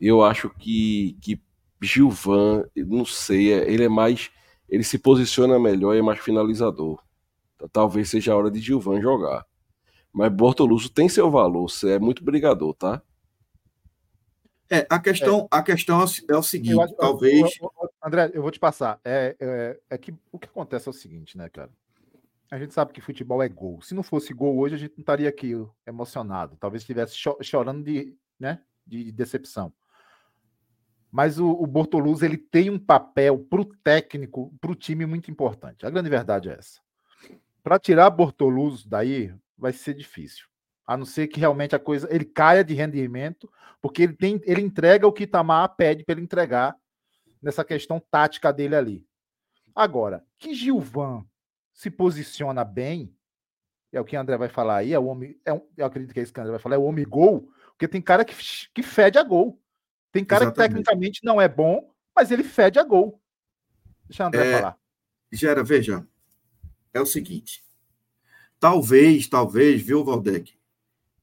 [0.00, 1.38] Eu acho que, que
[1.82, 4.30] Gilvan, eu não sei, é- ele é mais.
[4.70, 7.04] Ele se posiciona melhor e é mais finalizador.
[7.62, 9.46] Então, talvez seja a hora de Gilvan jogar.
[10.12, 13.00] Mas Bortoluso tem seu valor, você é muito brigador, tá?
[14.68, 17.56] É, a questão, a questão é o- é o Eu seguinte, acho- eu- talvez.
[17.60, 18.98] eu- eu- André, eu vou te passar.
[19.04, 21.70] É, é, é que o que acontece é o seguinte, né, cara?
[22.50, 23.80] A gente sabe que futebol é gol.
[23.80, 25.52] Se não fosse gol hoje, a gente não estaria aqui
[25.86, 26.56] emocionado.
[26.58, 29.72] Talvez estivesse cho- chorando de, né, de decepção.
[31.10, 35.30] Mas o, o Bortoluz ele tem um papel para o técnico, para o time muito
[35.30, 35.84] importante.
[35.86, 36.80] A grande verdade é essa.
[37.62, 40.46] Para tirar Bortoluz daí vai ser difícil.
[40.86, 44.60] A não ser que realmente a coisa ele caia de rendimento, porque ele tem, ele
[44.60, 46.76] entrega o que Itamar pede para ele entregar
[47.40, 49.06] nessa questão tática dele ali.
[49.74, 51.24] Agora, que Gilvan
[51.72, 53.14] se posiciona bem,
[53.92, 56.12] é o que o André vai falar aí, é o homem, é um- eu acredito
[56.12, 58.24] que é isso que o André vai falar, é o homem gol, porque tem cara
[58.24, 58.34] que,
[58.74, 59.60] que fede a gol.
[60.10, 60.84] Tem cara que Exatamente.
[60.84, 63.20] tecnicamente não é bom, mas ele fede a gol.
[64.08, 64.78] Deixa o André É, falar.
[65.32, 66.06] Gera, veja,
[66.92, 67.64] é o seguinte.
[68.60, 70.54] Talvez, talvez, viu, Valdec,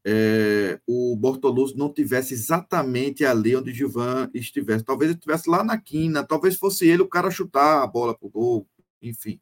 [0.04, 4.84] é, o Bortoluso não tivesse exatamente ali onde o Gilvan estivesse.
[4.84, 8.30] Talvez ele estivesse lá na quina, talvez fosse ele o cara chutar a bola pro
[8.30, 8.68] gol,
[9.02, 9.40] enfim.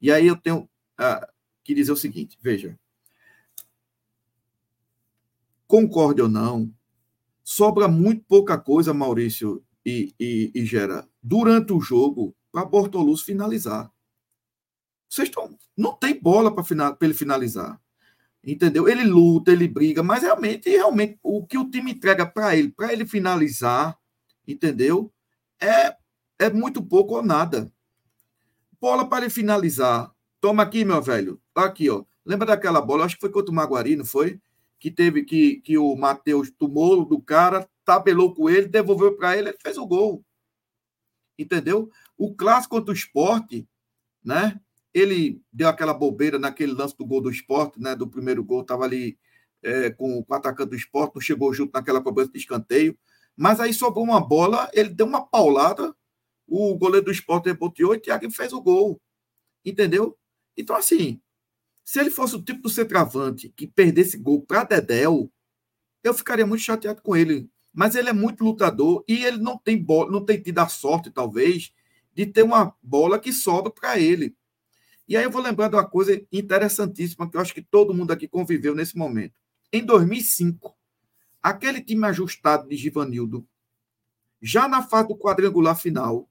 [0.00, 1.28] E aí eu tenho ah,
[1.62, 2.78] que dizer o seguinte, veja.
[5.66, 6.72] Concorde ou não,
[7.44, 13.92] sobra muito pouca coisa, Maurício e, e, e Gera, durante o jogo para Bortoluz finalizar.
[15.10, 15.58] Vocês estão.
[15.76, 17.80] Não tem bola para final, ele finalizar.
[18.44, 18.88] Entendeu?
[18.88, 22.92] Ele luta, ele briga, mas realmente, realmente, o que o time entrega para ele, para
[22.92, 23.98] ele finalizar,
[24.46, 25.12] entendeu?
[25.60, 25.94] É,
[26.38, 27.70] é muito pouco ou nada.
[28.80, 30.10] Bola para ele finalizar.
[30.40, 31.38] Toma aqui, meu velho.
[31.54, 32.04] Aqui, ó.
[32.24, 33.04] Lembra daquela bola?
[33.04, 34.40] Acho que foi contra o Maguari, não foi?
[34.78, 39.50] Que teve que, que o Matheus tomou do cara, tabelou com ele, devolveu para ele,
[39.50, 40.24] ele fez o gol.
[41.38, 41.90] Entendeu?
[42.16, 43.68] O clássico contra o esporte,
[44.24, 44.58] né?
[44.92, 47.94] Ele deu aquela bobeira naquele lance do gol do esporte, né?
[47.94, 49.18] Do primeiro gol, estava ali
[49.62, 52.98] é, com, o atacante do esporte, não chegou junto naquela cobrança de escanteio.
[53.36, 55.94] Mas aí sobrou uma bola, ele deu uma paulada,
[56.46, 59.00] o goleiro do esporte reboteou e o Thiago fez o gol.
[59.64, 60.18] Entendeu?
[60.56, 61.20] Então, assim,
[61.84, 65.30] se ele fosse o tipo do centroavante que perdesse gol para Dedéu,
[66.02, 67.48] eu ficaria muito chateado com ele.
[67.72, 71.10] Mas ele é muito lutador e ele não tem bola, não tem tido a sorte,
[71.10, 71.72] talvez,
[72.12, 74.36] de ter uma bola que sobra para ele.
[75.10, 78.12] E aí eu vou lembrar de uma coisa interessantíssima que eu acho que todo mundo
[78.12, 79.34] aqui conviveu nesse momento.
[79.72, 80.72] Em 2005,
[81.42, 83.44] aquele time ajustado de Givanildo,
[84.40, 86.30] já na fase do quadrangular final,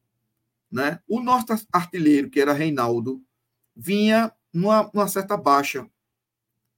[0.72, 3.22] né, o nosso artilheiro, que era Reinaldo,
[3.76, 5.86] vinha numa, numa certa baixa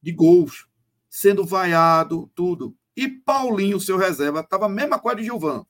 [0.01, 0.67] de gols,
[1.07, 2.75] sendo vaiado, tudo.
[2.97, 5.63] E Paulinho, seu reserva, estava a mesma coisa de Gilvan.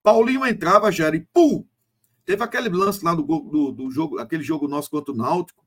[0.00, 1.66] Paulinho entrava, já e pum!
[2.30, 5.66] Teve aquele lance lá do, do, do, jogo, aquele jogo nosso contra o Náutico,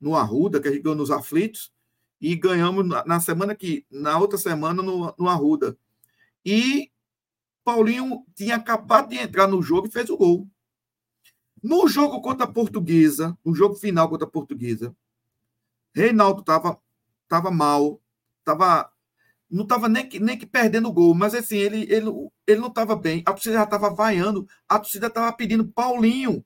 [0.00, 1.72] no Arruda, que a gente ganhou nos aflitos,
[2.20, 5.76] e ganhamos na, na semana que, na outra semana, no, no Arruda.
[6.44, 6.88] E
[7.64, 10.48] Paulinho tinha acabado de entrar no jogo e fez o gol.
[11.60, 14.94] No jogo contra a Portuguesa, no jogo final contra a Portuguesa,
[15.92, 16.80] Reinaldo estava
[17.26, 18.00] tava mal,
[18.44, 18.88] tava,
[19.54, 22.10] não estava nem que, nem que perdendo o gol, mas assim, ele, ele,
[22.44, 23.22] ele não estava bem.
[23.24, 26.44] A torcida já estava vaiando, a torcida estava pedindo Paulinho.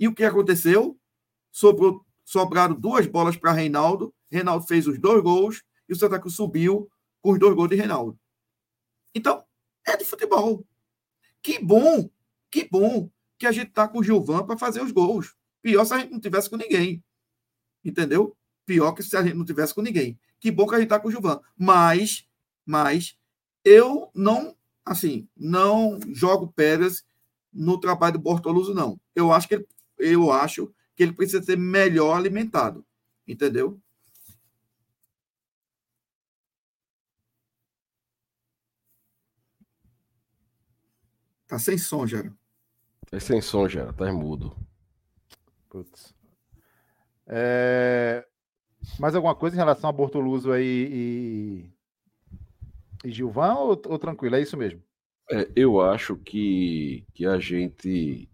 [0.00, 0.98] E o que aconteceu?
[1.52, 4.14] Sobrou, sobraram duas bolas para Reinaldo.
[4.30, 6.90] Reinaldo fez os dois gols e o Santa Cruz subiu
[7.20, 8.18] com os dois gols de Reinaldo.
[9.14, 9.44] Então,
[9.86, 10.66] é de futebol.
[11.42, 12.08] Que bom,
[12.50, 15.36] que bom que a gente tá com o Gilvan para fazer os gols.
[15.60, 17.04] Pior se a gente não tivesse com ninguém.
[17.84, 18.34] Entendeu?
[18.64, 20.18] Pior que se a gente não tivesse com ninguém.
[20.44, 21.40] Que bom que a gente tá com o Gilvan.
[21.56, 22.28] Mas,
[22.66, 23.18] mas
[23.64, 24.54] eu não,
[24.84, 27.02] assim, não jogo pedras
[27.50, 29.00] no trabalho do Bortoluso, não.
[29.16, 29.66] Eu acho que ele,
[29.98, 32.84] eu acho que ele precisa ser melhor alimentado.
[33.26, 33.80] Entendeu?
[41.46, 42.30] Tá sem som, Gera.
[43.10, 43.94] Tá sem som, Gera.
[43.94, 44.54] Tá mudo.
[45.70, 46.14] Putz.
[47.26, 48.28] É...
[48.98, 51.70] Mais alguma coisa em relação a Bortoluso aí e,
[53.04, 54.36] e Gilvan ou, ou tranquilo?
[54.36, 54.82] É isso mesmo?
[55.30, 58.28] É, eu acho que, que a gente.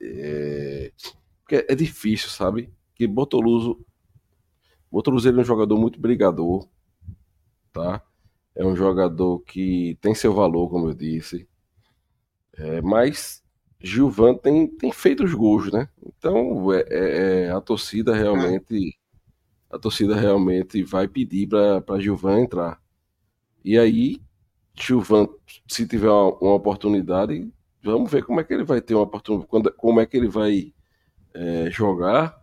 [0.00, 0.92] É,
[1.50, 2.72] é difícil, sabe?
[2.94, 3.84] Que Bortoluso.
[4.90, 6.68] Bortoluso ele é um jogador muito brigador,
[7.72, 8.02] tá?
[8.54, 11.48] É um jogador que tem seu valor, como eu disse.
[12.54, 13.42] É, mas
[13.80, 15.88] Gilvan tem, tem feito os gols, né?
[16.04, 18.98] Então é, é, é a torcida realmente
[19.70, 22.80] a torcida realmente vai pedir para Gilvan entrar.
[23.64, 24.20] E aí,
[24.74, 25.28] Gilvan,
[25.68, 27.48] se tiver uma, uma, oportunidade,
[27.82, 30.28] vamos ver como é que ele vai ter uma oportunidade, quando, como é que ele
[30.28, 30.74] vai
[31.34, 32.36] é, jogar,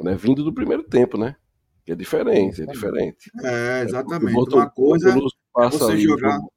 [0.00, 1.36] né, vindo do primeiro tempo, né?
[1.84, 3.30] Que é diferente, é diferente.
[3.42, 4.36] É, exatamente.
[4.36, 5.14] É, uma coisa é
[5.52, 6.36] passa você jogar.
[6.36, 6.52] Jogo,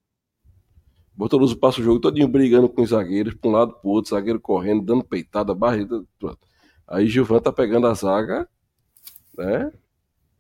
[1.14, 4.12] Bortoluso passa o jogo todinho brigando com os zagueiros, para um lado para o outro,
[4.12, 6.04] zagueiro correndo, dando peitada, barrida.
[6.20, 6.38] Pronto.
[6.88, 8.48] Aí Gilvan tá pegando a zaga,
[9.36, 9.72] né?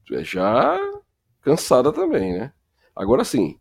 [0.09, 0.79] Já
[1.41, 2.53] cansada também, né?
[2.95, 3.59] Agora sim,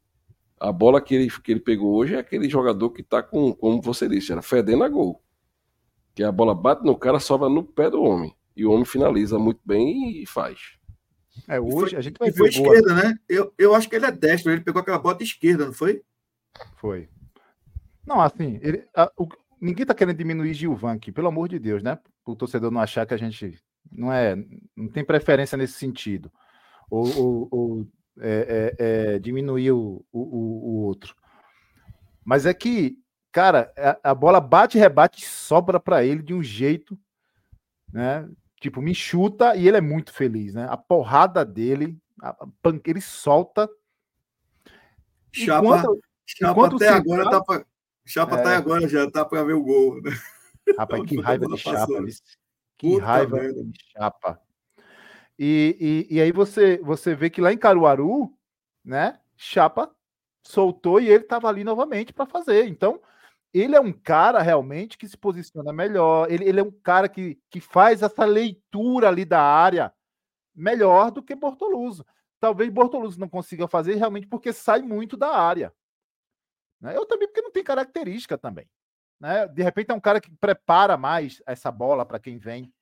[0.59, 3.81] a bola que ele, que ele pegou hoje é aquele jogador que tá com, como
[3.81, 5.23] você disse, era fedendo a gol.
[6.14, 8.35] Que a bola bate no cara, sobra no pé do homem.
[8.56, 10.78] E o homem finaliza muito bem e faz.
[11.47, 12.39] É, hoje foi, a gente vai ver.
[12.39, 13.14] Foi esquerda, né?
[13.28, 16.02] Eu, eu acho que ele é destro, ele pegou aquela bola de esquerda, não foi?
[16.77, 17.09] Foi.
[18.06, 19.28] Não, assim, ele, a, o,
[19.60, 21.98] ninguém tá querendo diminuir Gilvan aqui, pelo amor de Deus, né?
[22.24, 23.59] O torcedor não achar que a gente
[23.90, 24.36] não é,
[24.76, 26.30] não tem preferência nesse sentido.
[26.90, 27.88] Ou, ou, ou
[28.18, 31.14] é, é, é, diminuir o, o, o, outro.
[32.24, 32.98] Mas é que,
[33.30, 36.98] cara, a, a bola bate, rebate e sobra para ele de um jeito,
[37.92, 38.28] né?
[38.60, 40.66] Tipo, me chuta e ele é muito feliz, né?
[40.70, 42.48] A porrada dele, a, a,
[42.84, 43.68] ele solta.
[45.32, 47.66] Chapa, enquanto, chapa enquanto até agora tá pra,
[48.06, 48.40] Chapa é...
[48.40, 50.00] até agora já tá para ver o gol.
[50.00, 50.10] Né?
[50.78, 52.04] Rapaz, que raiva de Chapa.
[52.76, 53.64] Que Puta raiva merda.
[53.64, 54.40] de Chapa.
[55.38, 58.32] E, e, e, aí você, você vê que lá em Caruaru,
[58.84, 59.94] né, Chapa
[60.42, 62.66] soltou e ele estava ali novamente para fazer.
[62.66, 63.00] Então,
[63.52, 67.38] ele é um cara realmente que se posiciona melhor, ele, ele é um cara que,
[67.50, 69.92] que faz essa leitura ali da área
[70.54, 72.04] melhor do que Bortoluso.
[72.40, 75.72] Talvez Bortoluso não consiga fazer realmente porque sai muito da área.
[76.80, 76.96] Né?
[76.96, 78.68] Eu também porque não tem característica também.
[79.20, 79.48] Né?
[79.48, 82.72] De repente é um cara que prepara mais essa bola para quem vem.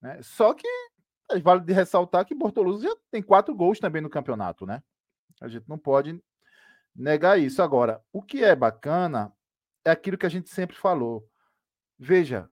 [0.00, 0.20] Né?
[0.22, 0.68] Só que
[1.42, 4.82] vale de ressaltar que Bortoluso já tem quatro gols também no campeonato, né?
[5.40, 6.22] A gente não pode
[6.94, 7.62] negar isso.
[7.62, 9.32] Agora, o que é bacana
[9.84, 11.26] é aquilo que a gente sempre falou.
[11.98, 12.48] Veja,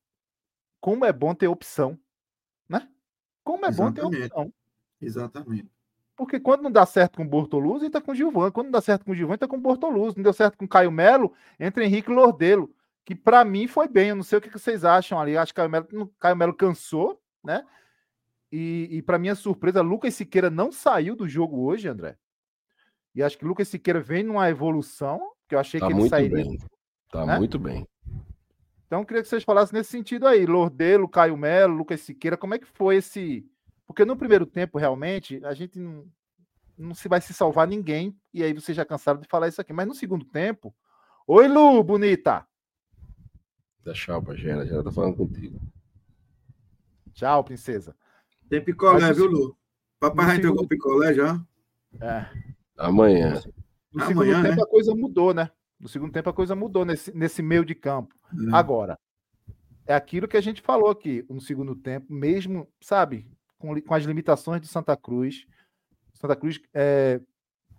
[0.81, 1.99] como é bom ter opção,
[2.69, 2.89] né?
[3.45, 4.01] Como é Exatamente.
[4.03, 4.55] bom ter opção.
[5.01, 5.71] Exatamente.
[6.17, 8.51] Porque quando não dá certo com o Bortoluso, entra com o Gilvan.
[8.51, 10.17] Quando não dá certo com o Gilvan, entra com o Bortoluso.
[10.17, 12.75] Não deu certo com o Caio Melo, entra Henrique Lordelo.
[13.05, 14.11] Que para mim foi bem.
[14.11, 15.37] Eu não sei o que vocês acham ali.
[15.37, 17.65] Acho que Caio Melo, Caio Melo cansou, né?
[18.51, 22.17] E, e para minha surpresa, Lucas Siqueira não saiu do jogo hoje, André.
[23.15, 26.45] E acho que Lucas Siqueira vem numa evolução, que eu achei tá que ele sairia.
[26.45, 26.59] Bem.
[27.11, 27.39] Tá né?
[27.39, 27.87] muito bem.
[28.87, 30.45] Então, eu queria que vocês falassem nesse sentido aí.
[30.45, 33.47] Lordelo, Caio Melo, Lucas Siqueira, como é que foi esse.
[33.87, 36.07] Porque no primeiro tempo, realmente, a gente não,
[36.77, 38.15] não se vai se salvar ninguém.
[38.35, 39.73] E aí vocês já cansaram de falar isso aqui.
[39.73, 40.75] Mas no segundo tempo.
[41.27, 42.47] Oi, Lu, bonita!
[43.85, 45.61] Dá tchau pra Gera, Gera tá falando contigo.
[47.13, 47.95] Tchau, princesa.
[48.49, 49.57] Tem picolé, viu, Lu?
[49.99, 51.41] Papai já entregou picolé já?
[52.01, 52.27] É.
[52.77, 53.41] Amanhã.
[53.93, 54.63] No segundo Amanhã, tempo né?
[54.63, 55.51] a coisa mudou, né?
[55.79, 58.15] No segundo tempo a coisa mudou nesse, nesse meio de campo.
[58.33, 58.55] É.
[58.57, 58.99] Agora,
[59.87, 63.27] é aquilo que a gente falou aqui no segundo tempo, mesmo, sabe,
[63.59, 65.47] com, com as limitações de Santa Cruz.
[66.15, 67.21] Santa Cruz é,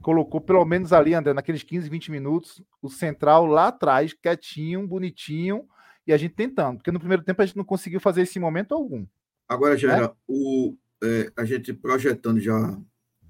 [0.01, 5.67] colocou pelo menos ali, André, naqueles 15, 20 minutos, o central lá atrás, quietinho, bonitinho,
[6.05, 8.73] e a gente tentando, porque no primeiro tempo a gente não conseguiu fazer esse momento
[8.73, 9.05] algum.
[9.47, 10.13] Agora, Gera, né?
[10.27, 12.57] o, é, a gente projetando já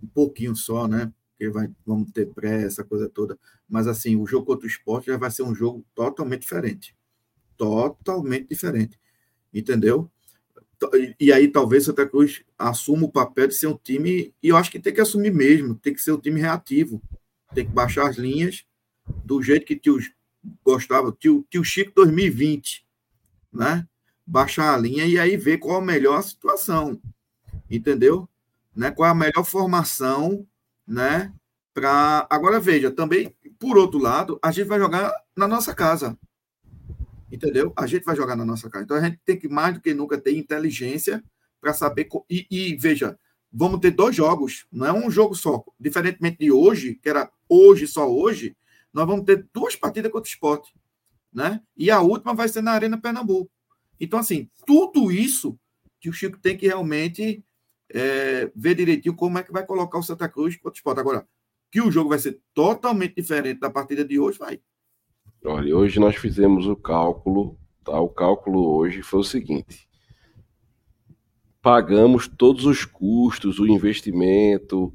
[0.01, 1.11] um pouquinho só, né?
[1.31, 3.37] Porque vai, vamos ter pré, essa coisa toda.
[3.67, 6.95] Mas assim, o jogo contra o esporte já vai ser um jogo totalmente diferente.
[7.57, 8.99] Totalmente diferente.
[9.53, 10.09] Entendeu?
[11.19, 14.69] E aí talvez Santa Cruz assuma o papel de ser um time, e eu acho
[14.69, 17.01] que tem que assumir mesmo, tem que ser um time reativo.
[17.53, 18.65] Tem que baixar as linhas
[19.23, 19.97] do jeito que tio
[20.63, 22.85] gostava, tio, tio Chico 2020,
[23.51, 23.87] né?
[24.25, 26.99] Baixar a linha e aí ver qual a melhor situação,
[27.69, 28.27] entendeu?
[28.75, 28.91] Né?
[28.91, 30.45] Qual a melhor formação,
[30.87, 31.33] né?
[31.73, 36.17] Para agora veja também, por outro lado, a gente vai jogar na nossa casa,
[37.31, 37.73] entendeu?
[37.75, 38.83] A gente vai jogar na nossa casa.
[38.83, 41.23] Então a gente tem que mais do que nunca ter inteligência
[41.59, 43.17] para saber e, e veja,
[43.51, 45.63] vamos ter dois jogos, não é um jogo só.
[45.79, 48.55] Diferentemente de hoje, que era hoje só hoje,
[48.93, 50.73] nós vamos ter duas partidas contra o esporte.
[51.33, 51.61] Né?
[51.75, 53.51] E a última vai ser na Arena Pernambuco.
[53.99, 55.57] Então, assim, tudo isso
[55.99, 57.43] que o Chico tem que realmente
[57.89, 60.99] é, ver direitinho como é que vai colocar o Santa Cruz contra o esporte.
[60.99, 61.27] Agora,
[61.71, 64.59] que o jogo vai ser totalmente diferente da partida de hoje, vai.
[65.43, 67.99] Olha, hoje nós fizemos o cálculo, tá?
[67.99, 69.89] O cálculo hoje foi o seguinte:
[71.61, 74.93] pagamos todos os custos, o investimento,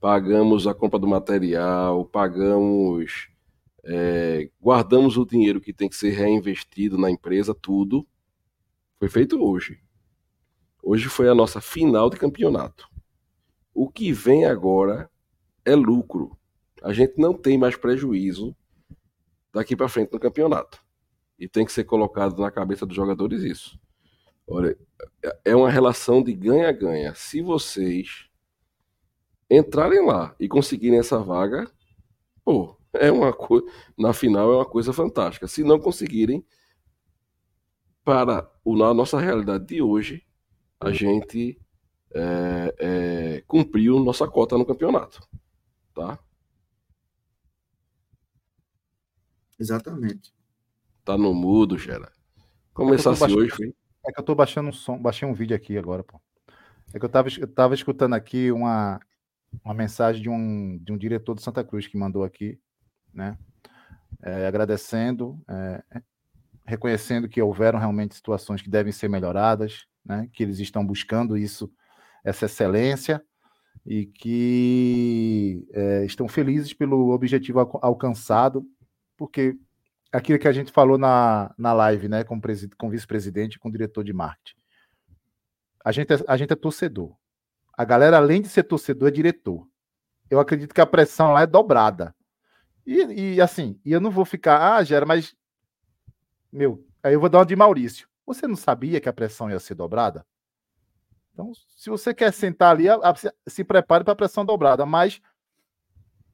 [0.00, 3.28] pagamos a compra do material, pagamos
[3.86, 8.06] é, guardamos o dinheiro que tem que ser reinvestido na empresa, tudo.
[8.98, 9.80] Foi feito hoje.
[10.82, 12.88] Hoje foi a nossa final de campeonato.
[13.74, 15.10] O que vem agora
[15.64, 16.38] é lucro.
[16.82, 18.56] A gente não tem mais prejuízo
[19.52, 20.82] daqui para frente no campeonato.
[21.38, 23.78] E tem que ser colocado na cabeça dos jogadores isso.
[24.46, 24.76] Olha,
[25.44, 27.14] é uma relação de ganha-ganha.
[27.14, 28.28] Se vocês
[29.50, 31.70] entrarem lá e conseguirem essa vaga,
[32.44, 33.66] pô, é uma coisa,
[33.96, 35.46] na final é uma coisa fantástica.
[35.46, 36.44] Se não conseguirem,
[38.04, 40.24] para o, na nossa realidade de hoje,
[40.78, 41.58] a gente
[42.14, 45.26] é, é, cumpriu nossa cota no campeonato,
[45.94, 46.18] tá?
[49.58, 50.34] Exatamente.
[51.04, 52.12] Tá no mudo, Gera.
[52.72, 53.74] Começasse é hoje, foi.
[54.06, 56.20] É que eu tô baixando um som, baixei um vídeo aqui agora, pô.
[56.92, 59.00] É que eu tava, eu tava escutando aqui uma,
[59.64, 62.60] uma mensagem de um, de um diretor do Santa Cruz que mandou aqui
[63.14, 63.36] né?
[64.22, 65.82] É, agradecendo, é,
[66.64, 70.28] reconhecendo que houveram realmente situações que devem ser melhoradas, né?
[70.32, 71.70] Que eles estão buscando isso,
[72.24, 73.22] essa excelência
[73.86, 78.66] e que é, estão felizes pelo objetivo alcançado,
[79.16, 79.56] porque
[80.10, 82.40] aquilo que a gente falou na, na live, né, com,
[82.78, 84.56] com vice-presidente com diretor de marketing.
[85.84, 87.14] A gente, é, a gente é torcedor.
[87.76, 89.68] A galera, além de ser torcedor, é diretor.
[90.30, 92.14] Eu acredito que a pressão lá é dobrada.
[92.86, 95.34] E, e assim, e eu não vou ficar, ah, Gera, mas.
[96.52, 98.08] Meu, aí eu vou dar uma de Maurício.
[98.26, 100.26] Você não sabia que a pressão ia ser dobrada?
[101.32, 102.84] Então, se você quer sentar ali,
[103.46, 105.20] se prepare para a pressão dobrada, mas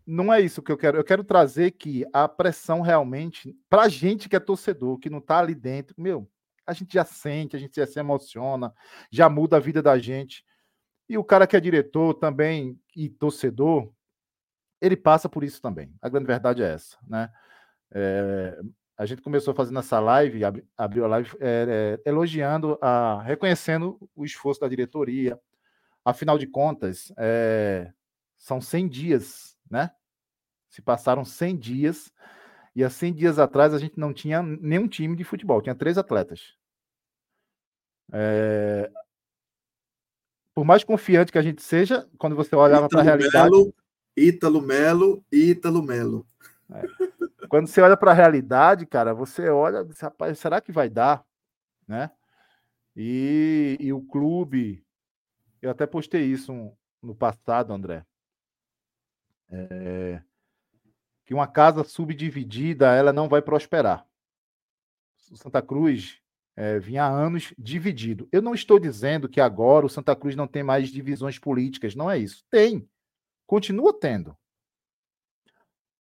[0.07, 0.99] não é isso que eu quero.
[0.99, 5.19] Eu quero trazer que a pressão realmente, para a gente que é torcedor, que não
[5.19, 6.29] está ali dentro, meu,
[6.67, 8.75] a gente já sente, a gente já se emociona,
[9.11, 10.45] já muda a vida da gente.
[11.09, 13.91] E o cara que é diretor também e torcedor,
[14.81, 15.95] ele passa por isso também.
[16.01, 17.31] A grande verdade é essa, né?
[17.93, 18.59] É,
[18.97, 23.99] a gente começou fazendo essa live, abri, abriu a live é, é, elogiando, a, reconhecendo
[24.15, 25.39] o esforço da diretoria.
[26.05, 27.13] Afinal de contas,
[28.37, 29.91] são 100 dias, né?
[30.71, 32.13] Se passaram 100 dias
[32.75, 35.99] e há 100 dias atrás a gente não tinha nenhum time de futebol, tinha três
[35.99, 36.55] atletas.
[40.55, 43.51] Por mais confiante que a gente seja, quando você olhava para a realidade.
[43.51, 43.75] Belo,
[44.21, 46.27] Ítalo Melo Ítalo Melo.
[46.73, 47.47] É.
[47.49, 51.25] Quando você olha para a realidade, cara, você olha, rapaz, será que vai dar,
[51.89, 52.11] né?
[52.95, 54.85] E, e o clube,
[55.61, 56.73] eu até postei isso
[57.03, 58.05] no passado, André,
[59.49, 60.23] é,
[61.25, 64.07] que uma casa subdividida ela não vai prosperar.
[65.31, 66.21] O Santa Cruz
[66.57, 68.29] é, vinha há anos dividido.
[68.31, 72.11] Eu não estou dizendo que agora o Santa Cruz não tem mais divisões políticas, não
[72.11, 72.45] é isso.
[72.51, 72.89] Tem.
[73.51, 74.39] Continua tendo.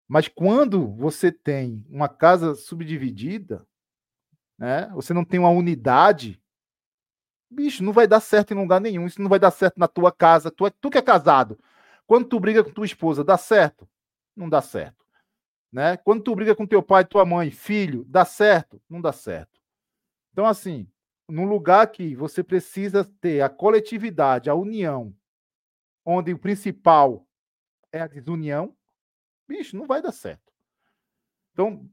[0.06, 3.65] Mas quando você tem uma casa subdividida,
[4.57, 6.44] né, você não tem uma unidade,
[7.49, 9.07] bicho, não vai dar certo em lugar nenhum.
[9.07, 10.52] Isso não vai dar certo na tua casa.
[10.52, 11.57] Tu, é, tu que é casado.
[12.06, 13.88] Quando tu briga com tua esposa, dá certo?
[14.36, 15.06] Não dá certo.
[15.72, 15.95] Né?
[15.95, 18.82] Quando tu briga com teu pai, tua mãe, filho, dá certo?
[18.90, 19.57] Não dá certo.
[20.34, 20.86] Então, assim,
[21.30, 25.15] num lugar que você precisa ter a coletividade, a união,
[26.06, 27.26] onde o principal
[27.91, 28.76] é a desunião,
[29.47, 30.53] bicho, não vai dar certo.
[31.53, 31.89] Então,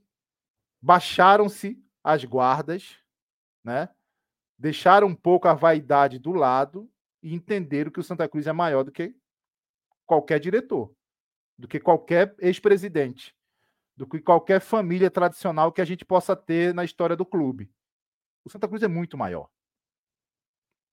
[0.80, 2.98] baixaram-se as guardas,
[3.62, 3.88] né?
[4.58, 6.90] Deixaram um pouco a vaidade do lado
[7.22, 9.16] e entenderam que o Santa Cruz é maior do que
[10.04, 10.94] qualquer diretor,
[11.58, 13.34] do que qualquer ex-presidente,
[13.96, 17.72] do que qualquer família tradicional que a gente possa ter na história do clube.
[18.44, 19.48] O Santa Cruz é muito maior.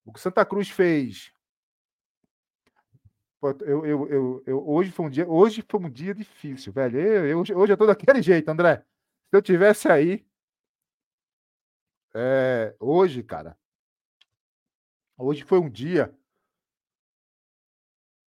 [0.06, 1.34] O que Santa Cruz fez.
[3.41, 6.99] Eu, eu, eu, eu, hoje foi um dia, hoje foi um dia difícil, velho.
[6.99, 8.85] Eu, hoje, hoje eu tô daquele jeito, André.
[9.30, 10.23] Se eu tivesse aí,
[12.13, 13.57] é, hoje, cara,
[15.18, 16.15] hoje foi um dia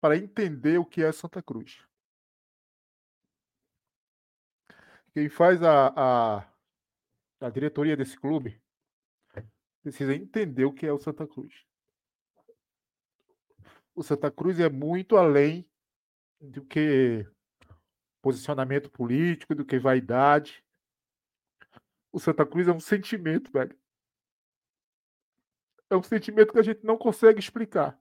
[0.01, 1.87] para entender o que é Santa Cruz.
[5.13, 6.49] Quem faz a, a,
[7.41, 8.61] a diretoria desse clube
[9.81, 11.65] precisa entender o que é o Santa Cruz.
[13.95, 15.69] O Santa Cruz é muito além
[16.41, 17.27] do que
[18.21, 20.65] posicionamento político, do que vaidade.
[22.11, 23.79] O Santa Cruz é um sentimento, velho.
[25.91, 27.99] É um sentimento que a gente não consegue explicar.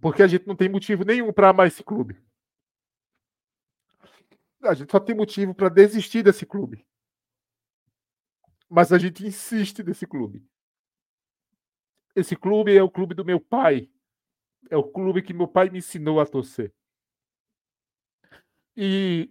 [0.00, 2.20] Porque a gente não tem motivo nenhum para amar esse clube.
[4.62, 6.84] A gente só tem motivo para desistir desse clube.
[8.68, 10.44] Mas a gente insiste nesse clube.
[12.14, 13.90] Esse clube é o clube do meu pai.
[14.70, 16.72] É o clube que meu pai me ensinou a torcer.
[18.76, 19.30] E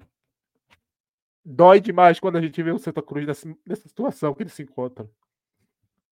[1.43, 4.63] dói demais quando a gente vê o Santa Cruz nessa, nessa situação que ele se
[4.63, 5.09] encontra.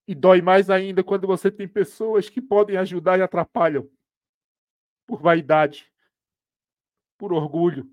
[0.07, 3.89] E dói mais ainda quando você tem pessoas que podem ajudar e atrapalham
[5.06, 5.91] por vaidade,
[7.18, 7.89] por orgulho,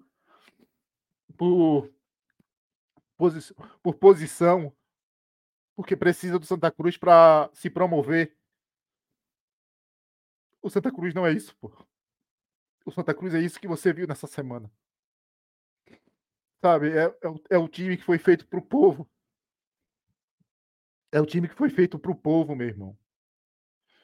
[1.37, 1.93] por,
[3.17, 4.73] posi por posição,
[5.77, 8.38] porque precisa do Santa Cruz para se promover.
[10.61, 11.73] O Santa Cruz não é isso, pô.
[12.85, 14.71] O Santa Cruz é isso que você viu nessa semana.
[16.61, 19.09] Sabe, é, é, é o time que foi feito para o povo.
[21.13, 22.99] É o time que foi feito para o povo, meu irmão.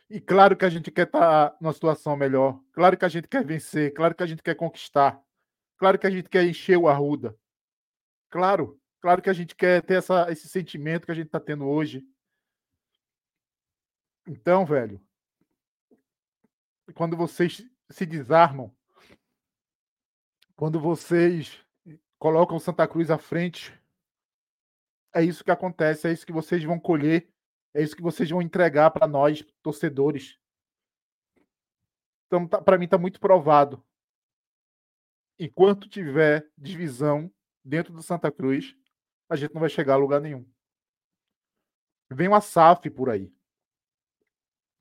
[0.09, 2.61] E claro que a gente quer estar tá numa situação melhor.
[2.73, 3.93] Claro que a gente quer vencer.
[3.93, 5.21] Claro que a gente quer conquistar.
[5.77, 7.37] Claro que a gente quer encher o Arruda.
[8.31, 8.81] Claro.
[9.01, 12.07] Claro que a gente quer ter essa, esse sentimento que a gente está tendo hoje.
[14.27, 15.01] Então, velho,
[16.93, 18.75] quando vocês se desarmam,
[20.57, 21.65] quando vocês
[22.19, 23.73] colocam Santa Cruz à frente,
[25.15, 27.33] é isso que acontece, é isso que vocês vão colher,
[27.73, 30.39] é isso que vocês vão entregar para nós, torcedores.
[32.27, 33.85] Então, tá, para mim, está muito provado.
[35.39, 37.33] Enquanto tiver divisão
[37.65, 38.77] dentro do Santa Cruz,
[39.29, 40.49] a gente não vai chegar a lugar nenhum.
[42.11, 43.33] Vem uma SAF por aí.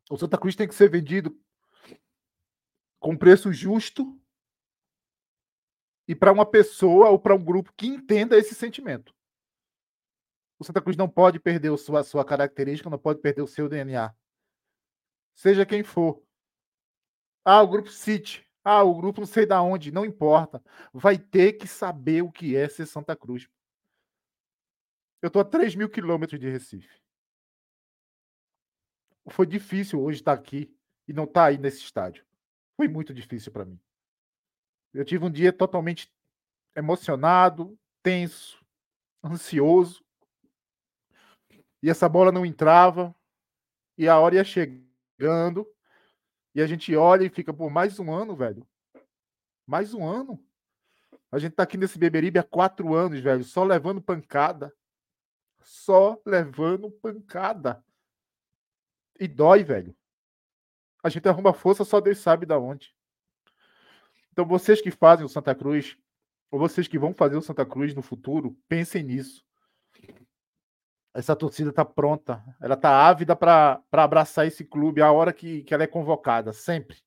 [0.09, 1.39] O Santa Cruz tem que ser vendido
[3.03, 4.17] com preço justo
[6.07, 9.13] e para uma pessoa ou para um grupo que entenda esse sentimento.
[10.57, 13.67] O Santa Cruz não pode perder a sua, sua característica, não pode perder o seu
[13.67, 14.15] DNA.
[15.35, 16.23] Seja quem for.
[17.43, 18.47] Ah, o grupo City.
[18.63, 20.63] Ah, o grupo não sei da onde, não importa.
[20.93, 23.49] Vai ter que saber o que é ser Santa Cruz.
[25.21, 27.01] Eu estou a 3 mil quilômetros de Recife.
[29.30, 30.73] Foi difícil hoje estar aqui
[31.05, 32.25] e não estar aí nesse estádio.
[32.76, 33.80] Foi muito difícil para mim.
[34.94, 36.12] Eu tive um dia totalmente
[36.76, 38.64] emocionado, tenso,
[39.24, 40.04] ansioso.
[41.82, 43.16] E essa bola não entrava.
[43.98, 45.68] E a hora ia chegando.
[46.56, 48.68] E a gente olha e fica, por mais um ano, velho.
[49.66, 50.44] Mais um ano.
[51.32, 54.72] A gente tá aqui nesse Beberibe há quatro anos, velho, só levando pancada.
[55.64, 57.84] Só levando pancada.
[59.20, 59.95] E dói, velho.
[61.03, 62.95] A gente arruma força, só Deus sabe da onde.
[64.31, 65.97] Então, vocês que fazem o Santa Cruz,
[66.49, 69.45] ou vocês que vão fazer o Santa Cruz no futuro, pensem nisso.
[71.13, 75.73] Essa torcida está pronta, ela está ávida para abraçar esse clube a hora que, que
[75.73, 76.97] ela é convocada, sempre.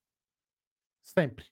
[1.03, 1.45] Sempre.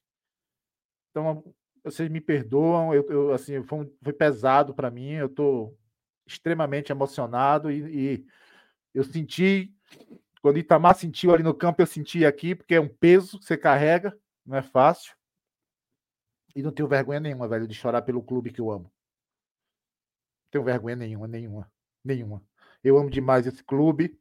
[1.10, 1.44] Então,
[1.84, 5.78] vocês me perdoam, eu, eu assim, foi, foi pesado para mim, eu estou
[6.26, 8.26] extremamente emocionado e, e
[8.94, 9.74] eu senti,
[10.46, 13.56] quando Itamar sentiu ali no campo, eu senti aqui, porque é um peso que você
[13.56, 14.16] carrega,
[14.46, 15.12] não é fácil.
[16.54, 18.84] E não tenho vergonha nenhuma, velho, de chorar pelo clube que eu amo.
[18.84, 21.72] Não tenho vergonha nenhuma, nenhuma,
[22.04, 22.40] nenhuma.
[22.84, 24.16] Eu amo demais esse clube.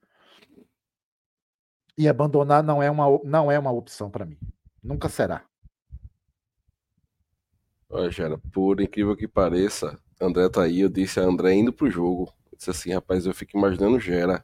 [1.95, 4.39] E abandonar não é uma, não é uma opção para mim.
[4.81, 5.45] Nunca será.
[7.87, 11.87] Olha, Gera, por incrível que pareça, André tá aí, eu disse a André indo pro
[11.87, 12.33] jogo.
[12.51, 14.43] Eu disse assim, rapaz, eu fico imaginando Gera.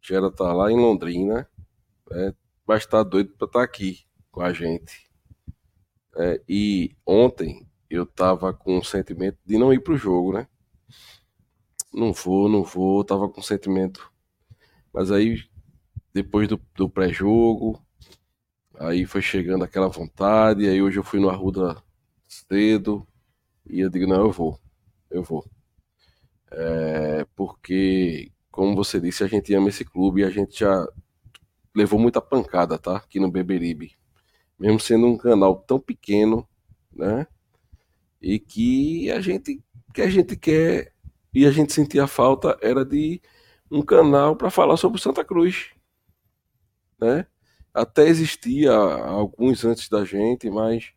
[0.00, 1.48] Gera tá lá em Londrina,
[2.10, 2.34] né?
[2.66, 5.10] mas tá doido pra estar tá aqui com a gente.
[6.16, 10.46] É, e ontem eu tava com o sentimento de não ir pro jogo, né?
[11.92, 14.12] Não vou, não vou, tava com sentimento.
[14.92, 15.44] Mas aí
[16.12, 17.80] depois do, do pré-jogo,
[18.78, 21.82] aí foi chegando aquela vontade, aí hoje eu fui no Arruda
[22.26, 23.06] cedo,
[23.68, 24.58] e eu digo, não, eu vou,
[25.10, 25.44] eu vou.
[26.50, 28.29] É, porque,
[28.84, 30.86] você disse, a gente ama esse clube e a gente já
[31.74, 32.96] levou muita pancada, tá?
[32.96, 33.92] Aqui no Beberibe.
[34.58, 36.46] Mesmo sendo um canal tão pequeno,
[36.92, 37.26] né?
[38.20, 39.62] E que a gente
[39.94, 40.92] que a gente quer
[41.34, 43.20] e a gente sentia falta era de
[43.70, 45.70] um canal para falar sobre Santa Cruz,
[47.00, 47.26] né?
[47.72, 50.92] Até existia alguns antes da gente, mas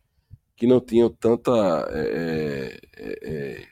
[0.55, 1.51] que não tinham tanta
[1.91, 3.67] é, é,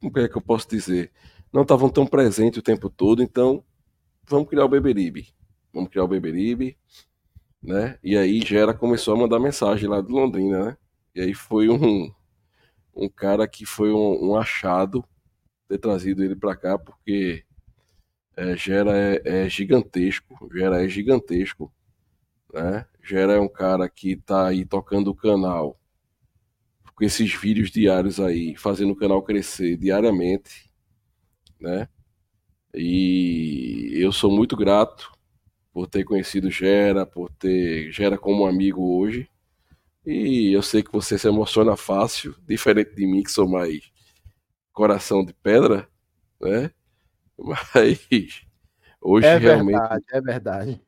[0.00, 1.12] como é que eu posso dizer?
[1.52, 3.62] Não estavam tão presentes o tempo todo, então
[4.26, 5.28] vamos criar o Beberibe.
[5.72, 6.76] Vamos criar o Beberibe,
[7.62, 7.98] né?
[8.02, 10.76] E aí Gera começou a mandar mensagem lá de Londrina, né?
[11.14, 12.12] E aí foi um,
[12.94, 15.04] um cara que foi um, um achado
[15.68, 17.44] ter trazido ele para cá, porque
[18.36, 21.72] é, Gera é, é, gigantesco, Gera é gigantesco,
[22.52, 22.86] né?
[23.02, 25.79] Gera é um cara que tá aí tocando o canal
[27.00, 30.70] com esses vídeos diários aí, fazendo o canal crescer diariamente,
[31.58, 31.88] né?
[32.74, 35.10] E eu sou muito grato
[35.72, 39.26] por ter conhecido Gera, por ter Gera como amigo hoje.
[40.04, 43.90] E eu sei que você se emociona fácil, diferente de mim, que sou mais
[44.70, 45.88] coração de pedra,
[46.38, 46.70] né?
[47.38, 48.06] Mas
[49.00, 49.78] hoje é realmente.
[49.78, 50.80] Verdade, é verdade.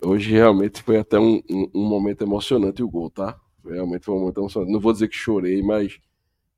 [0.00, 3.38] Hoje realmente foi até um, um, um momento emocionante o gol, tá?
[3.64, 4.72] Realmente foi um momento emocionante.
[4.72, 5.98] Não vou dizer que chorei, mas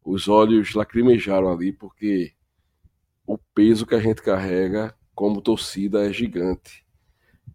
[0.05, 2.33] os olhos lacrimejaram ali, porque
[3.27, 6.87] o peso que a gente carrega como torcida é gigante.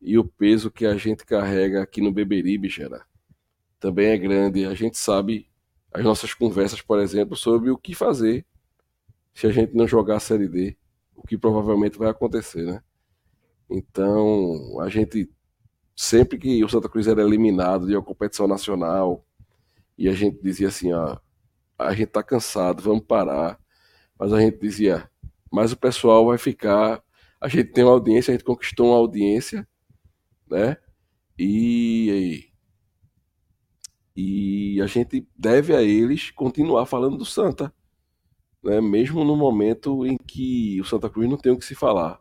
[0.02, 3.06] E o peso que a gente carrega aqui no Beberibe, Gera,
[3.80, 4.66] também é grande.
[4.66, 5.48] A gente sabe
[5.94, 8.46] as nossas conversas, por exemplo, sobre o que fazer
[9.34, 10.78] se a gente não jogar a Série D,
[11.16, 12.84] o que provavelmente vai acontecer, né?
[13.70, 15.30] Então, a gente
[15.96, 19.26] sempre que o Santa Cruz era eliminado de uma competição nacional
[20.02, 21.20] e a gente dizia assim, ó,
[21.78, 23.60] a gente tá cansado, vamos parar.
[24.18, 25.08] Mas a gente dizia,
[25.52, 27.04] mas o pessoal vai ficar,
[27.40, 29.68] a gente tem uma audiência, a gente conquistou uma audiência,
[30.50, 30.78] né?
[31.38, 32.50] E
[34.16, 37.72] e a gente deve a eles continuar falando do Santa,
[38.64, 38.82] né?
[38.82, 42.20] Mesmo no momento em que o Santa Cruz não tem o que se falar.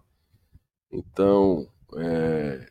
[0.92, 1.66] Então,
[1.96, 2.70] é,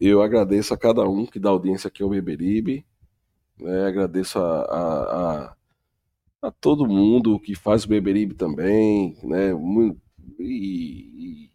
[0.00, 2.86] eu agradeço a cada um que dá audiência aqui ao Beberibe.
[3.58, 3.86] Né?
[3.86, 5.56] Agradeço a, a, a,
[6.42, 9.16] a, todo mundo que faz o Beberibe também.
[9.22, 9.50] Né?
[10.38, 11.50] E, e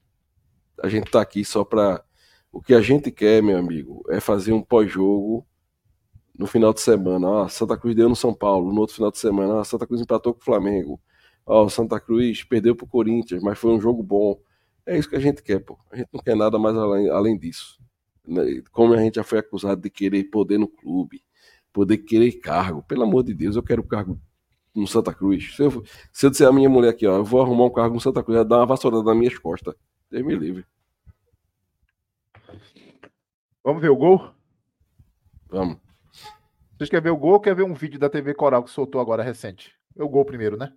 [0.81, 2.03] a gente está aqui só para.
[2.51, 5.45] O que a gente quer, meu amigo, é fazer um pós-jogo
[6.35, 7.43] no final de semana.
[7.43, 8.73] Ah, Santa Cruz deu no São Paulo.
[8.73, 10.99] No outro final de semana, ah, Santa Cruz empatou com o Flamengo.
[11.45, 14.39] Ó, Santa Cruz perdeu para o Corinthians, mas foi um jogo bom.
[14.85, 15.77] É isso que a gente quer, pô.
[15.91, 17.80] A gente não quer nada mais além, além disso.
[18.26, 18.63] Né?
[18.71, 21.23] Como a gente já foi acusado de querer poder no clube,
[21.80, 22.84] poder querer cargo.
[22.84, 24.19] Pelo amor de Deus, eu quero cargo
[24.76, 25.56] no Santa Cruz.
[25.56, 27.95] Se eu, se eu disser a minha mulher aqui, ó, eu vou arrumar um cargo
[27.95, 29.73] no Santa Cruz, ela dá uma vassourada nas minhas costas.
[30.11, 30.65] Deus me livre.
[33.64, 34.30] Vamos ver o gol?
[35.47, 35.77] Vamos.
[36.77, 38.99] Vocês querem ver o gol ou quer ver um vídeo da TV Coral que soltou
[38.99, 39.73] agora recente?
[39.97, 40.73] É o gol primeiro, né?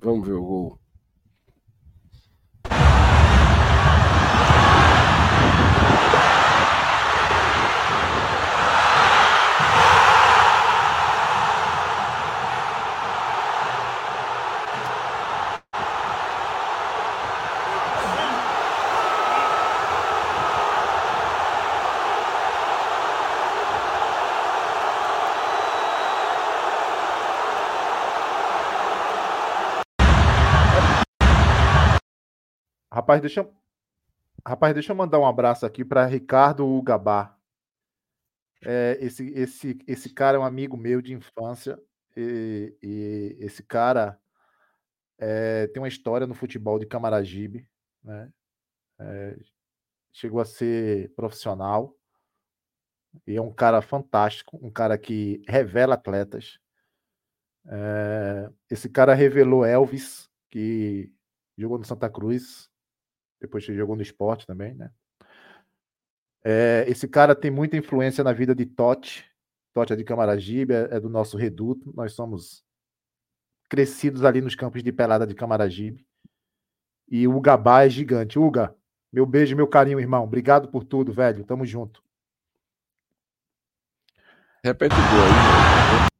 [0.00, 0.81] Vamos ver o gol.
[33.12, 33.54] Rapaz, deixa eu...
[34.46, 37.36] Rapaz, deixa eu mandar um abraço aqui para Ricardo Gabá.
[38.64, 41.78] É, esse, esse, esse cara é um amigo meu de infância.
[42.16, 44.18] E, e esse cara
[45.18, 47.68] é, tem uma história no futebol de Camaragibe.
[48.02, 48.32] Né?
[48.98, 49.38] É,
[50.10, 51.94] chegou a ser profissional.
[53.26, 56.58] E é um cara fantástico, um cara que revela atletas.
[57.66, 61.12] É, esse cara revelou Elvis, que
[61.58, 62.71] jogou no Santa Cruz,
[63.42, 64.90] depois jogou no esporte também, né?
[66.44, 69.24] É, esse cara tem muita influência na vida de Totti.
[69.72, 71.92] Totti é de Camaragibe, é, é do nosso reduto.
[71.94, 72.64] Nós somos
[73.68, 76.04] crescidos ali nos campos de pelada de Camaragibe.
[77.08, 78.38] E o Gabá é gigante.
[78.38, 78.74] Uga,
[79.12, 80.24] meu beijo, meu carinho, irmão.
[80.24, 81.44] Obrigado por tudo, velho.
[81.44, 82.02] Tamo junto.
[84.64, 86.11] Repete o gol aí.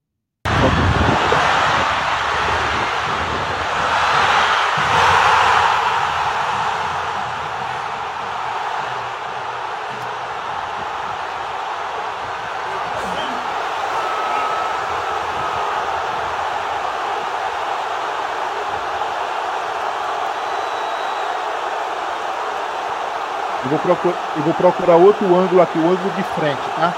[23.82, 26.94] Procurar, eu vou procurar outro ângulo aqui, o ângulo de frente, tá?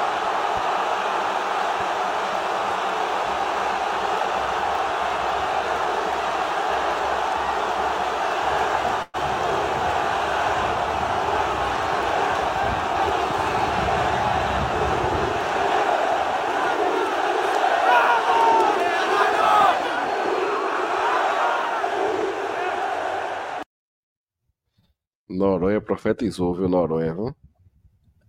[25.29, 27.15] Noronha profetizou, viu, Noronha?
[27.15, 27.37] Viu?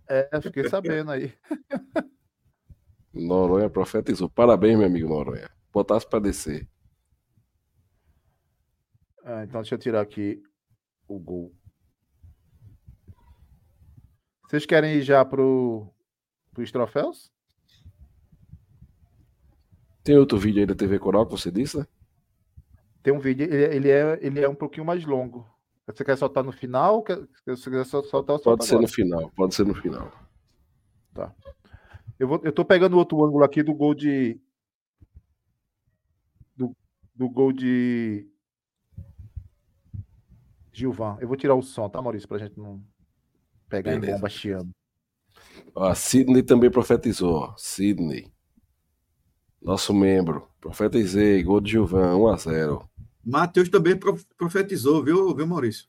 [0.08, 1.32] É, fiquei sabendo aí.
[3.12, 4.28] Noronha profetizou.
[4.28, 5.50] Parabéns, meu amigo Noronha.
[5.72, 6.68] Botasse pra descer.
[9.24, 10.40] Ah, então deixa eu tirar aqui
[11.08, 11.52] o gol.
[14.44, 15.92] Vocês querem ir já pro,
[16.54, 17.32] pros troféus?
[20.04, 21.86] Tem outro vídeo aí da TV Coral que você disse, né?
[23.02, 25.44] Tem um vídeo, ele, ele é, ele é um pouquinho mais longo.
[25.86, 27.02] Você quer soltar no final?
[27.02, 28.82] Quer, você sol- soltar, solto Pode ser agora.
[28.86, 30.12] no final, pode ser no final.
[32.18, 34.40] Eu, vou, eu tô pegando outro ângulo aqui do gol de.
[36.56, 36.74] Do,
[37.14, 38.28] do gol de.
[40.72, 41.16] Gilvan.
[41.20, 42.28] Eu vou tirar o som, tá, Maurício?
[42.28, 42.82] Pra gente não
[43.68, 44.12] pegar Beleza.
[44.16, 44.70] bomba chiando.
[45.74, 47.54] Ó, Sidney também profetizou.
[47.56, 48.30] Sidney.
[49.62, 50.48] Nosso membro.
[50.60, 51.42] Profetizei.
[51.42, 52.86] Gol de Gilvan, 1x0.
[53.26, 55.88] Matheus também prof- profetizou, viu, viu Maurício?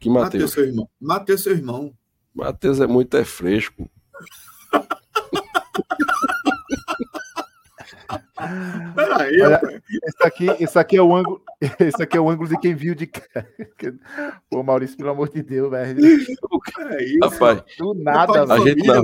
[0.00, 0.50] Que Matheus, Matheus?
[0.52, 0.90] seu irmão.
[1.00, 1.96] Matheus, seu irmão.
[2.34, 3.88] Matheus é muito é fresco.
[8.94, 9.36] Peraí.
[10.04, 11.42] Esse aqui, esse aqui é o ângulo.
[11.78, 13.20] Esse aqui é o ângulo de quem viu de cá.
[14.48, 16.00] Pô, Maurício, pelo amor de Deus, velho.
[16.90, 17.18] É isso.
[17.22, 18.64] Rapaz, Do nada, a velho.
[18.66, 19.02] gente não.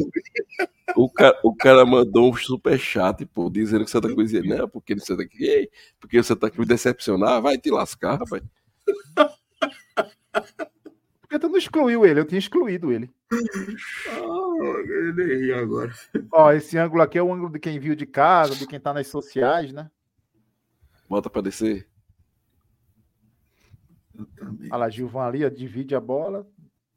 [0.96, 4.98] O cara, o cara mandou um superchat, pô, dizendo que Santa Cruz ia, não, porque
[4.98, 5.68] Santa Cruz, ei,
[6.00, 8.42] porque o Santa Cruz decepcionar, vai te lascar, rapaz.
[11.36, 12.20] Por que tu não excluiu ele?
[12.20, 13.10] Eu tinha excluído ele.
[13.30, 15.92] Ah, ele ri agora.
[16.32, 18.94] Ó, esse ângulo aqui é o ângulo de quem viu de casa, de quem tá
[18.94, 19.90] nas sociais, né?
[21.08, 21.86] Bota pra descer.
[24.70, 26.48] Olha lá, Gilvan ali, ó, divide a bola,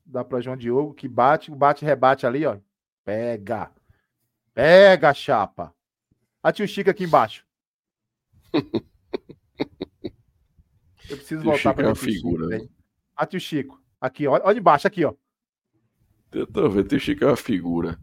[0.06, 2.58] dá pra João Diogo, que bate, bate, rebate ali, ó.
[3.04, 3.72] Pega.
[4.54, 5.76] Pega, chapa.
[6.42, 7.46] A tio Chico aqui embaixo.
[11.10, 12.70] Eu preciso Tio voltar Chico pra é ver tio Chico, figura, né?
[13.18, 13.89] A tio Chico.
[14.02, 14.40] Aqui, ó.
[14.44, 15.14] Olha embaixo, aqui, ó.
[16.32, 18.00] Eu tô vendo, o Chico é uma figura.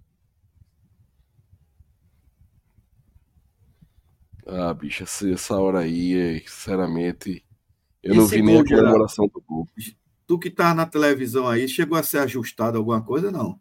[4.46, 7.44] Ah, bicho, essa, hora aí, é, sinceramente,
[8.02, 9.66] eu não vi nem a comemoração do gol.
[10.26, 13.30] Tu que tá na televisão aí, chegou a ser ajustado alguma coisa?
[13.30, 13.60] Não.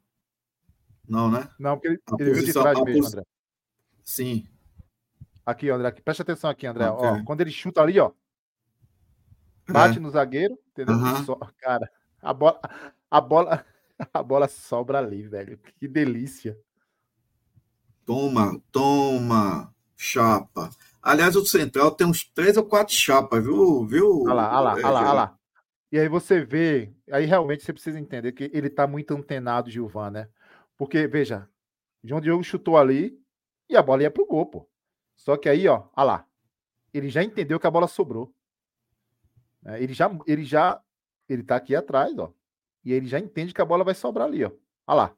[1.08, 1.48] Não, né?
[1.60, 3.28] Não, porque ele, A ele viu de posição- trás a mesmo, posi- André.
[4.04, 4.48] Sim.
[5.46, 5.88] Aqui, André.
[5.88, 6.02] Aqui.
[6.02, 6.88] Presta atenção aqui, André.
[6.90, 7.08] Ok.
[7.08, 8.12] Ó, quando ele chuta ali, ó.
[9.70, 10.96] Bate no zagueiro, entendeu?
[10.96, 11.24] É.
[11.24, 11.90] Só- cara,
[12.26, 12.60] a bola,
[13.10, 13.66] a bola,
[14.14, 15.60] a bola sobra ali, velho.
[15.80, 16.58] Que delícia.
[18.06, 20.70] Toma, toma, chapa.
[21.02, 23.86] Aliás, o Central tem uns três ou quatro chapas, viu?
[23.86, 25.40] viu Olha lá, olha lá, é, olha lá, olha lá.
[25.92, 30.10] E aí você vê, aí realmente você precisa entender que ele tá muito antenado, Gilvan,
[30.10, 30.30] né?
[30.78, 31.48] Porque, veja,
[32.04, 33.18] João Diogo chutou ali
[33.70, 34.70] e a bola ia pro gol, pô.
[35.16, 36.28] Só que aí, ó, olha lá.
[36.94, 38.34] Ele já entendeu que a bola sobrou.
[39.64, 40.82] É, Ele já, ele já,
[41.28, 42.32] ele tá aqui atrás, ó.
[42.84, 44.52] E ele já entende que a bola vai sobrar ali, ó.
[44.88, 45.16] Olha lá.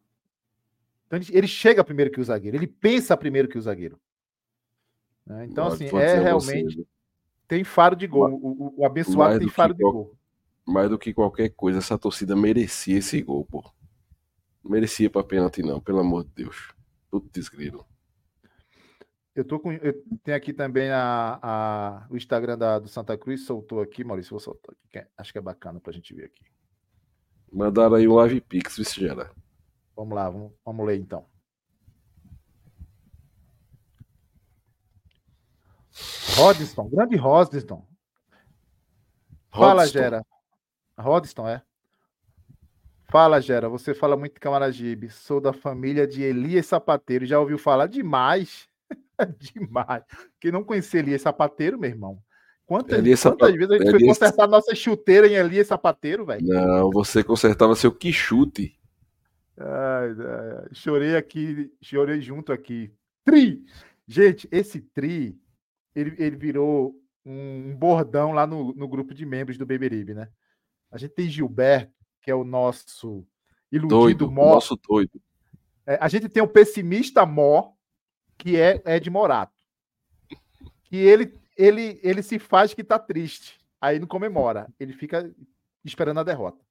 [1.08, 4.00] Então ele, chega primeiro que o zagueiro, ele pensa primeiro que o zagueiro.
[5.26, 5.46] né?
[5.46, 6.76] Então, Pode- assim, é você, realmente.
[6.78, 6.88] viu?
[7.48, 8.30] Tem faro de gol.
[8.30, 10.18] O, o- o abençoado tem faro de qual- gol.
[10.66, 13.62] Mais do que qualquer coisa, essa torcida merecia esse gol, pô.
[14.64, 16.74] Não merecia pra pênalti, não, pelo amor de Deus.
[17.10, 17.86] Tudo desgrilo.
[19.38, 19.72] Eu tô com.
[19.72, 19.94] Eu
[20.24, 24.40] tenho aqui também a, a- o Instagram da, do Santa Cruz, soltou aqui, Maurício, vou
[24.40, 24.88] soltar aqui.
[24.90, 26.44] que é- acho que é bacana pra gente ver aqui.
[27.54, 29.32] Mandaram aí um live pix, viu, se gera.
[29.96, 31.28] Vamos lá, vamos, vamos ler então.
[36.36, 37.86] Rodiston, grande Rodiston.
[39.52, 39.86] Fala.
[39.88, 40.26] Gera.
[40.98, 41.62] Rodiston, é?
[43.10, 43.70] Fala, Gera.
[43.70, 45.10] Você fala muito de Camaragibe.
[45.10, 47.26] Sou da família de Elias Sapateiro.
[47.26, 47.88] Já ouviu falar?
[47.88, 48.67] Demais.
[49.54, 50.04] Demais.
[50.40, 52.20] Quem não conhecia Elias Sapateiro, meu irmão?
[52.66, 56.26] Quantas, Elias quantas Sapa- vezes a gente foi Elias- consertar nossa chuteira em Elias Sapateiro,
[56.26, 56.46] velho?
[56.46, 58.78] Não, você consertava seu quichute.
[59.58, 62.92] Ai, ai, chorei aqui, chorei junto aqui.
[63.26, 63.64] Tri!
[64.08, 65.38] Gente, esse tri,
[65.96, 66.96] ele, ele virou
[67.26, 70.30] um bordão lá no, no grupo de membros do Beberibe, né?
[70.92, 71.92] A gente tem Gilberto,
[72.22, 73.26] que é o nosso
[73.72, 74.54] iludido Doido, mó.
[74.56, 75.20] nosso doido.
[75.86, 77.74] É, a gente tem o pessimista mó,
[78.38, 79.56] que é Ed Morato.
[80.84, 83.60] Que ele, ele, ele se faz que tá triste.
[83.82, 84.68] Aí não comemora.
[84.80, 85.30] Ele fica
[85.84, 86.66] esperando a derrota.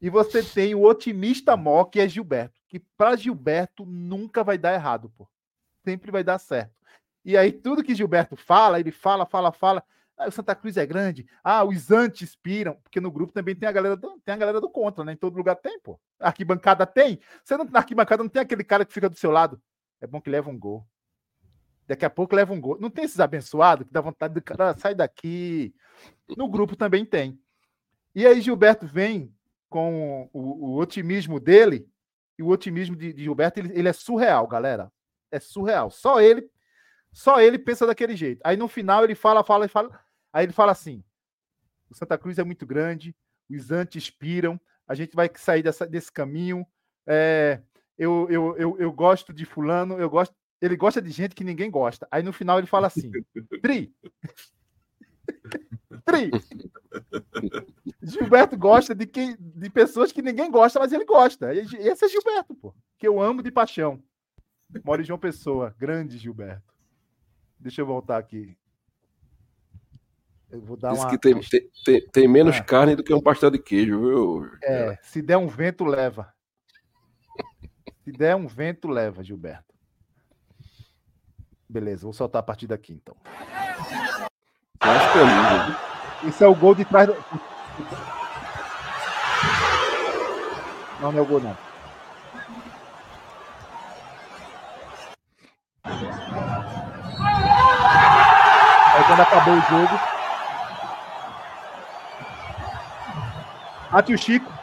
[0.00, 2.60] E você tem o otimista mó, que é Gilberto.
[2.68, 5.28] Que para Gilberto nunca vai dar errado, pô.
[5.84, 6.72] Sempre vai dar certo.
[7.24, 9.82] E aí, tudo que Gilberto fala, ele fala, fala, fala.
[10.16, 11.26] Ah, o Santa Cruz é grande.
[11.42, 12.74] Ah, os antes inspiram.
[12.82, 15.12] Porque no grupo também tem a galera do, tem a galera do contra, né?
[15.12, 15.98] Em todo lugar tem, pô.
[16.18, 17.20] Arquibancada tem.
[17.44, 19.60] Você não, na arquibancada não tem aquele cara que fica do seu lado.
[20.00, 20.86] É bom que leva um gol.
[21.88, 22.78] Daqui a pouco leva um gol.
[22.78, 25.74] Não tem esses abençoados que dá vontade do cara, sai daqui.
[26.36, 27.40] No grupo também tem.
[28.14, 29.34] E aí Gilberto vem
[29.70, 31.88] com o, o otimismo dele,
[32.38, 34.92] e o otimismo de, de Gilberto, ele, ele, é surreal, galera.
[35.30, 35.90] É surreal.
[35.90, 36.50] Só ele,
[37.10, 38.40] só ele pensa daquele jeito.
[38.44, 39.98] Aí no final ele fala, fala e fala.
[40.32, 41.02] Aí ele fala assim:
[41.90, 43.16] o Santa Cruz é muito grande,
[43.50, 46.66] os antes inspiram, a gente vai sair dessa, desse caminho.
[47.06, 47.60] É,
[47.98, 50.34] eu, eu, eu, eu gosto de fulano, eu gosto.
[50.60, 52.06] Ele gosta de gente que ninguém gosta.
[52.10, 53.10] Aí no final ele fala assim:
[53.62, 53.94] Tri.
[56.04, 56.30] Tri.
[58.02, 61.54] Gilberto gosta de, quem, de pessoas que ninguém gosta, mas ele gosta.
[61.54, 62.74] Esse é Gilberto, pô.
[62.98, 64.02] Que eu amo de paixão.
[64.84, 65.74] Mora em João Pessoa.
[65.78, 66.74] Grande Gilberto.
[67.58, 68.56] Deixa eu voltar aqui.
[70.50, 71.10] Eu vou dar Diz uma...
[71.10, 71.38] que tem,
[71.84, 72.62] tem, tem menos é.
[72.62, 74.50] carne do que um pastel de queijo, viu?
[74.62, 76.32] É, se der um vento, leva.
[78.02, 79.67] Se der um vento, leva, Gilberto.
[81.68, 83.14] Beleza, vou soltar a partir daqui então.
[84.80, 87.14] Que é é o gol de trás do.
[91.00, 91.56] Não, não é o gol, não.
[98.94, 100.00] Aí quando acabou o jogo.
[103.92, 104.57] Ate o Chico.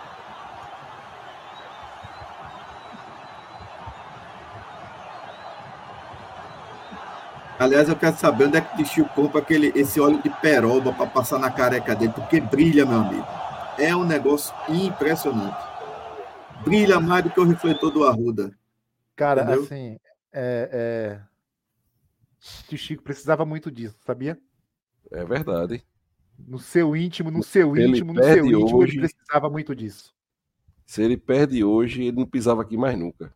[7.57, 10.91] Aliás, eu quero saber onde é que o Chico compra aquele, esse óleo de peroba
[10.91, 13.25] para passar na careca dele, porque brilha, meu amigo.
[13.77, 15.57] É um negócio impressionante.
[16.63, 18.57] Brilha mais do que o refletor do Arruda.
[19.15, 19.63] Cara, Entendeu?
[19.63, 19.99] assim,
[20.33, 21.19] é,
[22.71, 22.73] é...
[22.73, 24.37] o Chico precisava muito disso, sabia?
[25.11, 25.81] É verdade.
[26.37, 30.13] No seu íntimo, no seu ele íntimo, no seu íntimo, hoje, ele precisava muito disso.
[30.85, 33.33] Se ele perde hoje, ele não pisava aqui mais nunca.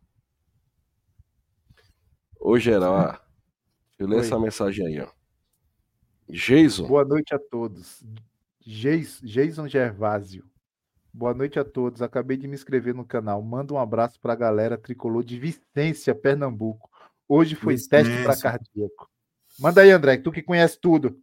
[2.38, 3.18] Ô, geral,
[4.00, 5.08] eu leio essa mensagem aí, ó.
[6.28, 6.86] Jason.
[6.86, 8.02] Boa noite a todos.
[8.60, 10.44] Jason Gervásio.
[11.12, 12.02] Boa noite a todos.
[12.02, 13.42] Acabei de me inscrever no canal.
[13.42, 16.88] Manda um abraço para a galera tricolor de Vicência, Pernambuco.
[17.28, 18.04] Hoje foi Vicência.
[18.04, 19.10] teste para cardíaco.
[19.58, 21.20] Manda aí, André, tu que conhece tudo.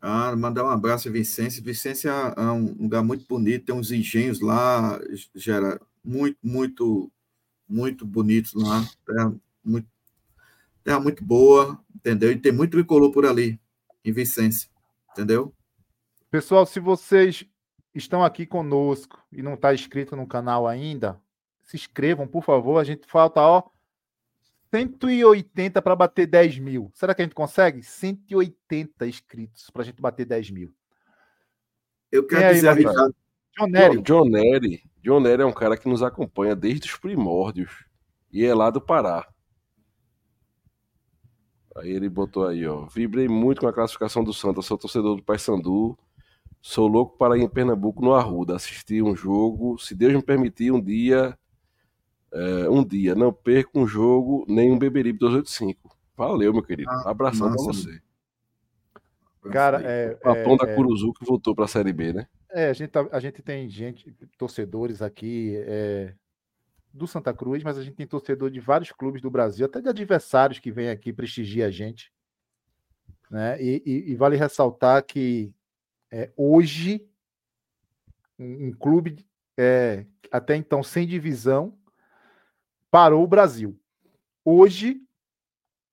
[0.00, 1.62] Ah, mandar um abraço a Vicência.
[1.62, 5.00] Vicência é um lugar muito bonito, tem uns engenhos lá,
[5.34, 7.10] gera muito, muito,
[7.68, 8.84] muito bonitos lá.
[9.08, 9.32] É
[9.64, 9.88] muito,
[10.86, 12.30] terra muito boa, entendeu?
[12.30, 13.60] E tem muito tricolor por ali,
[14.04, 14.70] em Vicência,
[15.10, 15.52] entendeu?
[16.30, 17.44] Pessoal, se vocês
[17.92, 21.20] estão aqui conosco e não está inscrito no canal ainda,
[21.64, 22.78] se inscrevam, por favor.
[22.78, 23.64] A gente falta, ó,
[24.72, 26.92] 180 para bater 10 mil.
[26.94, 27.82] Será que a gente consegue?
[27.82, 30.72] 180 inscritos para a gente bater 10 mil.
[32.12, 33.16] Eu quero dizer, aí, Ricardo.
[33.58, 34.02] John Nery.
[34.02, 34.82] John Nery.
[35.02, 37.84] John Nery é um cara que nos acompanha desde os primórdios
[38.30, 39.26] e é lá do Pará.
[41.76, 42.86] Aí ele botou aí, ó.
[42.86, 44.62] Vibrei muito com a classificação do Santa.
[44.62, 45.96] Sou torcedor do Paysandu.
[46.60, 49.78] Sou louco para ir em Pernambuco no Arruda, assistir um jogo.
[49.78, 51.38] Se Deus me permitir, um dia.
[52.32, 55.96] É, um dia, não perco um jogo, nem um Beberibe 285.
[56.16, 56.90] Valeu, meu querido.
[56.90, 58.00] Ah, Abração para você.
[59.50, 60.12] Cara, é.
[60.12, 60.74] O Papão é, da é.
[60.74, 62.26] Curuzu que voltou para a Série B, né?
[62.50, 65.54] É, a gente, tá, a gente tem gente, torcedores aqui.
[65.56, 66.14] É,
[66.96, 69.88] do Santa Cruz, mas a gente tem torcedor de vários clubes do Brasil, até de
[69.88, 72.12] adversários que vêm aqui prestigiar a gente.
[73.30, 73.62] Né?
[73.62, 75.52] E, e, e vale ressaltar que
[76.10, 77.06] é, hoje
[78.38, 79.24] um, um clube
[79.56, 81.76] é, até então sem divisão
[82.90, 83.78] parou o Brasil.
[84.44, 85.02] Hoje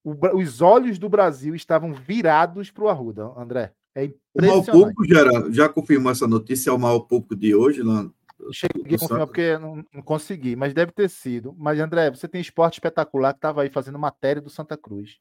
[0.03, 3.73] o, os olhos do Brasil estavam virados para o Arruda, André.
[3.95, 4.69] É impressionante.
[4.69, 8.09] O mal pouco já, já confirmou essa notícia, é o mal pouco de hoje lá
[8.51, 11.55] Cheguei a confirmar porque não, não, consegui, mas deve ter sido.
[11.57, 15.19] Mas, André, você tem esporte espetacular que estava aí fazendo matéria do Santa Cruz.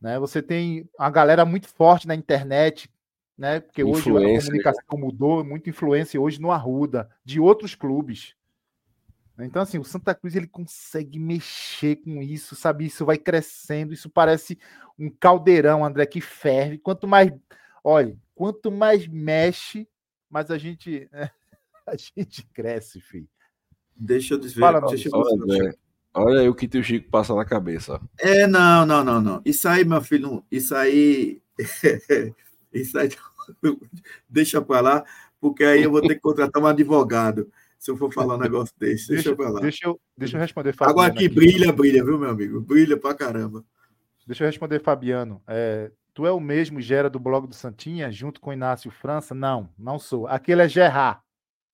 [0.00, 0.18] Né?
[0.18, 2.90] Você tem uma galera muito forte na internet,
[3.38, 3.60] né?
[3.60, 4.38] Porque hoje a né?
[4.38, 8.34] comunicação mudou, muita influência hoje no Arruda, de outros clubes.
[9.38, 12.86] Então, assim, o Santa Cruz ele consegue mexer com isso, sabe?
[12.86, 14.58] Isso vai crescendo, isso parece
[14.98, 16.78] um caldeirão, André, que ferve.
[16.78, 17.32] Quanto mais,
[17.82, 19.88] olha, quanto mais mexe,
[20.28, 21.08] mais a gente.
[21.10, 21.30] Né?
[21.86, 23.28] a gente cresce, filho.
[23.94, 24.42] Deixa eu.
[24.50, 25.74] Fala, deixa eu olha,
[26.14, 28.00] olha aí o que teu Chico passa na cabeça.
[28.18, 29.42] É, não, não, não, não.
[29.44, 31.40] Isso aí, meu filho, isso aí.
[32.72, 33.10] isso aí.
[34.28, 35.04] deixa pra lá,
[35.40, 37.50] porque aí eu vou ter que contratar um advogado.
[37.78, 39.60] Se eu for falar um negócio desse, deixa, Deixa, eu falar.
[39.60, 41.00] deixa, eu, deixa eu responder, Fabiano.
[41.00, 41.34] Agora aqui aqui.
[41.34, 42.60] brilha, brilha, viu, meu amigo?
[42.60, 43.64] Brilha pra caramba.
[44.24, 45.42] Deixa eu responder, Fabiano.
[45.48, 49.34] É, tu é o mesmo Gera do blog do Santinha, junto com o Inácio França?
[49.34, 50.28] Não, não sou.
[50.28, 51.20] Aquele é Gerard.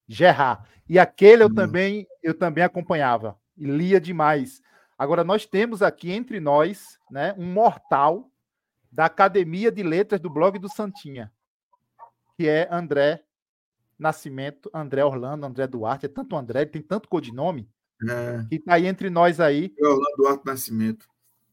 [0.09, 0.67] Gerard.
[0.89, 1.53] E aquele eu Hum.
[1.53, 4.61] também eu também acompanhava e lia demais.
[4.97, 8.29] Agora nós temos aqui entre nós, né, um mortal
[8.91, 11.31] da Academia de Letras do blog do Santinha,
[12.35, 13.23] que é André
[13.97, 17.69] Nascimento, André Orlando, André Duarte, é tanto André, ele tem tanto codinome,
[18.09, 19.73] É, que tá aí entre nós aí.
[19.79, 21.05] Orlando Duarte Nascimento.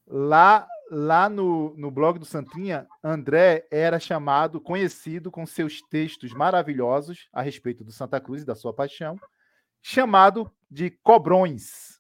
[0.07, 7.29] Lá, lá no, no blog do Santinha, André era chamado, conhecido com seus textos maravilhosos
[7.33, 9.19] a respeito do Santa Cruz e da sua paixão,
[9.83, 11.97] chamado de Cobrões.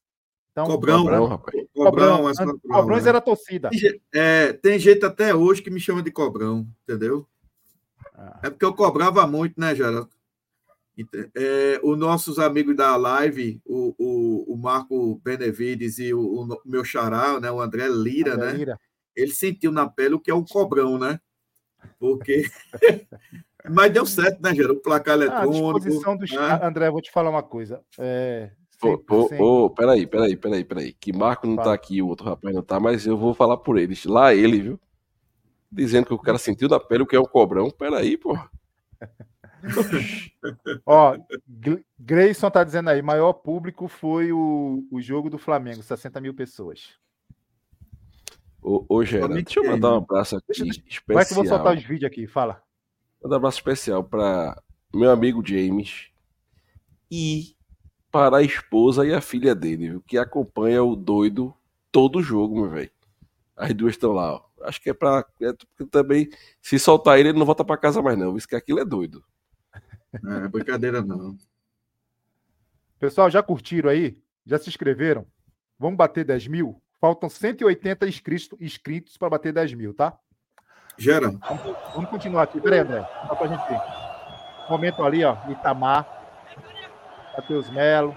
[0.52, 1.66] Então, Cobrão, Cobrão, rapaz.
[1.74, 3.08] Cobrão, Cobrão, Cobrão, Cobrões né?
[3.10, 3.68] era torcida.
[3.68, 7.28] Tem É, tem jeito até hoje que me chama de Cobrão, entendeu?
[8.14, 8.40] Ah.
[8.44, 10.08] É porque eu cobrava muito, né, Geraldo?
[10.96, 16.60] Ente- É, os nossos amigos da live, o, o, o Marco Benevides e o, o
[16.64, 18.58] meu xará, né, o André Lira, André né?
[18.58, 18.80] Lira.
[19.14, 21.20] Ele sentiu na pele o que é um cobrão, né?
[21.98, 22.44] Porque.
[23.68, 24.78] Mas deu certo, né, Geraldo?
[24.78, 25.80] O placar Ah, a eletrônico.
[25.80, 26.30] disposição dos.
[26.30, 26.60] né?
[26.62, 27.82] André, vou te falar uma coisa.
[27.98, 28.50] É,
[28.82, 29.02] Ô,
[29.40, 30.92] ô, ô, peraí, peraí, peraí, peraí.
[30.92, 33.78] Que Marco não tá aqui, o outro rapaz não tá, mas eu vou falar por
[33.78, 34.04] eles.
[34.04, 34.80] Lá ele, viu?
[35.72, 37.70] Dizendo que o cara sentiu da pele o que é o cobrão.
[37.70, 38.36] Peraí, pô.
[40.84, 41.16] Ó,
[41.98, 46.94] Grayson tá dizendo aí, maior público foi o, o jogo do Flamengo, 60 mil pessoas.
[48.62, 51.14] Ô, ô Gerard, deixa eu mandar um abraço aqui Deixa- especial.
[51.14, 52.62] Vai que eu vou soltar os vídeos aqui, fala.
[53.22, 54.60] Mandar um abraço especial para
[54.92, 56.08] meu amigo James
[57.10, 57.54] e
[58.10, 60.00] para a esposa e a filha dele, viu?
[60.00, 61.54] Que acompanha o doido
[61.92, 62.90] todo jogo, meu velho.
[63.56, 64.46] As duas estão lá, ó.
[64.62, 65.24] Acho que é pra.
[65.40, 66.28] É, porque também,
[66.60, 68.36] se soltar ele, ele não volta pra casa mais, não.
[68.36, 69.22] Isso que aquilo é doido.
[70.12, 71.36] É, brincadeira não.
[72.98, 74.18] Pessoal, já curtiram aí?
[74.44, 75.26] Já se inscreveram?
[75.78, 76.80] Vamos bater 10 mil?
[77.00, 80.18] Faltam 180 inscritos, inscritos para bater 10 mil, tá?
[80.98, 82.58] Gera, Vamos, vamos continuar aqui.
[82.60, 83.06] Peraí, André.
[83.26, 83.80] Só pra gente ver.
[84.70, 85.36] Momento ali, ó.
[85.50, 86.06] Itamar.
[87.36, 88.16] Matheus Melo.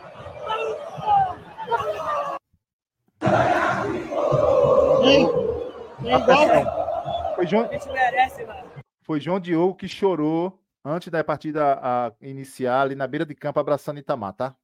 [6.12, 6.80] A pressão.
[7.36, 7.70] Foi João,
[9.02, 13.60] foi João Diogo que chorou antes da partida a, iniciar ali na beira de campo
[13.60, 14.56] abraçando Itamar, tá?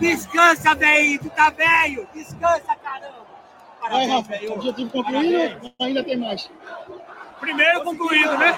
[0.00, 2.08] Descansa, velho, tu tá velho.
[2.14, 3.26] Descansa, caramba.
[3.80, 4.52] Vai, Parabéns, Rafa, velho.
[4.52, 6.50] objetivo concluído ou ainda tem mais?
[7.40, 8.48] Primeiro concluído, né?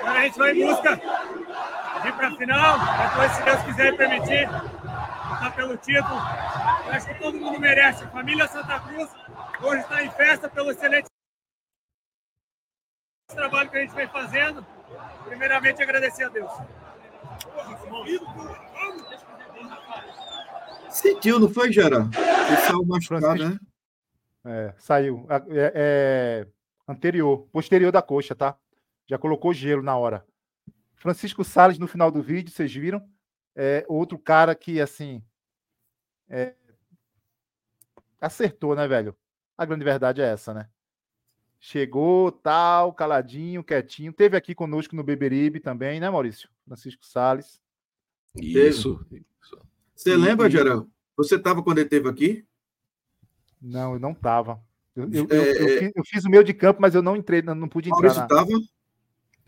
[0.00, 2.78] Agora a gente vai em busca de ir pra final.
[2.78, 6.16] Depois, se Deus quiser permitir, lutar pelo título.
[6.86, 8.04] Eu acho que todo mundo merece.
[8.04, 9.10] A família Santa Cruz
[9.62, 11.08] hoje está em festa pelo excelente
[13.34, 14.64] trabalho que a gente vem fazendo.
[15.24, 16.50] Primeiramente, agradecer a Deus.
[20.88, 22.08] sentiu, não foi, Gera?
[22.66, 23.48] Saiu machucado, Francisco.
[23.54, 23.60] né?
[24.44, 25.26] É, saiu.
[25.30, 26.46] É, é
[26.88, 28.56] anterior, posterior da coxa, tá?
[29.06, 30.24] Já colocou gelo na hora.
[30.94, 33.02] Francisco Salles no final do vídeo, vocês viram?
[33.56, 35.22] É outro cara que, assim.
[36.28, 36.54] é,
[38.20, 39.16] acertou, né, velho?
[39.56, 40.68] A grande verdade é essa, né?
[41.62, 44.14] Chegou, tal, caladinho, quietinho.
[44.14, 46.48] Teve aqui conosco no Beberibe também, né, Maurício?
[46.64, 47.60] Francisco Salles.
[48.34, 49.04] Isso.
[49.94, 50.86] Você E- lembra, e- Gera?
[51.16, 52.46] Você estava quando ele esteve aqui?
[53.60, 54.58] Não, eu não tava.
[54.96, 55.78] Eu, eu- É, eu- eu é.
[55.78, 58.14] fiz, eu fiz o meu de campo, mas eu não entrei, não, não pude entrar
[58.14, 58.24] Maurício na.
[58.24, 58.50] estava?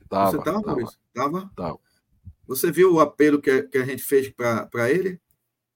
[0.08, 0.66] Tava, Você estava, tava.
[0.66, 0.98] Maurício?
[1.08, 1.50] Estava?
[1.56, 1.78] Tava.
[2.46, 5.18] Você viu o apelo que, que a gente fez para ele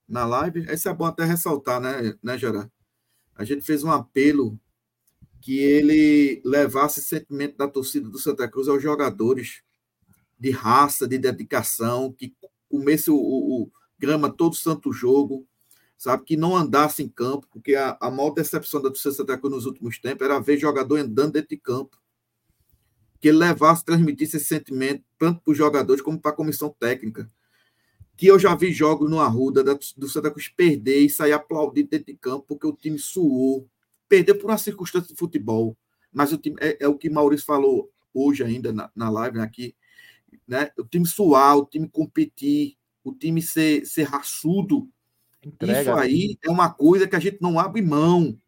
[0.06, 0.70] na live?
[0.70, 2.70] Isso é bom até ressaltar, né, né, Gerard?
[3.34, 4.60] A gente fez um apelo
[5.40, 9.62] que ele levasse esse sentimento da torcida do Santa Cruz aos jogadores
[10.38, 12.34] de raça, de dedicação, que
[12.68, 15.46] comesse o, o- o grama todo santo jogo,
[15.96, 16.24] sabe?
[16.24, 19.54] Que não andasse em campo, porque a, a maior decepção da torcida do Santa Cruz
[19.54, 21.96] nos últimos tempos era ver jogador andando dentro de campo.
[23.20, 27.30] Que ele levasse, transmitisse esse sentimento tanto para os jogadores como para a comissão técnica.
[28.16, 31.88] Que eu já vi jogos no Arruda da- do Santa Cruz perder e sair aplaudido
[31.90, 33.66] dentro de campo porque o time suou.
[34.08, 35.76] Perder por uma circunstância de futebol.
[36.12, 39.74] Mas o time, é, é o que Maurício falou hoje ainda na, na live aqui.
[40.46, 40.70] Né?
[40.78, 44.88] O time suar, o time competir, o time ser, ser raçudo.
[45.42, 46.02] Entrega, Isso né?
[46.02, 48.38] aí é uma coisa que a gente não abre mão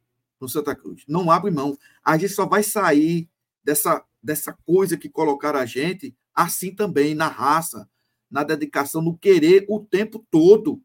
[0.41, 1.05] no Santa Cruz.
[1.07, 1.77] Não abre mão.
[2.05, 3.29] A gente só vai sair
[3.63, 7.89] dessa, dessa coisa que colocaram a gente assim também, na raça,
[8.31, 10.81] na dedicação, no querer o tempo todo.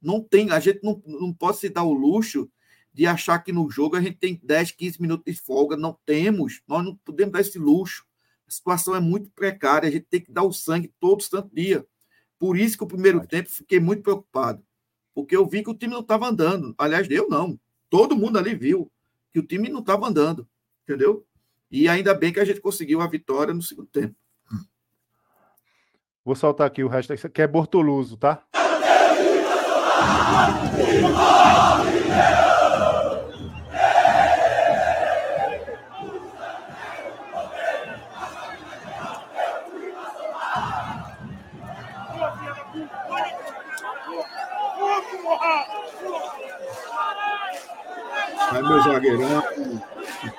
[0.00, 2.50] Não tem, a gente não, não pode se dar o luxo
[2.92, 5.76] de achar que no jogo a gente tem 10, 15 minutos de folga.
[5.76, 8.04] Não temos, nós não podemos dar esse luxo.
[8.46, 11.86] A situação é muito precária, a gente tem que dar o sangue todo santo dia
[12.38, 14.62] Por isso que o primeiro tempo fiquei muito preocupado.
[15.14, 16.74] Porque eu vi que o time não estava andando.
[16.76, 17.58] Aliás, eu não.
[17.88, 18.90] Todo mundo ali viu
[19.30, 20.46] que o time não estava andando.
[20.82, 21.26] Entendeu?
[21.70, 24.14] E ainda bem que a gente conseguiu a vitória no segundo tempo.
[26.24, 28.46] Vou soltar aqui o resto que é Bortoluso, tá?
[48.62, 49.44] Vai, meu zagueirão.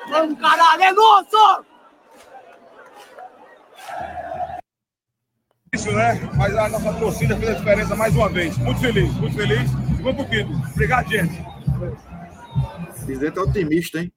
[0.09, 1.65] Vamos, caralho, é nosso!
[5.73, 6.19] Isso, né?
[6.35, 8.57] Mas a nossa torcida fez a diferença mais uma vez.
[8.59, 9.71] Muito feliz, muito feliz.
[9.71, 10.53] E vamos pro quinto.
[10.71, 11.43] Obrigado, gente.
[13.05, 14.13] Presidente é otimista, hein?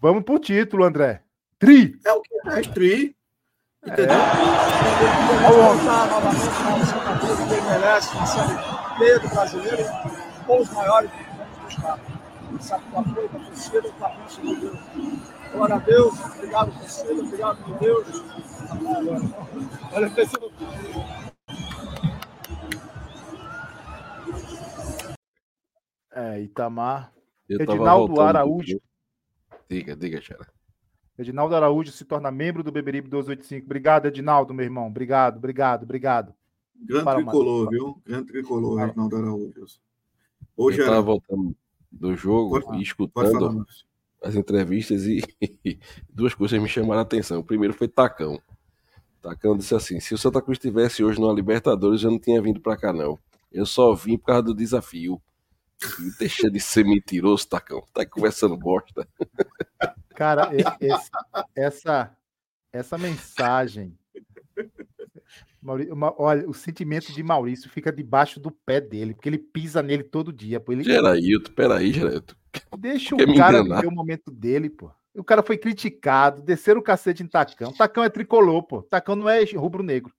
[0.00, 1.22] Vamos pro título, André.
[1.58, 1.98] Tri!
[2.06, 3.16] É o que é tri.
[3.84, 4.16] Entendeu?
[5.42, 9.84] Vamos voltar novamente na Santa Cruz, que ele merece, uma série B do brasileiro,
[10.46, 12.09] com os maiores que vamos buscar.
[12.58, 14.78] Sabe com o apoio da torcida, com a bênção de Deus.
[15.52, 18.06] Glória a Deus, obrigado, torcida, obrigado, meu Deus.
[19.92, 20.50] Olha, pessoal.
[26.12, 27.12] É, Itamar.
[27.48, 28.80] Eu Edinaldo Araújo.
[29.68, 30.46] Diga, diga, Xera.
[31.18, 33.64] Edinaldo Araújo se torna membro do Beberibe 285.
[33.66, 34.86] Obrigado, Edinaldo, meu irmão.
[34.86, 36.34] Obrigado, obrigado, obrigado.
[36.82, 38.02] Grande tricolor, viu?
[38.06, 38.86] Grande tricolor, Fala.
[38.86, 39.52] Reginaldo Araújo.
[39.60, 39.66] Eu
[40.56, 41.02] Hoje tava era.
[41.02, 41.56] voltando
[41.90, 43.66] do jogo Pode- e escutando
[44.22, 45.22] as entrevistas e
[46.08, 47.40] duas coisas me chamaram a atenção.
[47.40, 48.40] O primeiro foi Tacão.
[49.22, 52.60] Tacão disse assim: se o Santa Cruz estivesse hoje numa Libertadores, eu não tinha vindo
[52.60, 53.18] pra cá, não.
[53.52, 55.20] Eu só vim por causa do desafio.
[55.98, 57.82] E Deixa de ser mentiroso, Tacão.
[57.92, 59.08] Tá conversando bosta.
[60.14, 61.10] Cara, esse-
[61.56, 62.16] essa,
[62.72, 63.96] essa mensagem.
[65.62, 69.82] Mauri- ma- olha, o sentimento de Maurício fica debaixo do pé dele, porque ele pisa
[69.82, 70.58] nele todo dia.
[70.58, 70.72] Pô.
[70.72, 70.84] Ele,
[71.54, 72.34] peraí, Gerailton.
[72.78, 74.90] deixa quer o cara viver o momento dele, pô.
[75.14, 77.72] O cara foi criticado, desceram o cacete em Tacão.
[77.72, 78.82] Tacão é tricolor, pô.
[78.82, 80.14] Tacão não é rubro-negro.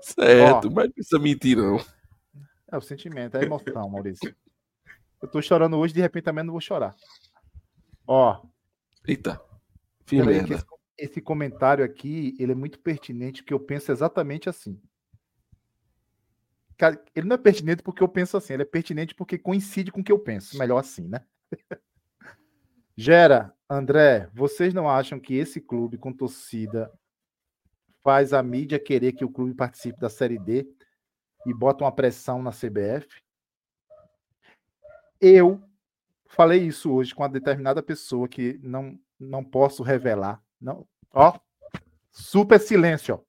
[0.00, 1.78] Certo, mas não precisa mentir, não.
[2.70, 4.34] É o sentimento, é a emoção, Maurício.
[5.20, 6.94] Eu tô chorando hoje, de repente também não vou chorar.
[8.06, 8.40] Ó,
[9.06, 9.40] Eita,
[10.06, 10.54] fiz merda.
[10.54, 10.64] esse,
[10.98, 14.80] esse comentário aqui, ele é muito pertinente, porque eu penso exatamente assim.
[16.76, 20.00] Cara, ele não é pertinente porque eu penso assim, ele é pertinente porque coincide com
[20.00, 20.58] o que eu penso.
[20.58, 21.24] Melhor assim, né?
[22.96, 26.92] Gera, André, vocês não acham que esse clube com torcida
[28.02, 30.68] faz a mídia querer que o clube participe da Série D
[31.46, 33.22] e bota uma pressão na CBF?
[35.20, 35.62] Eu
[36.26, 40.42] falei isso hoje com uma determinada pessoa que não, não posso revelar.
[40.60, 41.38] Não, ó,
[42.10, 43.22] super silêncio.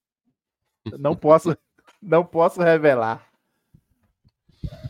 [0.98, 1.56] Não posso,
[2.02, 3.28] não posso revelar.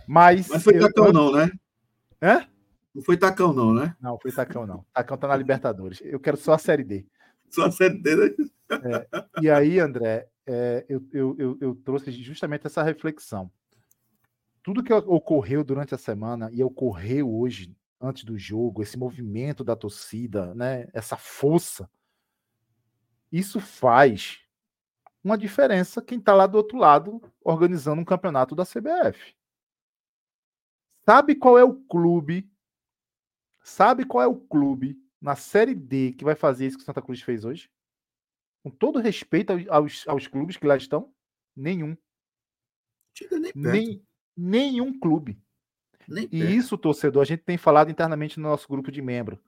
[0.07, 1.51] Mas, Mas foi eu- tacão, não, né?
[2.21, 2.47] Hã?
[2.93, 3.95] Não foi tacão, não, né?
[4.01, 4.83] Não, foi Tacão, não.
[4.91, 6.01] Tacão tá na Libertadores.
[6.03, 7.05] Eu quero só a Série D.
[7.49, 8.35] Só a série dele.
[9.41, 13.49] E aí, André, é, eu, eu, eu, eu trouxe justamente essa reflexão.
[14.63, 19.75] Tudo que ocorreu durante a semana e ocorreu hoje, antes do jogo, esse movimento da
[19.75, 21.89] torcida, né, essa força,
[23.31, 24.39] isso faz
[25.23, 29.35] uma diferença quem está lá do outro lado organizando um campeonato da CBF.
[31.05, 32.49] Sabe qual é o clube?
[33.61, 37.01] Sabe qual é o clube na Série D que vai fazer isso que o Santa
[37.01, 37.69] Cruz fez hoje?
[38.63, 41.13] Com todo respeito aos, aos, clubes que lá estão,
[41.55, 41.97] nenhum.
[43.55, 43.71] Nem.
[43.71, 45.41] Nem, nenhum clube.
[46.07, 46.53] Nem E perto.
[46.53, 49.39] isso, torcedor, a gente tem falado internamente no nosso grupo de membros.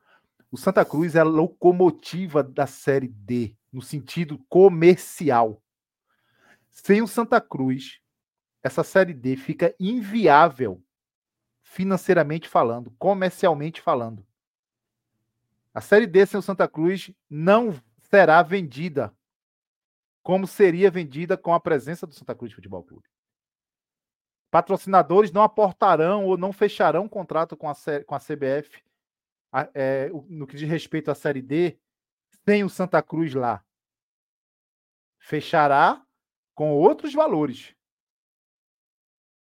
[0.52, 5.62] O Santa Cruz é a locomotiva da Série D, no sentido comercial.
[6.70, 8.00] Sem o Santa Cruz,
[8.64, 10.84] essa Série D fica inviável,
[11.64, 14.26] financeiramente falando, comercialmente falando.
[15.74, 17.74] A Série D sem o Santa Cruz não
[18.10, 19.16] será vendida
[20.22, 23.08] como seria vendida com a presença do Santa Cruz Futebol Clube.
[24.52, 27.74] Patrocinadores não aportarão ou não fecharão contrato com a,
[28.06, 28.84] com a CBF
[29.52, 31.80] a- é, no que diz respeito à Série D
[32.46, 33.64] sem o Santa Cruz lá.
[35.20, 36.06] Fechará
[36.56, 37.76] com outros valores.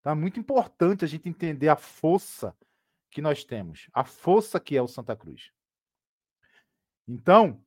[0.03, 2.57] Tá muito importante a gente entender a força
[3.11, 5.53] que nós temos, a força que é o Santa Cruz.
[7.07, 7.63] Então,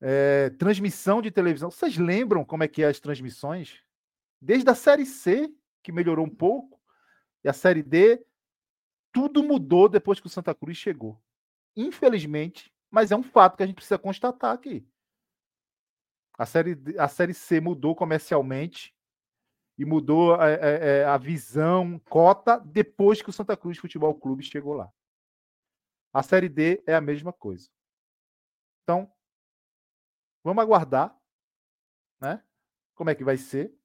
[0.00, 1.70] é, transmissão de televisão.
[1.70, 3.82] Vocês lembram como é que é as transmissões?
[4.40, 6.80] Desde a Série C, que melhorou um pouco,
[7.42, 8.24] e a Série D,
[9.12, 11.20] tudo mudou depois que o Santa Cruz chegou.
[11.74, 14.82] Infelizmente, mas é um fato que a gente precisa constatar aqui.
[16.32, 18.96] A Série, a série C mudou comercialmente
[19.76, 24.72] e mudou a, a, a visão, cota, depois que o Santa Cruz Futebol Clube chegou
[24.72, 24.90] lá.
[26.10, 27.68] A Série D é a mesma coisa.
[28.82, 29.12] Então,
[30.42, 31.14] vamos aguardar,
[32.18, 32.42] né?
[32.94, 33.78] Como é que vai ser?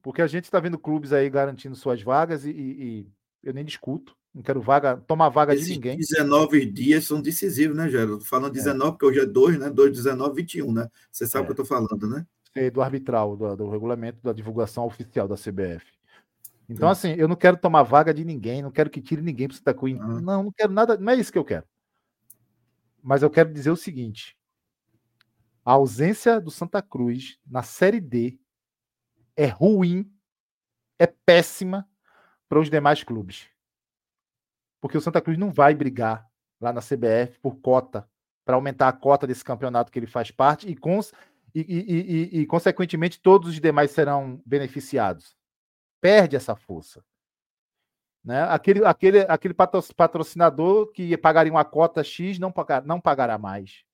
[0.00, 3.66] Porque a gente está vendo clubes aí garantindo suas vagas e, e, e, eu nem
[3.66, 4.16] discuto.
[4.34, 5.96] Não quero vaga, tomar vaga Esses de ninguém.
[5.96, 8.24] 19 dias são decisivos, né, Geraldo?
[8.24, 8.90] Falando 19, é.
[8.90, 9.70] porque hoje é 2, né?
[9.70, 10.88] 2, 19, 21, né?
[11.12, 11.46] Você sabe o é.
[11.46, 12.26] que eu estou falando, né?
[12.52, 15.86] É do arbitral, do, do, regulamento da divulgação oficial da CBF.
[16.68, 19.54] Então, assim, eu não quero tomar vaga de ninguém, não quero que tire ninguém para
[19.54, 19.96] o Santa Cruz.
[20.00, 20.20] Ah.
[20.20, 21.64] Não, não quero nada, não é isso que eu quero.
[23.00, 24.36] Mas eu quero dizer o seguinte:
[25.64, 28.38] a ausência do Santa Cruz na Série D
[29.36, 30.10] é ruim,
[30.98, 31.88] é péssima
[32.48, 33.53] para os demais clubes.
[34.84, 36.28] Porque o Santa Cruz não vai brigar
[36.60, 38.06] lá na CBF por cota,
[38.44, 41.10] para aumentar a cota desse campeonato que ele faz parte e, cons
[41.54, 45.34] e, e, e, e, consequentemente, todos os demais serão beneficiados.
[46.02, 47.02] Perde essa força.
[48.22, 48.42] Né?
[48.42, 53.84] Aquele, aquele, aquele patrocinador que pagaria uma cota X não, pagar, não pagará mais.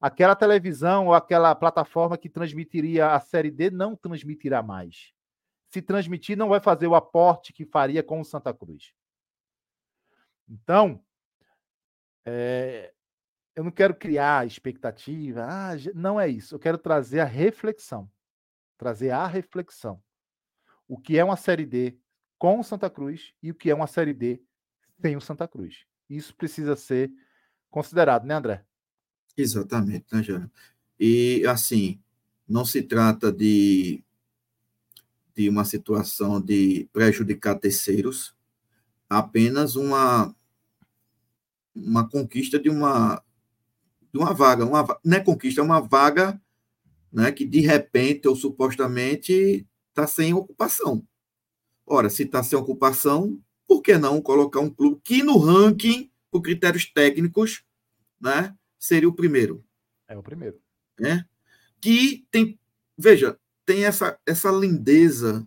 [0.00, 5.12] Aquela televisão ou aquela plataforma que transmitiria a Série D não transmitirá mais.
[5.72, 8.94] Se transmitir, não vai fazer o aporte que faria com o Santa Cruz.
[10.48, 11.02] Então,
[12.24, 12.92] é,
[13.54, 16.54] eu não quero criar expectativa, ah, não é isso.
[16.54, 18.10] Eu quero trazer a reflexão.
[18.76, 20.02] Trazer a reflexão.
[20.86, 21.98] O que é uma Série D
[22.38, 24.42] com o Santa Cruz e o que é uma Série D
[25.00, 25.86] sem o Santa Cruz.
[26.08, 27.10] Isso precisa ser
[27.70, 28.64] considerado, né, André?
[29.36, 30.52] Exatamente, né, Jana?
[31.00, 32.00] E, assim,
[32.46, 34.04] não se trata de,
[35.34, 38.35] de uma situação de prejudicar terceiros,
[39.08, 40.34] apenas uma,
[41.74, 43.22] uma conquista de uma,
[44.12, 44.64] de uma vaga.
[44.64, 46.40] Uma, não é conquista, é uma vaga
[47.12, 51.06] né, que, de repente, ou supostamente, está sem ocupação.
[51.86, 56.42] Ora, se está sem ocupação, por que não colocar um clube que, no ranking, por
[56.42, 57.64] critérios técnicos,
[58.20, 59.64] né, seria o primeiro.
[60.08, 60.60] É o primeiro.
[60.98, 61.24] Né?
[61.80, 62.58] Que tem,
[62.98, 65.46] veja, tem essa, essa lindeza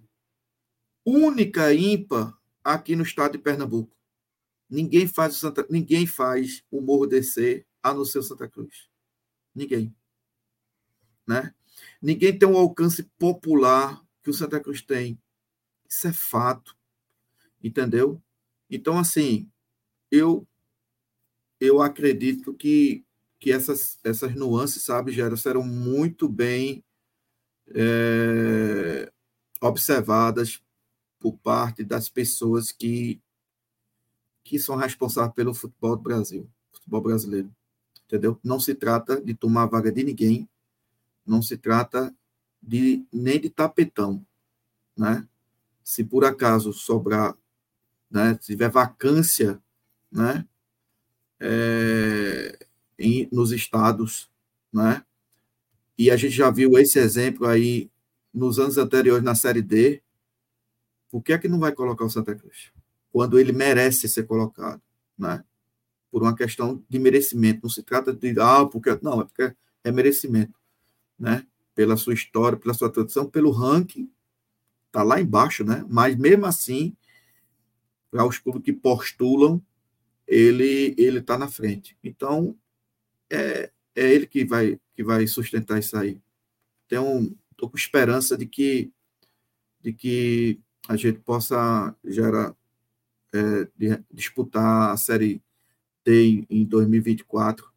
[1.05, 3.95] única ímpar aqui no estado de Pernambuco.
[4.69, 8.89] Ninguém faz o Santa, ninguém faz o Morro descer a não ser o Santa Cruz.
[9.53, 9.95] Ninguém.
[11.27, 11.53] Né?
[12.01, 15.19] Ninguém tem um alcance popular que o Santa Cruz tem.
[15.87, 16.77] Isso é fato.
[17.63, 18.21] Entendeu?
[18.69, 19.49] Então, assim,
[20.11, 20.47] eu
[21.59, 23.03] eu acredito que
[23.39, 26.83] que essas, essas nuances, sabe, Gera, serão muito bem
[27.73, 29.09] é,
[29.61, 30.61] observadas
[31.19, 33.21] por parte das pessoas que,
[34.43, 37.53] que são responsáveis pelo futebol do Brasil, futebol brasileiro.
[38.05, 38.39] Entendeu?
[38.43, 40.49] Não se trata de tomar vaga de ninguém,
[41.25, 42.13] não se trata
[42.61, 44.25] de nem de tapetão,
[44.97, 45.27] né?
[45.83, 47.37] Se por acaso sobrar,
[48.09, 49.61] né, se tiver vacância,
[50.11, 50.45] né,
[51.39, 52.65] é,
[52.97, 54.29] em, nos estados,
[54.73, 55.03] né?
[55.97, 57.89] E a gente já viu esse exemplo aí
[58.33, 60.01] nos anos anteriores na Série D.
[61.09, 62.71] Por que é que não vai colocar o Santa Cruz?
[63.11, 64.81] Quando ele merece ser colocado,
[65.17, 65.43] né?
[66.11, 67.61] Por uma questão de merecimento.
[67.63, 68.97] Não se trata de, ah, porque.
[69.01, 69.53] Não, é porque
[69.83, 70.57] é merecimento,
[71.17, 71.45] né?
[71.75, 74.11] Pela sua história, pela sua tradição, pelo ranking,
[74.91, 75.85] tá lá embaixo, né?
[75.89, 76.95] Mas mesmo assim,
[78.11, 79.61] para os clubes que postulam,
[80.27, 81.97] ele ele está na frente.
[82.03, 82.55] Então,
[83.29, 86.19] é, é ele que vai, que vai sustentar isso aí.
[86.85, 88.91] Então, estou com esperança de que,
[89.81, 90.59] de que
[90.89, 92.55] a gente possa gerar,
[93.31, 95.39] é, de, disputar a Série
[96.03, 97.71] D em 2024.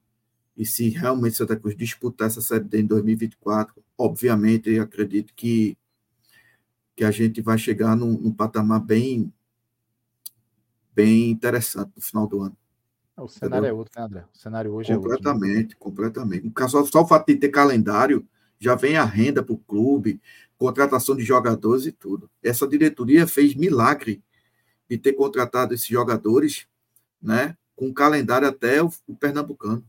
[0.57, 5.77] E se realmente Santa Cruz disputar essa Série D em 2024, obviamente, acredito que,
[6.97, 9.31] que a gente vai chegar num, num patamar bem,
[10.95, 12.57] bem interessante no final do ano.
[13.15, 13.69] O cenário Entendeu?
[13.69, 14.25] é outro, né, André?
[14.35, 16.01] O cenário hoje completamente, é outro.
[16.01, 16.17] Né?
[16.17, 16.91] Completamente, completamente.
[16.91, 18.27] Só o fato de ter calendário
[18.63, 20.21] já vem a renda para o clube,
[20.57, 22.31] contratação de jogadores e tudo.
[22.41, 24.23] Essa diretoria fez milagre
[24.89, 26.69] de ter contratado esses jogadores,
[27.21, 27.57] né?
[27.75, 29.85] Com calendário até o, o Pernambucano.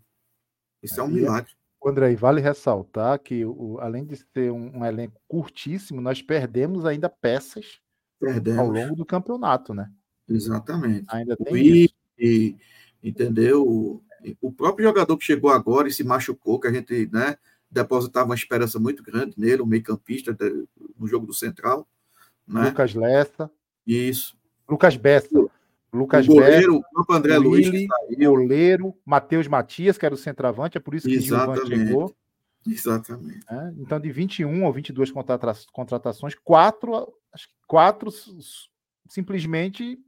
[0.82, 1.52] Isso é, é um milagre.
[1.86, 7.08] André, vale ressaltar que, o, além de ser um, um, elenco curtíssimo, nós perdemos ainda
[7.08, 7.80] peças
[8.20, 8.60] perdemos.
[8.60, 9.92] ao longo do campeonato, né?
[10.28, 11.06] Exatamente.
[11.10, 11.96] Ainda tem e, isso.
[12.18, 12.56] E,
[13.04, 14.02] entendeu?
[14.42, 17.38] O próprio jogador que chegou agora e se machucou, que a gente né,
[17.74, 20.38] depositava uma esperança muito grande nele, o meio-campista
[20.98, 21.88] no jogo do Central.
[22.48, 22.66] Né?
[22.66, 23.52] Lucas Lessa.
[23.86, 24.38] Isso.
[24.70, 25.28] Lucas Bessa.
[25.92, 27.88] Lucas o goleiro, Bessa, o André Luiz,
[28.18, 31.62] goleiro, Matheus Matias, que era o centroavante, é por isso que Exatamente.
[31.62, 32.16] o Gilvan chegou.
[32.66, 33.46] Exatamente.
[33.52, 33.74] né?
[33.78, 38.10] Então, de 21 ou 22 contrata- contratações, quatro, acho que quatro
[39.08, 40.00] simplesmente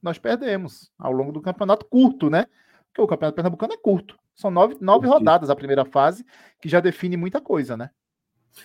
[0.00, 2.46] nós perdemos ao longo do campeonato curto, né?
[2.88, 4.18] Porque o campeonato pernambucano é curto.
[4.34, 6.24] São nove, nove rodadas a primeira fase,
[6.60, 7.90] que já define muita coisa, né?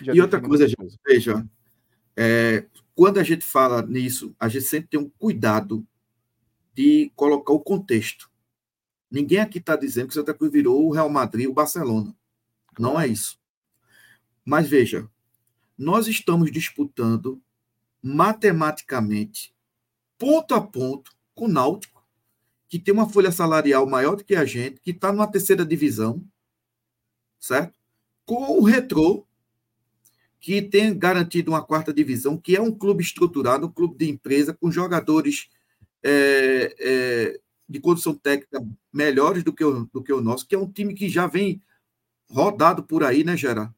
[0.01, 1.45] Já E outra coisa, gente, veja,
[2.15, 2.65] é,
[2.95, 5.85] quando a gente fala nisso, a gente sempre tem um cuidado
[6.73, 8.29] de colocar o contexto.
[9.09, 12.15] Ninguém aqui está dizendo que o Santa Cruz virou o Real Madrid, o Barcelona.
[12.77, 13.39] Não é isso.
[14.43, 15.09] Mas veja,
[15.77, 17.41] nós estamos disputando
[18.01, 19.53] matematicamente,
[20.17, 21.96] ponto a ponto, com o Náutico,
[22.67, 26.23] que tem uma folha salarial maior do que a gente, que está numa terceira divisão,
[27.39, 27.77] certo?
[28.25, 29.25] Com o Retrô,
[30.39, 34.53] que tem garantido uma quarta divisão, que é um clube estruturado, um clube de empresa,
[34.53, 35.49] com jogadores
[36.03, 40.59] é, é, de condição técnica melhores do que, o, do que o nosso, que é
[40.59, 41.61] um time que já vem
[42.29, 43.73] rodado por aí, né, Gerard?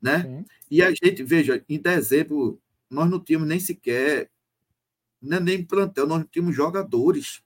[0.00, 0.22] Né?
[0.22, 0.44] Sim.
[0.70, 4.30] E a gente, veja, em dezembro, nós não tínhamos nem sequer,
[5.20, 7.42] nem, nem plantel, nós não tínhamos jogadores.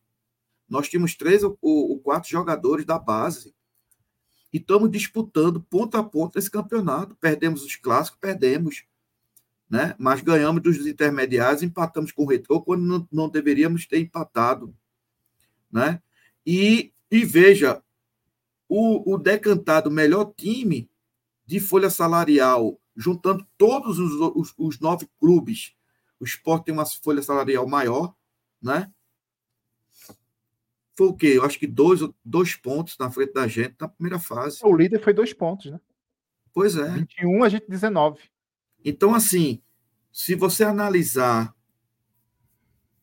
[0.73, 3.55] Nós tínhamos três ou, ou quatro jogadores da base.
[4.51, 7.15] E estamos disputando ponto a ponto esse campeonato.
[7.16, 8.85] Perdemos os clássicos, perdemos.
[9.69, 9.94] Né?
[9.99, 14.74] Mas ganhamos dos intermediários, empatamos com o Retrô quando não, não deveríamos ter empatado.
[15.70, 16.01] Né?
[16.47, 17.82] E, e veja,
[18.66, 20.90] o, o decantado melhor time
[21.44, 25.74] de folha salarial, juntando todos os, os, os nove clubes,
[26.19, 28.15] o Sport tem uma folha salarial maior,
[28.62, 28.90] né?
[30.94, 31.35] Foi o quê?
[31.36, 34.59] Eu acho que dois, dois pontos na frente da gente na primeira fase.
[34.62, 35.81] O líder foi dois pontos, né?
[36.52, 36.89] Pois é.
[36.89, 38.20] 21, a gente 19.
[38.85, 39.62] Então, assim,
[40.12, 41.55] se você analisar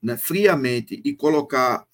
[0.02, 1.88] né, friamente e colocar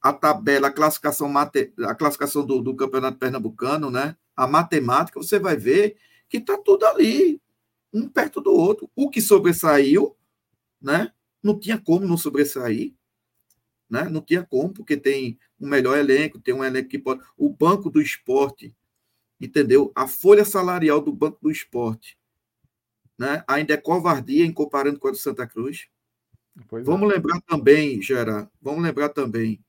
[0.00, 5.38] a tabela, a classificação, mate, a classificação do, do campeonato pernambucano, né, a matemática, você
[5.38, 5.96] vai ver
[6.28, 7.40] que está tudo ali,
[7.92, 8.90] um perto do outro.
[8.96, 10.16] O que sobressaiu,
[10.80, 12.94] né, não tinha como não sobressair,
[13.90, 17.20] né, não tinha como, porque tem um melhor elenco, tem um elenco que pode.
[17.36, 18.74] O banco do esporte,
[19.40, 19.90] entendeu?
[19.94, 22.16] A folha salarial do banco do esporte
[23.20, 23.44] né?
[23.46, 25.88] ainda é covardia em comparando com a do Santa Cruz.
[26.66, 27.14] Pois vamos é.
[27.14, 29.62] lembrar também, Gera, vamos lembrar também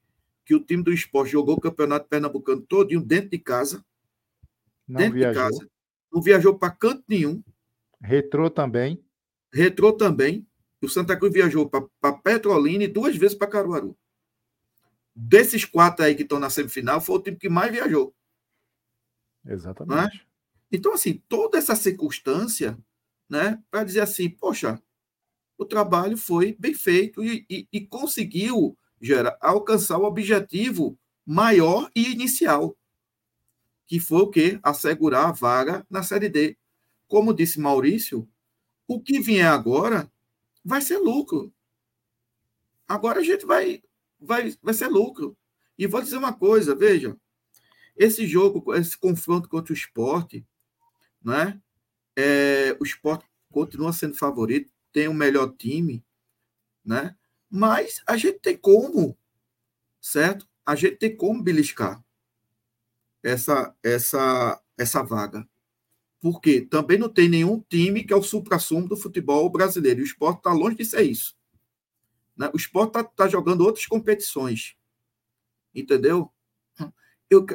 [0.45, 3.83] que o time do esporte jogou o campeonato pernambucano todinho dentro de casa.
[4.87, 5.43] Não dentro viajou.
[5.43, 5.69] de casa.
[6.13, 7.43] Não viajou para canto nenhum.
[8.01, 9.03] Retrô também.
[9.53, 10.47] Retrô também.
[10.81, 13.97] O Santa Cruz viajou para Petrolina e duas vezes para Caruaru.
[15.23, 18.11] Desses quatro aí que estão na semifinal, foi o time que mais viajou.
[19.45, 20.17] Exatamente.
[20.17, 20.21] Né?
[20.71, 22.75] Então, assim, toda essa circunstância,
[23.29, 24.81] né, para dizer assim, poxa,
[25.59, 32.11] o trabalho foi bem feito e, e, e conseguiu gera, alcançar o objetivo maior e
[32.11, 32.75] inicial,
[33.85, 34.59] que foi o quê?
[34.63, 36.57] Assegurar a vaga na Série D.
[37.07, 38.27] Como disse Maurício,
[38.87, 40.11] o que vier agora
[40.65, 41.53] vai ser lucro.
[42.87, 43.83] Agora a gente vai,
[44.21, 45.35] vai, vai ser lucro.
[45.77, 47.17] E vou dizer uma coisa, veja,
[47.97, 50.45] esse jogo, esse confronto contra o esporte,
[51.23, 51.61] né?
[52.15, 56.03] É, o esporte continua sendo favorito, tem o melhor time,
[56.85, 57.15] né?
[57.49, 59.17] Mas a gente tem como,
[59.99, 60.47] certo?
[60.65, 62.03] A gente tem como beliscar
[63.23, 65.47] essa essa essa vaga.
[66.19, 69.99] Porque também não tem nenhum time que é o supra-sumo do futebol brasileiro.
[69.99, 71.35] E o esporte está longe de ser isso.
[72.41, 72.49] Né?
[72.55, 74.75] O esporte está tá jogando outras competições.
[75.75, 76.33] Entendeu?
[77.29, 77.45] Eu,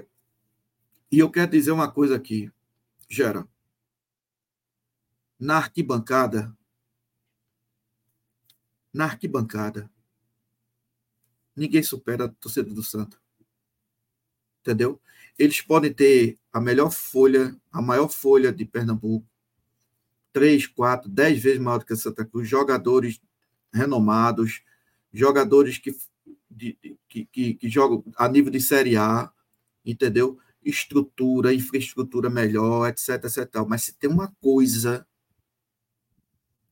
[1.10, 2.52] e eu quero dizer uma coisa aqui,
[3.08, 3.46] Gera.
[5.38, 6.56] Na arquibancada,
[8.94, 9.90] na arquibancada,
[11.54, 13.20] ninguém supera a torcida do Santa.
[14.60, 15.00] Entendeu?
[15.36, 19.28] Eles podem ter a melhor folha, a maior folha de Pernambuco,
[20.32, 23.20] três, quatro, dez vezes maior do que a Santa Cruz, jogadores
[23.74, 24.62] renomados,
[25.18, 25.94] jogadores que,
[26.50, 26.78] de,
[27.08, 29.30] que, que, que jogam a nível de Série A,
[29.84, 30.38] entendeu?
[30.62, 33.64] Estrutura, infraestrutura melhor, etc, etc.
[33.66, 35.06] Mas se tem uma coisa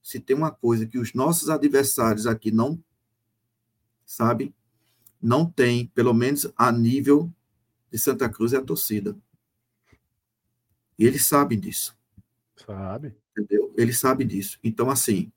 [0.03, 2.79] se tem uma coisa que os nossos adversários aqui não
[4.05, 4.55] sabe,
[5.21, 7.33] não tem, pelo menos a nível
[7.91, 9.17] de Santa Cruz é a torcida.
[10.99, 11.97] E eles sabem disso.
[12.55, 13.17] Sabe?
[13.31, 13.73] Entendeu?
[13.79, 14.59] Eles sabem disso.
[14.63, 15.33] Então, assim,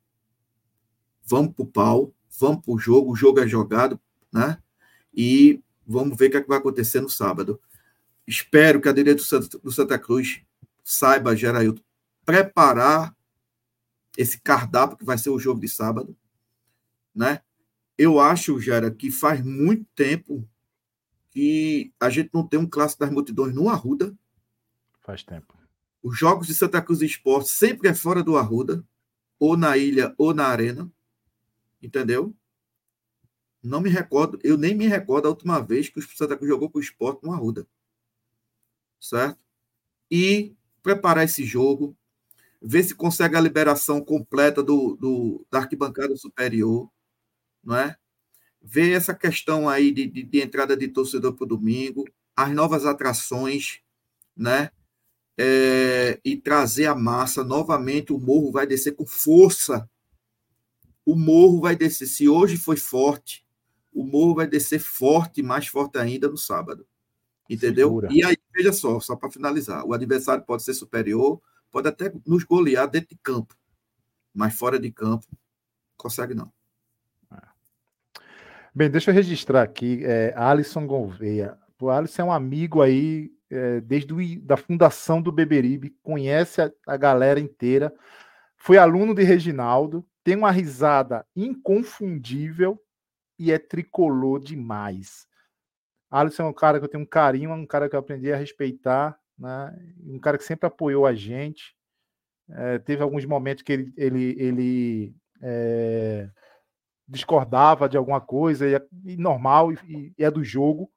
[1.24, 4.00] vamos pro pau, vamos pro jogo, o jogo é jogado,
[4.32, 4.62] né?
[5.12, 7.60] E vamos ver o que, é que vai acontecer no sábado.
[8.26, 10.42] Espero que a direita do Santa, do Santa Cruz
[10.84, 11.82] saiba, Gerailton,
[12.24, 13.16] preparar
[14.16, 16.16] esse cardápio que vai ser o jogo de sábado,
[17.14, 17.40] né?
[17.96, 20.48] Eu acho, Gera, que faz muito tempo
[21.30, 24.16] que a gente não tem um clássico das multidões no Arruda.
[25.00, 25.54] Faz tempo.
[26.02, 28.84] Os jogos de Santa Cruz Esporte sempre é fora do Arruda,
[29.38, 30.90] ou na ilha ou na arena.
[31.82, 32.34] Entendeu?
[33.62, 36.70] Não me recordo, eu nem me recordo a última vez que o Santa Cruz jogou
[36.70, 37.66] com o esporte no Arruda.
[39.00, 39.38] Certo?
[40.10, 41.96] E preparar esse jogo,
[42.62, 46.90] ver se consegue a liberação completa do, do da arquibancada superior,
[47.62, 47.96] não é?
[48.62, 52.04] Ver essa questão aí de, de, de entrada de torcedor para o domingo,
[52.36, 53.80] as novas atrações,
[54.36, 54.70] né?
[55.38, 58.12] É, e trazer a massa novamente.
[58.12, 59.88] O morro vai descer com força.
[61.08, 62.06] O morro vai descer.
[62.06, 63.42] Se hoje foi forte,
[63.94, 66.86] o morro vai descer forte, mais forte ainda no sábado.
[67.48, 67.88] Entendeu?
[67.88, 68.08] Segura.
[68.10, 71.40] E aí, veja só, só para finalizar: o adversário pode ser superior,
[71.70, 73.56] pode até nos golear dentro de campo,
[74.34, 75.26] mas fora de campo,
[75.96, 76.52] consegue não.
[78.74, 81.56] Bem, deixa eu registrar aqui, é, Alisson Gouveia.
[81.80, 86.70] O Alisson é um amigo aí é, desde o, da fundação do Beberibe, conhece a,
[86.86, 87.94] a galera inteira,
[88.58, 92.78] foi aluno de Reginaldo, tem uma risada inconfundível
[93.38, 95.26] e é tricolor demais.
[96.10, 98.36] Alisson é um cara que eu tenho um carinho, um cara que eu aprendi a
[98.36, 99.74] respeitar, né?
[100.04, 101.74] um cara que sempre apoiou a gente.
[102.50, 106.28] É, teve alguns momentos que ele, ele, ele é,
[107.08, 110.92] discordava de alguma coisa, e, é, e normal, e, e, é do jogo,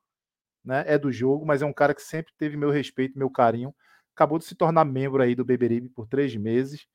[0.62, 0.84] né?
[0.86, 3.74] É do jogo, mas é um cara que sempre teve meu respeito, meu carinho.
[4.14, 6.86] Acabou de se tornar membro aí do Beberibe por três meses.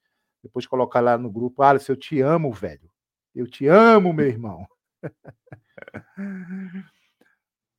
[0.42, 2.90] Depois colocar lá no grupo, Alisson, eu te amo, velho.
[3.34, 4.66] Eu te amo, meu irmão.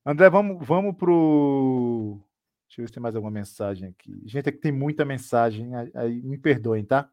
[0.05, 2.19] André, vamos, vamos pro.
[2.67, 4.21] Deixa eu ver se tem mais alguma mensagem aqui.
[4.25, 7.09] Gente, aqui tem muita mensagem, aí me perdoem, tá?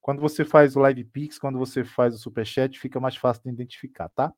[0.00, 3.50] Quando você faz o Live Pix, quando você faz o Superchat, fica mais fácil de
[3.50, 4.32] identificar, tá?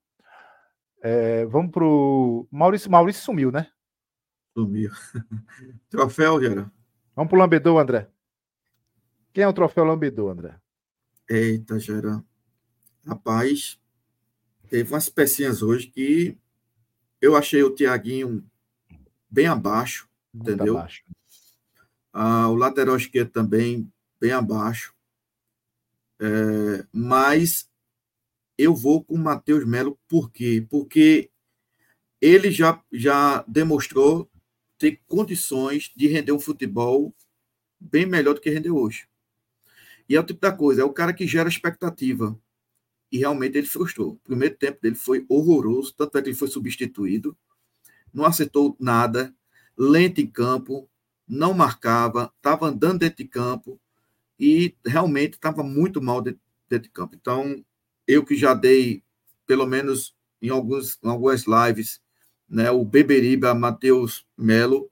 [1.03, 2.49] É, vamos pro.
[2.51, 3.69] Maurício, Maurício sumiu, né?
[4.57, 4.91] Sumiu.
[5.89, 6.71] troféu, Gera.
[7.15, 8.09] Vamos pro Lambedou, André.
[9.33, 10.59] Quem é o troféu Lambedou, André?
[11.29, 12.25] Eita, Gera.
[13.07, 13.79] Rapaz,
[14.69, 16.37] teve umas pecinhas hoje que
[17.21, 18.45] eu achei o Tiaguinho
[19.31, 20.77] bem abaixo, Muito entendeu?
[20.77, 21.05] Abaixo.
[22.13, 23.91] Ah, o lateral esquerdo também
[24.21, 24.95] bem abaixo.
[26.21, 27.71] É, mas
[28.57, 30.67] eu vou com o Matheus Melo, por quê?
[30.69, 31.31] Porque
[32.21, 34.29] ele já, já demonstrou
[34.77, 37.15] ter condições de render um futebol
[37.79, 39.08] bem melhor do que rendeu hoje.
[40.09, 42.39] E é o tipo da coisa, é o cara que gera expectativa
[43.11, 44.13] e realmente ele frustrou.
[44.13, 47.37] O primeiro tempo dele foi horroroso, tanto é que ele foi substituído,
[48.13, 49.35] não acertou nada,
[49.77, 50.89] lento em campo,
[51.27, 53.81] não marcava, estava andando dentro de campo
[54.39, 57.15] e realmente estava muito mal dentro, dentro, de campo.
[57.15, 57.65] Então,
[58.07, 59.03] eu que já dei,
[59.47, 62.01] pelo menos em, alguns, em algumas lives,
[62.49, 64.91] né, o Beberiba Matheus Melo,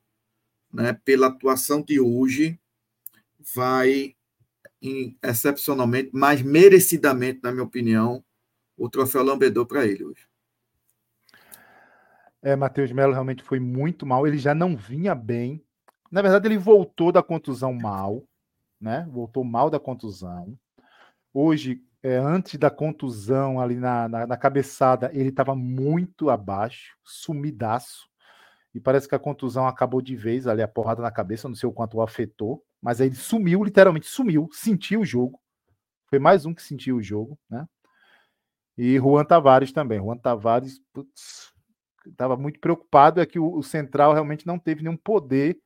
[0.72, 2.58] né, pela atuação de hoje,
[3.54, 4.15] vai
[5.22, 8.24] excepcionalmente, mas merecidamente, na minha opinião,
[8.76, 10.26] o troféu lambedor para ele hoje.
[12.42, 14.26] É, Matheus Melo realmente foi muito mal.
[14.26, 15.64] Ele já não vinha bem.
[16.10, 18.22] Na verdade, ele voltou da contusão mal,
[18.80, 19.08] né?
[19.10, 20.56] Voltou mal da contusão.
[21.32, 28.08] Hoje, é, antes da contusão, ali na, na, na cabeçada, ele estava muito abaixo, sumidaço.
[28.74, 31.68] E parece que a contusão acabou de vez ali, a porrada na cabeça, não sei
[31.68, 32.62] o quanto o afetou.
[32.86, 35.40] Mas aí ele sumiu, literalmente sumiu, sentiu o jogo.
[36.08, 37.66] Foi mais um que sentiu o jogo, né?
[38.78, 39.98] E Juan Tavares também.
[39.98, 40.80] Juan Tavares
[42.06, 45.58] estava muito preocupado, é que o, o, Central realmente não teve nenhum poder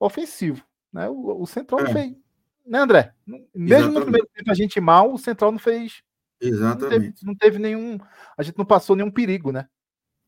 [0.00, 0.64] ofensivo.
[0.90, 1.06] Né?
[1.06, 1.84] O, o Central é.
[1.84, 2.16] não fez.
[2.64, 3.14] Né, André?
[3.26, 3.94] Mesmo Exatamente.
[3.94, 6.02] no primeiro tempo a gente mal, o Central não fez.
[6.40, 6.82] Exatamente.
[6.82, 7.98] Não teve, não teve, nenhum.
[8.38, 9.68] A gente não passou nenhum perigo, né?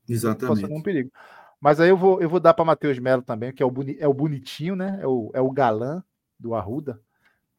[0.06, 0.42] Exatamente.
[0.42, 1.10] Não passou nenhum perigo.
[1.58, 3.96] Mas aí eu vou, eu vou dar para Matheus Melo também, que é o, boni,
[3.98, 4.98] é o bonitinho, né?
[5.00, 6.04] É o, é o galã
[6.38, 7.00] do Arruda.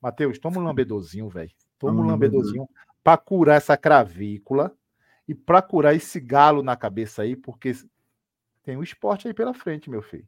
[0.01, 1.51] Matheus, toma um lambedozinho, velho.
[1.79, 2.67] Toma um lambedozinho
[3.03, 4.75] para curar essa cravícula
[5.27, 7.73] e para curar esse galo na cabeça aí, porque
[8.63, 10.27] tem um esporte aí pela frente, meu filho.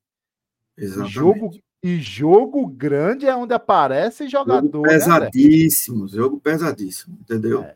[0.78, 1.14] Exatamente.
[1.14, 1.50] Jogo,
[1.82, 4.72] e jogo grande é onde aparece jogador.
[4.72, 7.64] Jogo pesadíssimo, né, jogo pesadíssimo, entendeu?
[7.64, 7.76] É.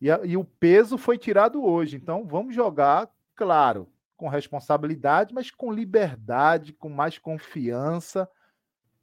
[0.00, 5.50] E, a, e o peso foi tirado hoje, então vamos jogar, claro, com responsabilidade, mas
[5.50, 8.28] com liberdade, com mais confiança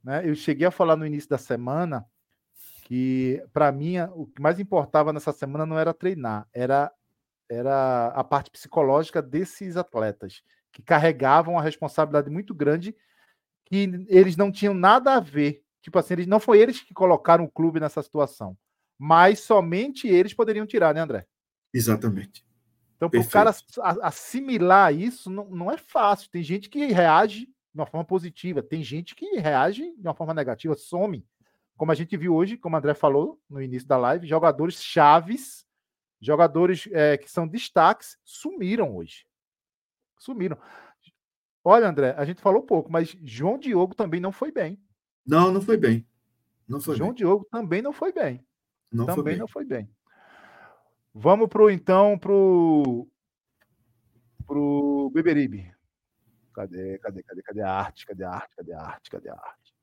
[0.06, 0.22] né?
[0.24, 2.06] Eu cheguei a falar no início da semana
[2.84, 6.92] que, para mim, o que mais importava nessa semana não era treinar, era,
[7.50, 12.94] era a parte psicológica desses atletas, que carregavam uma responsabilidade muito grande
[13.64, 15.64] que eles não tinham nada a ver.
[15.82, 18.56] Tipo assim, eles, não foi eles que colocaram o clube nessa situação,
[18.96, 21.26] mas somente eles poderiam tirar, né, André?
[21.74, 22.46] Exatamente.
[22.94, 23.54] Então, para o cara
[24.02, 26.30] assimilar isso, não, não é fácil.
[26.30, 28.62] Tem gente que reage de uma forma positiva.
[28.62, 31.24] Tem gente que reage de uma forma negativa, some.
[31.76, 35.66] Como a gente viu hoje, como o André falou no início da live, jogadores chaves,
[36.18, 39.26] jogadores é, que são destaques, sumiram hoje.
[40.18, 40.56] Sumiram.
[41.62, 44.80] Olha, André, a gente falou pouco, mas João Diogo também não foi bem.
[45.26, 46.06] Não, não foi bem.
[46.66, 47.16] Não foi João bem.
[47.16, 48.42] Diogo também não foi bem.
[48.90, 49.38] Não também foi bem.
[49.38, 49.90] não foi bem.
[51.12, 53.06] Vamos pro então pro
[54.46, 55.75] pro Beberibe.
[56.56, 58.06] Cadê, cadê, cadê, cadê a arte?
[58.06, 58.56] Cadê a arte?
[58.56, 59.10] Cadê a arte?
[59.10, 59.74] Cadê a arte?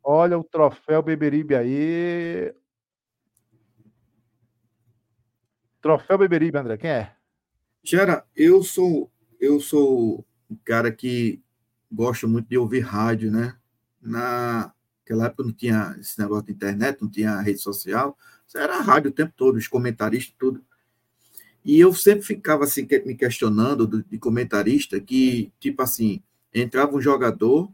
[0.00, 2.54] Olha o troféu Beberibe aí.
[5.82, 7.16] Troféu Beberibe, André, quem é?
[7.82, 11.42] Gera, eu sou eu sou um cara que
[11.90, 13.58] gosta muito de ouvir rádio, né?
[14.00, 18.16] Naquela época não tinha esse negócio de internet, não tinha rede social,
[18.54, 20.64] era rádio o tempo todo, os comentaristas, tudo.
[21.64, 26.22] E eu sempre ficava assim me questionando de comentarista que tipo assim
[26.54, 27.70] entrava um jogador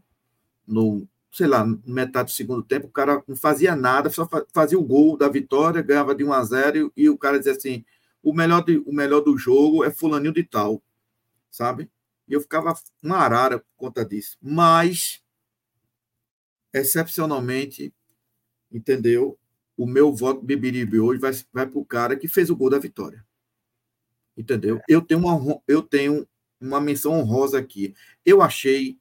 [0.67, 4.83] no sei lá metade do segundo tempo o cara não fazia nada só fazia o
[4.83, 7.85] gol da vitória ganhava de 1 a 0 e o cara dizia assim
[8.23, 10.81] o melhor de, o melhor do jogo é fulaninho de tal
[11.49, 11.89] sabe?
[12.27, 14.37] E eu ficava uma arara por conta disso.
[14.41, 15.23] Mas
[16.73, 17.93] excepcionalmente
[18.71, 19.39] entendeu?
[19.75, 22.79] O meu voto Bibiribe hoje vai, vai para o cara que fez o gol da
[22.79, 23.25] vitória
[24.37, 24.79] entendeu?
[24.87, 26.27] Eu tenho uma, eu tenho
[26.61, 27.95] uma menção honrosa aqui.
[28.23, 28.99] Eu achei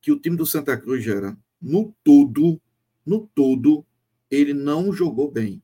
[0.00, 2.60] que o time do Santa Cruz era no todo,
[3.06, 3.86] no todo,
[4.30, 5.62] ele não jogou bem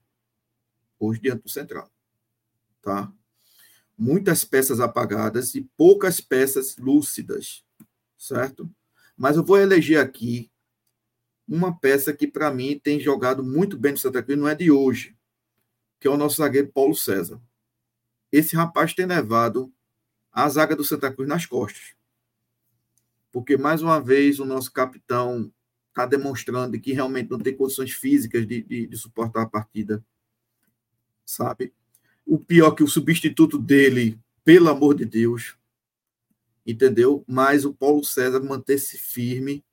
[0.99, 1.91] hoje diante do Central,
[2.81, 3.13] tá?
[3.97, 7.65] Muitas peças apagadas e poucas peças lúcidas,
[8.17, 8.71] certo?
[9.17, 10.51] Mas eu vou eleger aqui
[11.47, 14.71] uma peça que para mim tem jogado muito bem no Santa Cruz, não é de
[14.71, 15.17] hoje,
[15.99, 17.41] que é o nosso zagueiro Paulo César
[18.33, 19.73] esse rapaz tem levado
[20.33, 21.95] a zaga do Santa Cruz nas costas.
[23.33, 25.53] Porque, mais uma vez, o nosso capitão
[25.89, 30.05] está demonstrando que realmente não tem condições físicas de, de, de, suportar a partida.
[31.25, 31.73] Sabe?
[32.25, 35.57] O pior que o substituto dele, pelo amor de Deus,
[36.67, 37.25] entendeu?
[37.27, 39.65] Mas o Paulo César manter-se firme,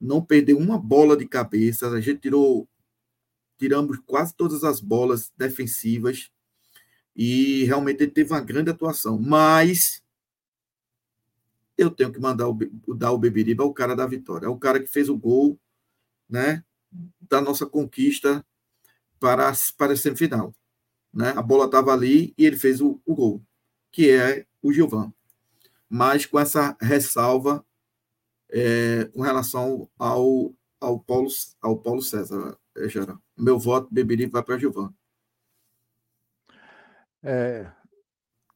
[0.00, 1.88] não perder uma bola de cabeça.
[1.90, 2.68] A gente tirou,
[3.58, 6.30] tiramos quase todas as bolas defensivas
[7.18, 9.18] e realmente ele teve uma grande atuação.
[9.18, 10.00] Mas
[11.76, 12.56] eu tenho que mandar o,
[12.94, 14.46] dar o Beberiba ao cara da vitória.
[14.46, 15.58] É o cara que fez o gol
[16.30, 16.64] né,
[17.28, 18.46] da nossa conquista
[19.18, 20.54] para, para a semifinal.
[21.12, 21.30] Né?
[21.30, 23.42] A bola estava ali e ele fez o, o gol,
[23.90, 25.12] que é o Gilvan.
[25.90, 27.64] Mas com essa ressalva
[28.48, 31.28] é, com relação ao, ao, Paulo,
[31.60, 33.18] ao Paulo César, é, Gera.
[33.36, 34.94] Meu voto, Beberiba, vai para Gilvan.
[37.22, 37.66] É,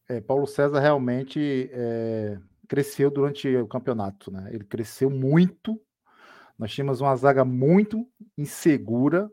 [0.08, 4.50] é, Paulo César realmente é, cresceu durante o campeonato, né?
[4.52, 5.80] Ele cresceu muito.
[6.58, 9.30] Nós tínhamos uma zaga muito insegura.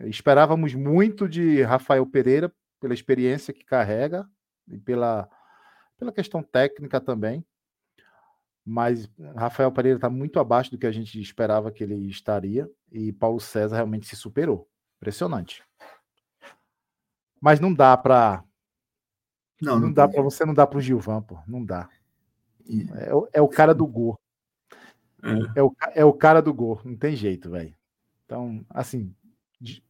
[0.00, 4.26] Esperávamos muito de Rafael Pereira pela experiência que carrega
[4.66, 5.28] e pela,
[5.98, 7.44] pela questão técnica também.
[8.64, 13.12] Mas Rafael Pereira está muito abaixo do que a gente esperava que ele estaria e
[13.12, 14.68] Paulo César realmente se superou.
[14.98, 15.64] Impressionante.
[17.40, 18.44] Mas não dá para
[19.60, 21.38] não, não, não dá para você não dá para o Gilvan, pô.
[21.46, 21.88] Não dá.
[22.94, 24.18] É, é o cara do gol.
[25.22, 25.60] É.
[25.60, 25.62] é.
[25.62, 26.80] o, é o cara do gol.
[26.84, 27.74] Não tem jeito, velho.
[28.24, 29.14] Então, assim,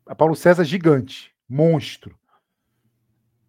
[0.07, 2.19] a Paulo César gigante, monstro.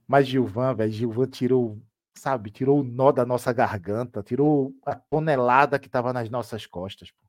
[0.07, 1.81] Mas Gilvan, velho, Gilvan tirou,
[2.13, 7.11] sabe, tirou o nó da nossa garganta, tirou a tonelada que estava nas nossas costas.
[7.11, 7.21] Pô.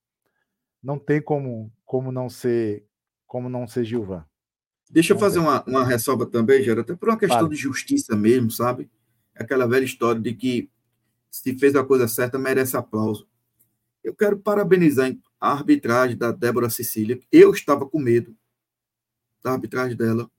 [0.83, 2.85] Não tem como, como não ser,
[3.27, 4.27] como não ser Gilvan.
[4.93, 7.55] Deixa eu fazer uma, uma ressalva também, Geraldo, até por uma questão vale.
[7.55, 8.91] de justiça mesmo, sabe?
[9.35, 10.69] Aquela velha história de que
[11.31, 13.27] se fez a coisa certa, merece aplauso.
[14.05, 17.19] Eu quero parabenizar a arbitragem da Débora Cecília.
[17.33, 18.37] Eu estava com medo
[19.43, 20.31] da arbitragem dela,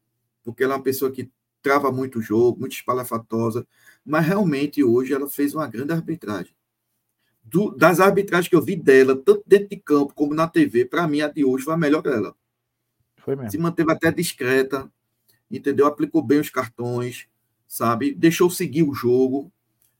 [0.43, 3.65] porque ela é uma pessoa que trava muito o jogo, muito espalhafatosa,
[4.05, 6.53] mas realmente hoje ela fez uma grande arbitragem.
[7.43, 11.07] Do, das arbitragens que eu vi dela, tanto dentro de campo como na TV, para
[11.07, 12.35] mim a de hoje foi a melhor dela.
[13.49, 14.91] Se manteve até discreta,
[15.49, 15.85] entendeu?
[15.85, 17.27] Aplicou bem os cartões,
[17.67, 18.13] sabe?
[18.13, 19.51] Deixou seguir o jogo.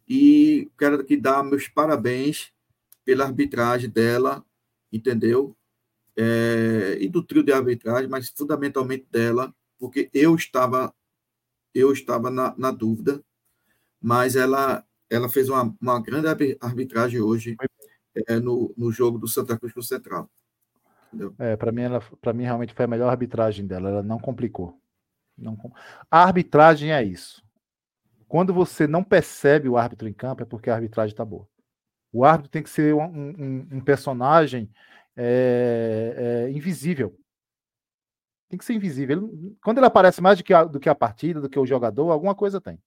[0.08, 2.52] E quero aqui dar meus parabéns
[3.06, 4.46] pela arbitragem dela,
[4.92, 5.56] entendeu?
[6.16, 10.94] É, e do trio de arbitragem, mas fundamentalmente dela, porque eu estava
[11.74, 13.24] eu estava na, na dúvida,
[14.02, 16.28] mas ela ela fez uma, uma grande
[16.60, 17.56] arbitragem hoje
[18.28, 20.30] é, no, no jogo do Santa Cruz com o Central.
[21.40, 23.90] É, para mim, ela, para mim realmente foi a melhor arbitragem dela.
[23.90, 24.80] Ela não complicou.
[25.38, 25.58] Não,
[26.10, 27.44] a arbitragem é isso.
[28.28, 31.48] Quando você não percebe o árbitro em campo, é porque a arbitragem está boa.
[32.12, 34.70] O árbitro tem que ser um, um, um personagem
[35.16, 37.18] é, é, invisível.
[38.50, 39.18] Tem que ser invisível.
[39.18, 41.66] Ele, quando ele aparece mais do que, a, do que a partida, do que o
[41.66, 42.80] jogador, alguma coisa tem.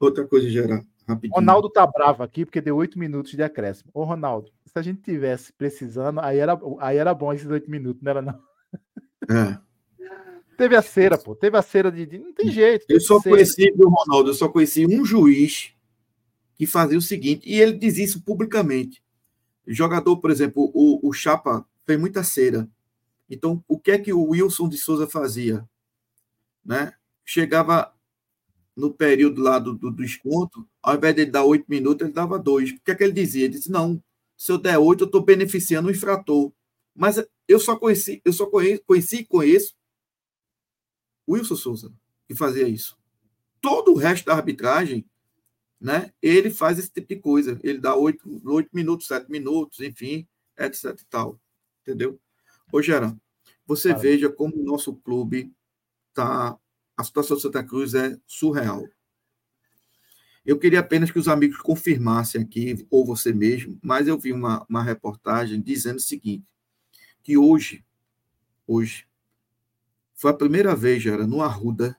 [0.00, 1.34] Outra coisa, geral, rapidinho.
[1.34, 3.90] Ronaldo tá bravo aqui porque deu oito minutos de acréscimo.
[3.94, 8.02] Ô, Ronaldo, se a gente tivesse precisando, aí era, aí era bom esses oito minutos,
[8.02, 8.40] não era não?
[9.30, 9.58] É.
[10.56, 11.36] Teve a cera, pô.
[11.36, 12.04] Teve a cera de.
[12.04, 12.84] de não tem jeito.
[12.88, 14.30] Eu só conheci, viu, Ronaldo?
[14.30, 15.72] Eu só conheci um juiz
[16.56, 19.00] que fazia o seguinte, e ele diz isso publicamente.
[19.64, 22.68] O jogador, por exemplo, o, o Chapa fez muita cera.
[23.30, 25.64] Então, o que é que o Wilson de Souza fazia?
[26.64, 26.92] Né?
[27.24, 27.94] Chegava
[28.78, 32.14] no período lá do, do, do desconto, ao invés de ele dar oito minutos, ele
[32.14, 32.70] dava dois.
[32.70, 33.44] O que é que ele dizia?
[33.44, 34.02] Ele disse: não,
[34.36, 36.52] se eu der oito, eu estou beneficiando o infrator.
[36.94, 39.74] Mas eu só conheci, eu só conheci, conheci e conheço
[41.26, 41.92] o Wilson Souza,
[42.26, 42.96] que fazia isso.
[43.60, 45.04] Todo o resto da arbitragem
[45.80, 46.12] né?
[46.20, 47.58] Ele faz esse tipo de coisa.
[47.62, 50.26] Ele dá oito, oito minutos, sete minutos, enfim,
[50.58, 51.40] etc e tal.
[51.82, 52.20] Entendeu?
[52.72, 53.18] Ô, Gerão,
[53.66, 55.52] você veja como o nosso clube
[56.12, 56.58] tá.
[56.98, 58.84] A situação de Santa Cruz é surreal.
[60.44, 64.66] Eu queria apenas que os amigos confirmassem aqui, ou você mesmo, mas eu vi uma,
[64.68, 66.44] uma reportagem dizendo o seguinte:
[67.22, 67.84] que hoje,
[68.66, 69.06] hoje,
[70.12, 71.96] foi a primeira vez, Gera, no Arruda,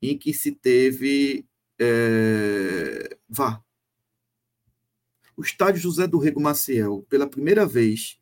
[0.00, 1.46] em que se teve
[1.78, 3.62] é, vá.
[5.36, 8.18] O estádio José do Rego Maciel, pela primeira vez,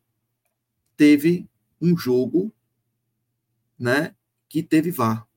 [0.97, 1.47] teve
[1.79, 2.53] um jogo
[3.79, 4.13] né,
[4.49, 5.30] que teve VAR.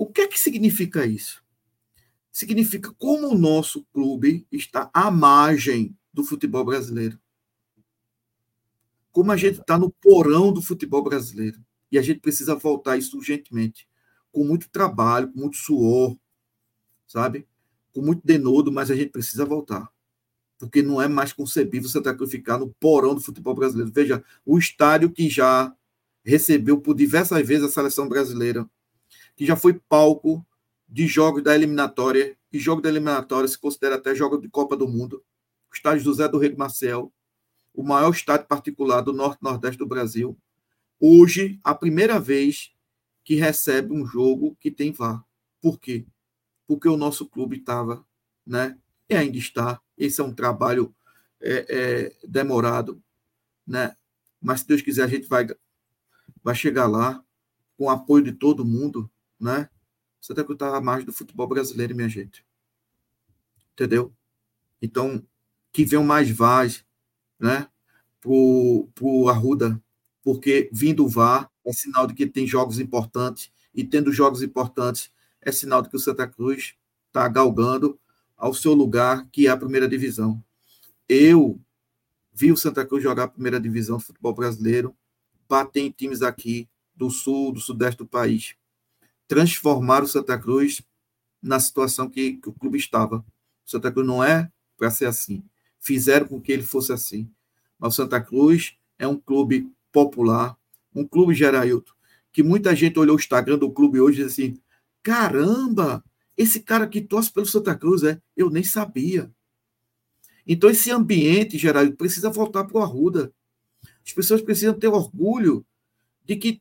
[0.00, 1.44] O que é que significa isso?
[2.32, 7.20] Significa como o nosso clube está à margem do futebol brasileiro.
[9.12, 11.62] Como a gente está no porão do futebol brasileiro.
[11.92, 13.86] E a gente precisa voltar isso urgentemente.
[14.32, 16.16] Com muito trabalho, com muito suor,
[17.06, 17.46] sabe?
[17.92, 19.86] Com muito denodo, mas a gente precisa voltar.
[20.58, 23.92] Porque não é mais concebível Santa Cruz ficar no porão do futebol brasileiro.
[23.92, 25.76] Veja, o estádio que já
[26.24, 28.66] recebeu por diversas vezes a seleção brasileira,
[29.40, 30.46] que já foi palco
[30.86, 34.86] de jogos da eliminatória, e jogo da eliminatória se considera até jogo de Copa do
[34.86, 35.24] Mundo.
[35.70, 37.10] O estádio José do Rego Marcel,
[37.72, 40.36] o maior estádio particular do norte-nordeste do Brasil.
[41.00, 42.70] Hoje, a primeira vez
[43.24, 45.24] que recebe um jogo que tem VAR.
[45.58, 46.04] Por quê?
[46.66, 48.06] porque o nosso clube estava,
[48.46, 48.78] né?
[49.08, 49.80] E ainda está.
[49.98, 50.94] Esse é um trabalho
[51.40, 53.02] é, é, demorado,
[53.66, 53.96] né?
[54.38, 55.48] Mas se Deus quiser, a gente vai,
[56.44, 57.24] vai chegar lá
[57.76, 59.10] com o apoio de todo mundo,
[59.40, 59.68] né?
[60.20, 62.44] Você tem que estar à margem do futebol brasileiro, minha gente.
[63.72, 64.12] Entendeu?
[64.82, 65.24] Então,
[65.72, 66.84] que venham mais VARs,
[67.38, 67.68] né?
[68.20, 69.82] Pro, pro Arruda,
[70.22, 75.10] porque vindo o VAR é sinal de que tem jogos importantes, e tendo jogos importantes,
[75.40, 76.74] é sinal de que o Santa Cruz
[77.06, 77.98] está galgando
[78.36, 80.42] ao seu lugar, que é a primeira divisão.
[81.08, 81.60] Eu
[82.32, 84.94] vi o Santa Cruz jogar a primeira divisão do futebol brasileiro,
[85.48, 88.54] bater em times aqui do sul, do sudeste do país,
[89.30, 90.82] transformar o Santa Cruz
[91.40, 93.18] na situação que, que o clube estava.
[93.64, 95.44] O Santa Cruz não é para ser assim.
[95.78, 97.30] Fizeram com que ele fosse assim.
[97.78, 100.58] Mas o Santa Cruz é um clube popular,
[100.92, 101.92] um clube Gerailton,
[102.32, 104.60] que muita gente olhou o Instagram do clube hoje e disse assim:
[105.00, 106.04] Caramba,
[106.36, 109.32] esse cara que torce pelo Santa Cruz, é, eu nem sabia.
[110.44, 113.32] Então, esse ambiente, Geraldo, precisa voltar para o Arruda.
[114.04, 115.64] As pessoas precisam ter orgulho
[116.24, 116.60] de que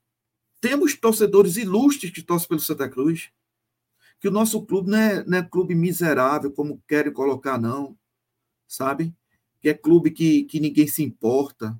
[0.61, 3.29] temos torcedores ilustres que torcem pelo Santa Cruz.
[4.19, 7.97] Que o nosso clube não é, não é clube miserável, como querem colocar, não.
[8.67, 9.15] Sabe?
[9.61, 11.79] Que é clube que, que ninguém se importa.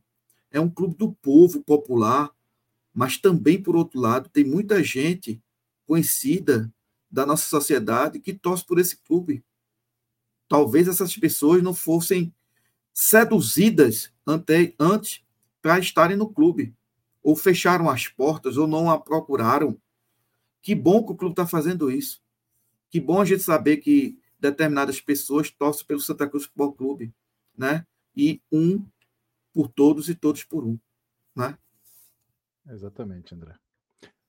[0.49, 2.31] É um clube do povo popular.
[2.93, 5.41] Mas também, por outro lado, tem muita gente
[5.85, 6.71] conhecida
[7.09, 9.43] da nossa sociedade que torce por esse clube.
[10.47, 12.33] Talvez essas pessoas não fossem
[12.93, 15.23] seduzidas ante, antes
[15.61, 16.75] para estarem no clube,
[17.23, 19.79] ou fecharam as portas, ou não a procuraram.
[20.61, 22.21] Que bom que o clube está fazendo isso.
[22.89, 27.13] Que bom a gente saber que determinadas pessoas torcem pelo Santa Cruz Futebol Clube,
[27.57, 27.85] né?
[28.15, 28.85] E um
[29.53, 30.77] por todos e todos por um,
[31.35, 31.57] né?
[32.67, 33.55] Exatamente, André.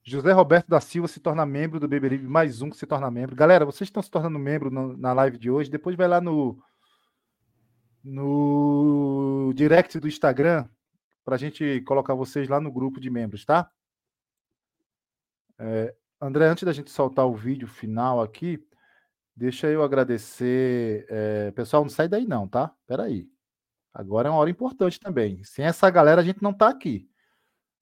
[0.02, 3.36] José Roberto da Silva se torna membro do Beberibe, mais um que se torna membro.
[3.36, 5.70] Galera, vocês estão se tornando membro na live de hoje.
[5.70, 6.58] Depois vai lá no,
[8.02, 10.66] no direct do Instagram
[11.24, 13.70] para a gente colocar vocês lá no grupo de membros, tá?
[15.58, 18.62] É, André, antes da gente soltar o vídeo final aqui,
[19.34, 21.06] deixa eu agradecer.
[21.08, 22.74] É, pessoal, não sai daí não, tá?
[22.86, 23.28] Peraí.
[23.92, 25.42] Agora é uma hora importante também.
[25.44, 27.08] Sem essa galera, a gente não está aqui.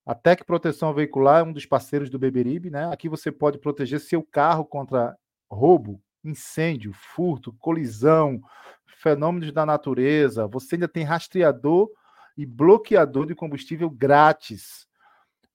[0.06, 2.90] A Tec Proteção Veicular é um dos parceiros do Beberibe, né?
[2.92, 5.16] Aqui você pode proteger seu carro contra
[5.50, 8.40] roubo incêndio, furto, colisão,
[8.86, 10.46] fenômenos da natureza.
[10.46, 11.90] Você ainda tem rastreador
[12.38, 14.86] e bloqueador de combustível grátis.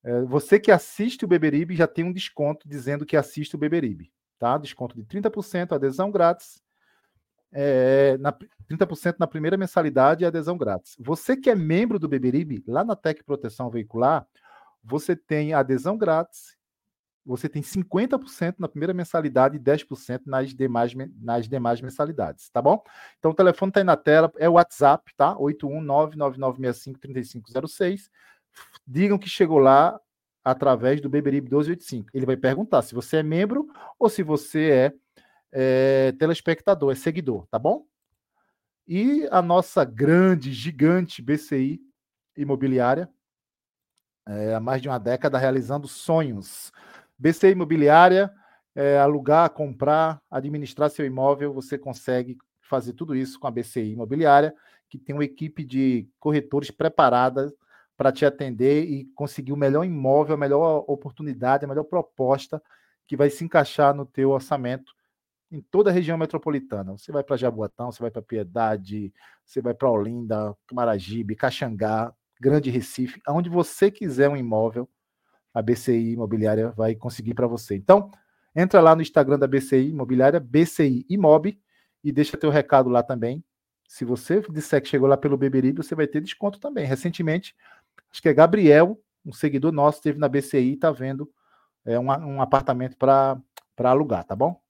[0.03, 4.11] É, você que assiste o Beberibe já tem um desconto dizendo que assiste o Beberibe,
[4.37, 4.57] tá?
[4.57, 6.61] Desconto de 30%, adesão grátis.
[7.53, 10.95] É, na, 30% na primeira mensalidade e adesão grátis.
[10.99, 14.27] Você que é membro do Beberibe, lá na Tec Proteção Veicular,
[14.83, 16.57] você tem adesão grátis,
[17.25, 22.83] você tem 50% na primeira mensalidade e 10% nas demais, nas demais mensalidades, tá bom?
[23.17, 25.33] Então o telefone está aí na tela, é o WhatsApp, tá?
[25.35, 28.09] 81999653506
[28.85, 29.97] digam que chegou lá
[30.43, 32.09] através do Beberibe 1285.
[32.13, 34.93] Ele vai perguntar se você é membro ou se você é,
[35.51, 37.85] é telespectador, é seguidor, tá bom?
[38.85, 41.79] E a nossa grande, gigante BCI
[42.35, 43.09] imobiliária,
[44.27, 46.71] é, há mais de uma década realizando sonhos.
[47.23, 48.29] BCI imobiliária,
[48.75, 54.53] é, alugar, comprar, administrar seu imóvel, você consegue fazer tudo isso com a BCI imobiliária,
[54.89, 57.53] que tem uma equipe de corretores preparada
[57.95, 62.61] para te atender e conseguir o melhor imóvel, a melhor oportunidade, a melhor proposta
[63.07, 64.91] que vai se encaixar no teu orçamento
[65.49, 66.91] em toda a região metropolitana.
[66.91, 69.13] Você vai para Jaboatão, você vai para Piedade,
[69.45, 74.89] você vai para Olinda, Camaragibe, Caxangá, Grande Recife, aonde você quiser um imóvel,
[75.53, 77.75] a BCI Imobiliária vai conseguir para você.
[77.75, 78.09] Então,
[78.55, 81.59] entra lá no Instagram da BCI Imobiliária, BCI Imob,
[82.03, 83.43] e deixa teu recado lá também.
[83.87, 86.85] Se você disser que chegou lá pelo Beberibe, você vai ter desconto também.
[86.85, 87.55] Recentemente,
[88.13, 91.27] Acho que é Gabriel, um seguidor nosso, esteve na BCI e está vendo
[91.83, 93.41] é, um, um apartamento para
[93.79, 94.61] alugar, tá bom?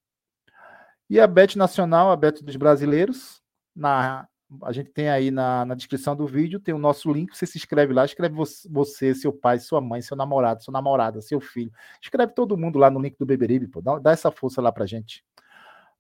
[1.09, 3.43] E a Bet Nacional, a Bet dos Brasileiros,
[3.75, 4.29] na,
[4.61, 7.57] a gente tem aí na, na descrição do vídeo, tem o nosso link, você se
[7.57, 8.35] inscreve lá, escreve
[8.69, 11.71] você, seu pai, sua mãe, seu namorado, sua namorada, seu filho.
[12.01, 13.81] Escreve todo mundo lá no link do Beberibe, pô.
[13.81, 15.23] Dá, dá essa força lá pra gente,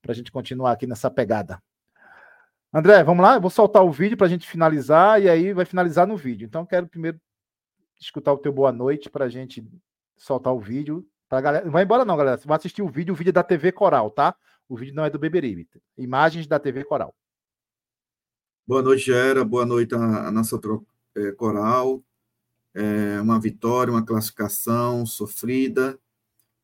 [0.01, 1.61] pra gente continuar aqui nessa pegada.
[2.73, 3.35] André, vamos lá?
[3.35, 6.45] Eu vou soltar o vídeo para a gente finalizar e aí vai finalizar no vídeo.
[6.45, 7.19] Então, quero primeiro
[7.99, 9.63] escutar o teu boa noite para a gente
[10.17, 11.07] soltar o vídeo.
[11.29, 11.65] Pra galera...
[11.65, 12.37] Não vai embora não, galera.
[12.37, 14.35] Você vai assistir o vídeo, o vídeo é da TV Coral, tá?
[14.67, 15.67] O vídeo não é do Beberibe.
[15.97, 17.13] Imagens da TV Coral.
[18.65, 19.43] Boa noite, Gera.
[19.43, 20.57] Boa noite a, nossa
[21.15, 22.01] é, Coral.
[22.73, 25.99] É uma vitória, uma classificação sofrida,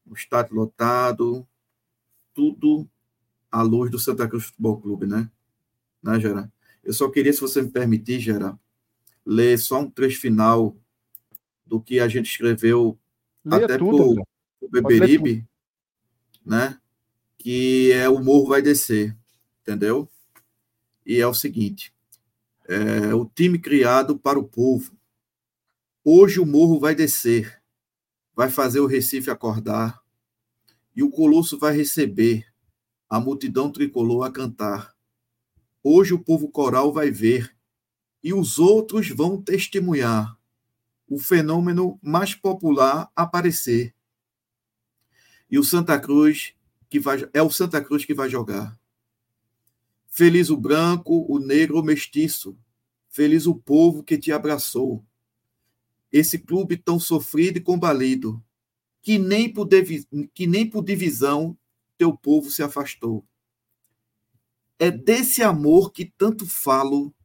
[0.10, 1.46] o estádio lotado,
[2.34, 2.90] tudo
[3.52, 5.30] à luz do Santa Cruz Futebol Clube, né?
[6.02, 6.50] Né, Gera?
[6.82, 8.58] Eu só queria, se você me permitir, Gera,
[9.26, 10.78] ler só um trecho final
[11.66, 12.98] do que a gente escreveu
[13.44, 14.24] Leia até tudo,
[14.62, 15.46] o Beberibe,
[16.46, 16.80] né?
[17.38, 19.16] Que é o morro vai descer,
[19.62, 20.10] entendeu?
[21.10, 21.92] E é o seguinte:
[22.68, 24.96] é, o time criado para o povo.
[26.06, 27.64] Hoje o morro vai descer,
[28.36, 30.04] vai fazer o Recife acordar,
[30.96, 32.46] e o Colosso vai receber
[33.10, 34.96] a multidão tricolor a cantar.
[35.82, 37.58] Hoje o povo coral vai ver,
[38.24, 40.38] e os outros vão testemunhar
[41.08, 43.96] o fenômeno mais popular aparecer.
[45.50, 46.54] E o Santa Cruz
[46.88, 48.79] que vai é o Santa Cruz que vai jogar.
[50.20, 52.60] Feliz o branco, o negro, o mestiço.
[53.08, 55.02] Feliz o povo que te abraçou.
[56.12, 58.44] Esse clube tão sofrido e combalido,
[59.02, 59.66] que nem por,
[60.34, 61.58] que nem por divisão
[61.98, 63.26] teu povo se afastou.
[64.78, 67.16] É desse amor que tanto falo,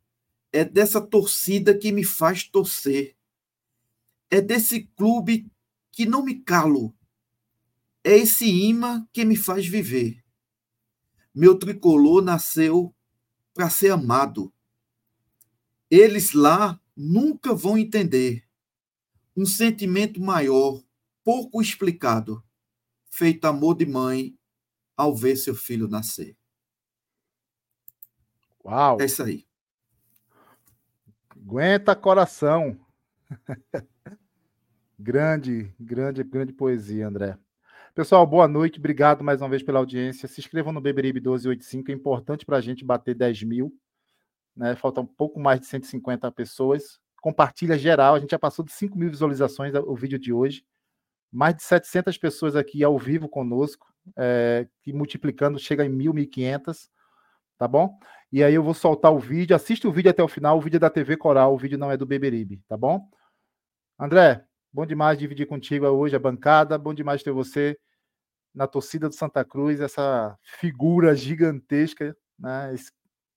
[0.52, 3.16] é dessa torcida que me faz torcer
[4.30, 5.50] é desse clube
[5.90, 6.94] que não me calo.
[8.04, 10.23] É esse imã que me faz viver.
[11.34, 12.94] Meu tricolor nasceu
[13.52, 14.52] para ser amado.
[15.90, 18.46] Eles lá nunca vão entender
[19.36, 20.82] um sentimento maior,
[21.24, 22.42] pouco explicado,
[23.10, 24.38] feito amor de mãe
[24.96, 26.36] ao ver seu filho nascer.
[28.64, 29.00] Uau!
[29.00, 29.46] É isso aí.
[31.30, 32.78] Aguenta coração.
[34.96, 37.36] Grande, grande, grande poesia, André.
[37.94, 38.80] Pessoal, boa noite.
[38.80, 40.26] Obrigado mais uma vez pela audiência.
[40.26, 41.92] Se inscrevam no Beberibe 1285.
[41.92, 43.72] É importante para a gente bater 10 mil.
[44.56, 44.74] Né?
[44.74, 46.98] Faltam um pouco mais de 150 pessoas.
[47.22, 48.16] Compartilha geral.
[48.16, 50.66] A gente já passou de 5 mil visualizações o vídeo de hoje.
[51.30, 53.86] Mais de 700 pessoas aqui ao vivo conosco.
[54.16, 56.88] É, que multiplicando chega em 1.000, 1.500.
[57.56, 57.96] Tá bom?
[58.32, 59.54] E aí eu vou soltar o vídeo.
[59.54, 60.58] Assiste o vídeo até o final.
[60.58, 61.54] O vídeo é da TV Coral.
[61.54, 62.60] O vídeo não é do Beberibe.
[62.68, 63.08] Tá bom?
[64.00, 66.76] André, Bom demais dividir contigo hoje a bancada.
[66.76, 67.78] Bom demais ter você
[68.54, 72.72] na torcida do Santa Cruz, essa figura gigantesca, né?
[72.72, 72.92] Esse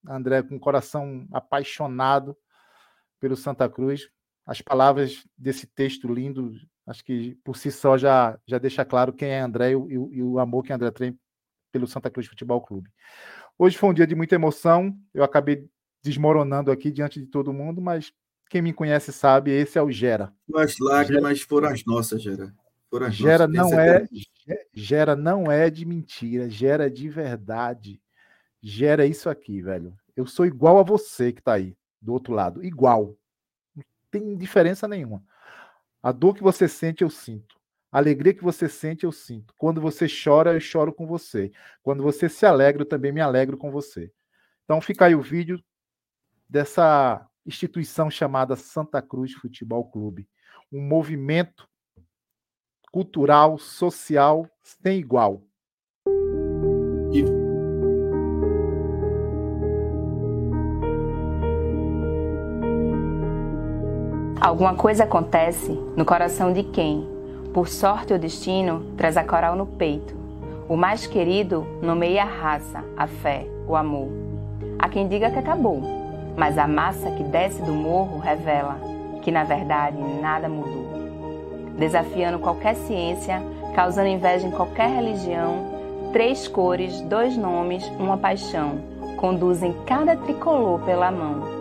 [0.07, 2.37] André com coração apaixonado
[3.19, 4.09] pelo Santa Cruz.
[4.45, 6.53] As palavras desse texto lindo,
[6.85, 10.23] acho que por si só já, já deixa claro quem é André e o, e
[10.23, 11.19] o amor que André tem
[11.71, 12.89] pelo Santa Cruz Futebol Clube.
[13.57, 15.67] Hoje foi um dia de muita emoção, eu acabei
[16.01, 18.13] desmoronando aqui diante de todo mundo, mas
[18.49, 20.33] quem me conhece sabe, esse é o Gera.
[20.55, 22.53] As lágrimas foram as nossas, Gera.
[23.09, 24.07] Gera não é,
[24.73, 28.01] Gera não é de mentira, Gera de verdade.
[28.61, 29.95] Gera isso aqui, velho.
[30.15, 33.15] Eu sou igual a você que tá aí, do outro lado, igual.
[33.75, 35.23] Não tem diferença nenhuma.
[36.01, 37.57] A dor que você sente, eu sinto.
[37.91, 39.53] A alegria que você sente, eu sinto.
[39.57, 41.51] Quando você chora, eu choro com você.
[41.81, 44.11] Quando você se alegra, eu também me alegro com você.
[44.63, 45.63] Então fica aí o vídeo
[46.49, 50.27] dessa instituição chamada Santa Cruz Futebol Clube.
[50.71, 51.67] Um movimento
[52.91, 55.41] cultural, social, sem igual.
[64.39, 67.05] Alguma coisa acontece no coração de quem,
[67.53, 70.15] por sorte ou destino, traz a coral no peito.
[70.69, 74.09] O mais querido nomeia a raça, a fé, o amor.
[74.79, 75.81] Há quem diga que acabou,
[76.37, 78.79] mas a massa que desce do morro revela
[79.21, 80.96] que na verdade nada mudou.
[81.77, 83.41] Desafiando qualquer ciência,
[83.75, 88.79] causando inveja em qualquer religião, três cores, dois nomes, uma paixão,
[89.17, 91.57] conduzem cada tricolor pela mão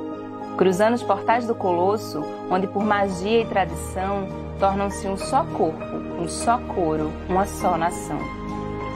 [0.57, 4.27] cruzando os portais do Colosso, onde por magia e tradição
[4.59, 5.85] tornam-se um só corpo,
[6.19, 8.19] um só coro, uma só nação.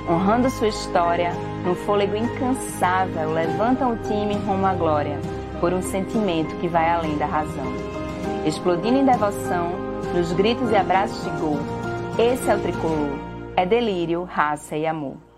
[0.09, 1.33] Honrando sua história,
[1.65, 5.19] num fôlego incansável, levantam o time rumo à glória,
[5.61, 7.73] por um sentimento que vai além da razão.
[8.47, 11.59] Explodindo em devoção, nos gritos e abraços de gol,
[12.19, 13.19] esse é o tricolor,
[13.57, 15.30] é delírio, raça e amor.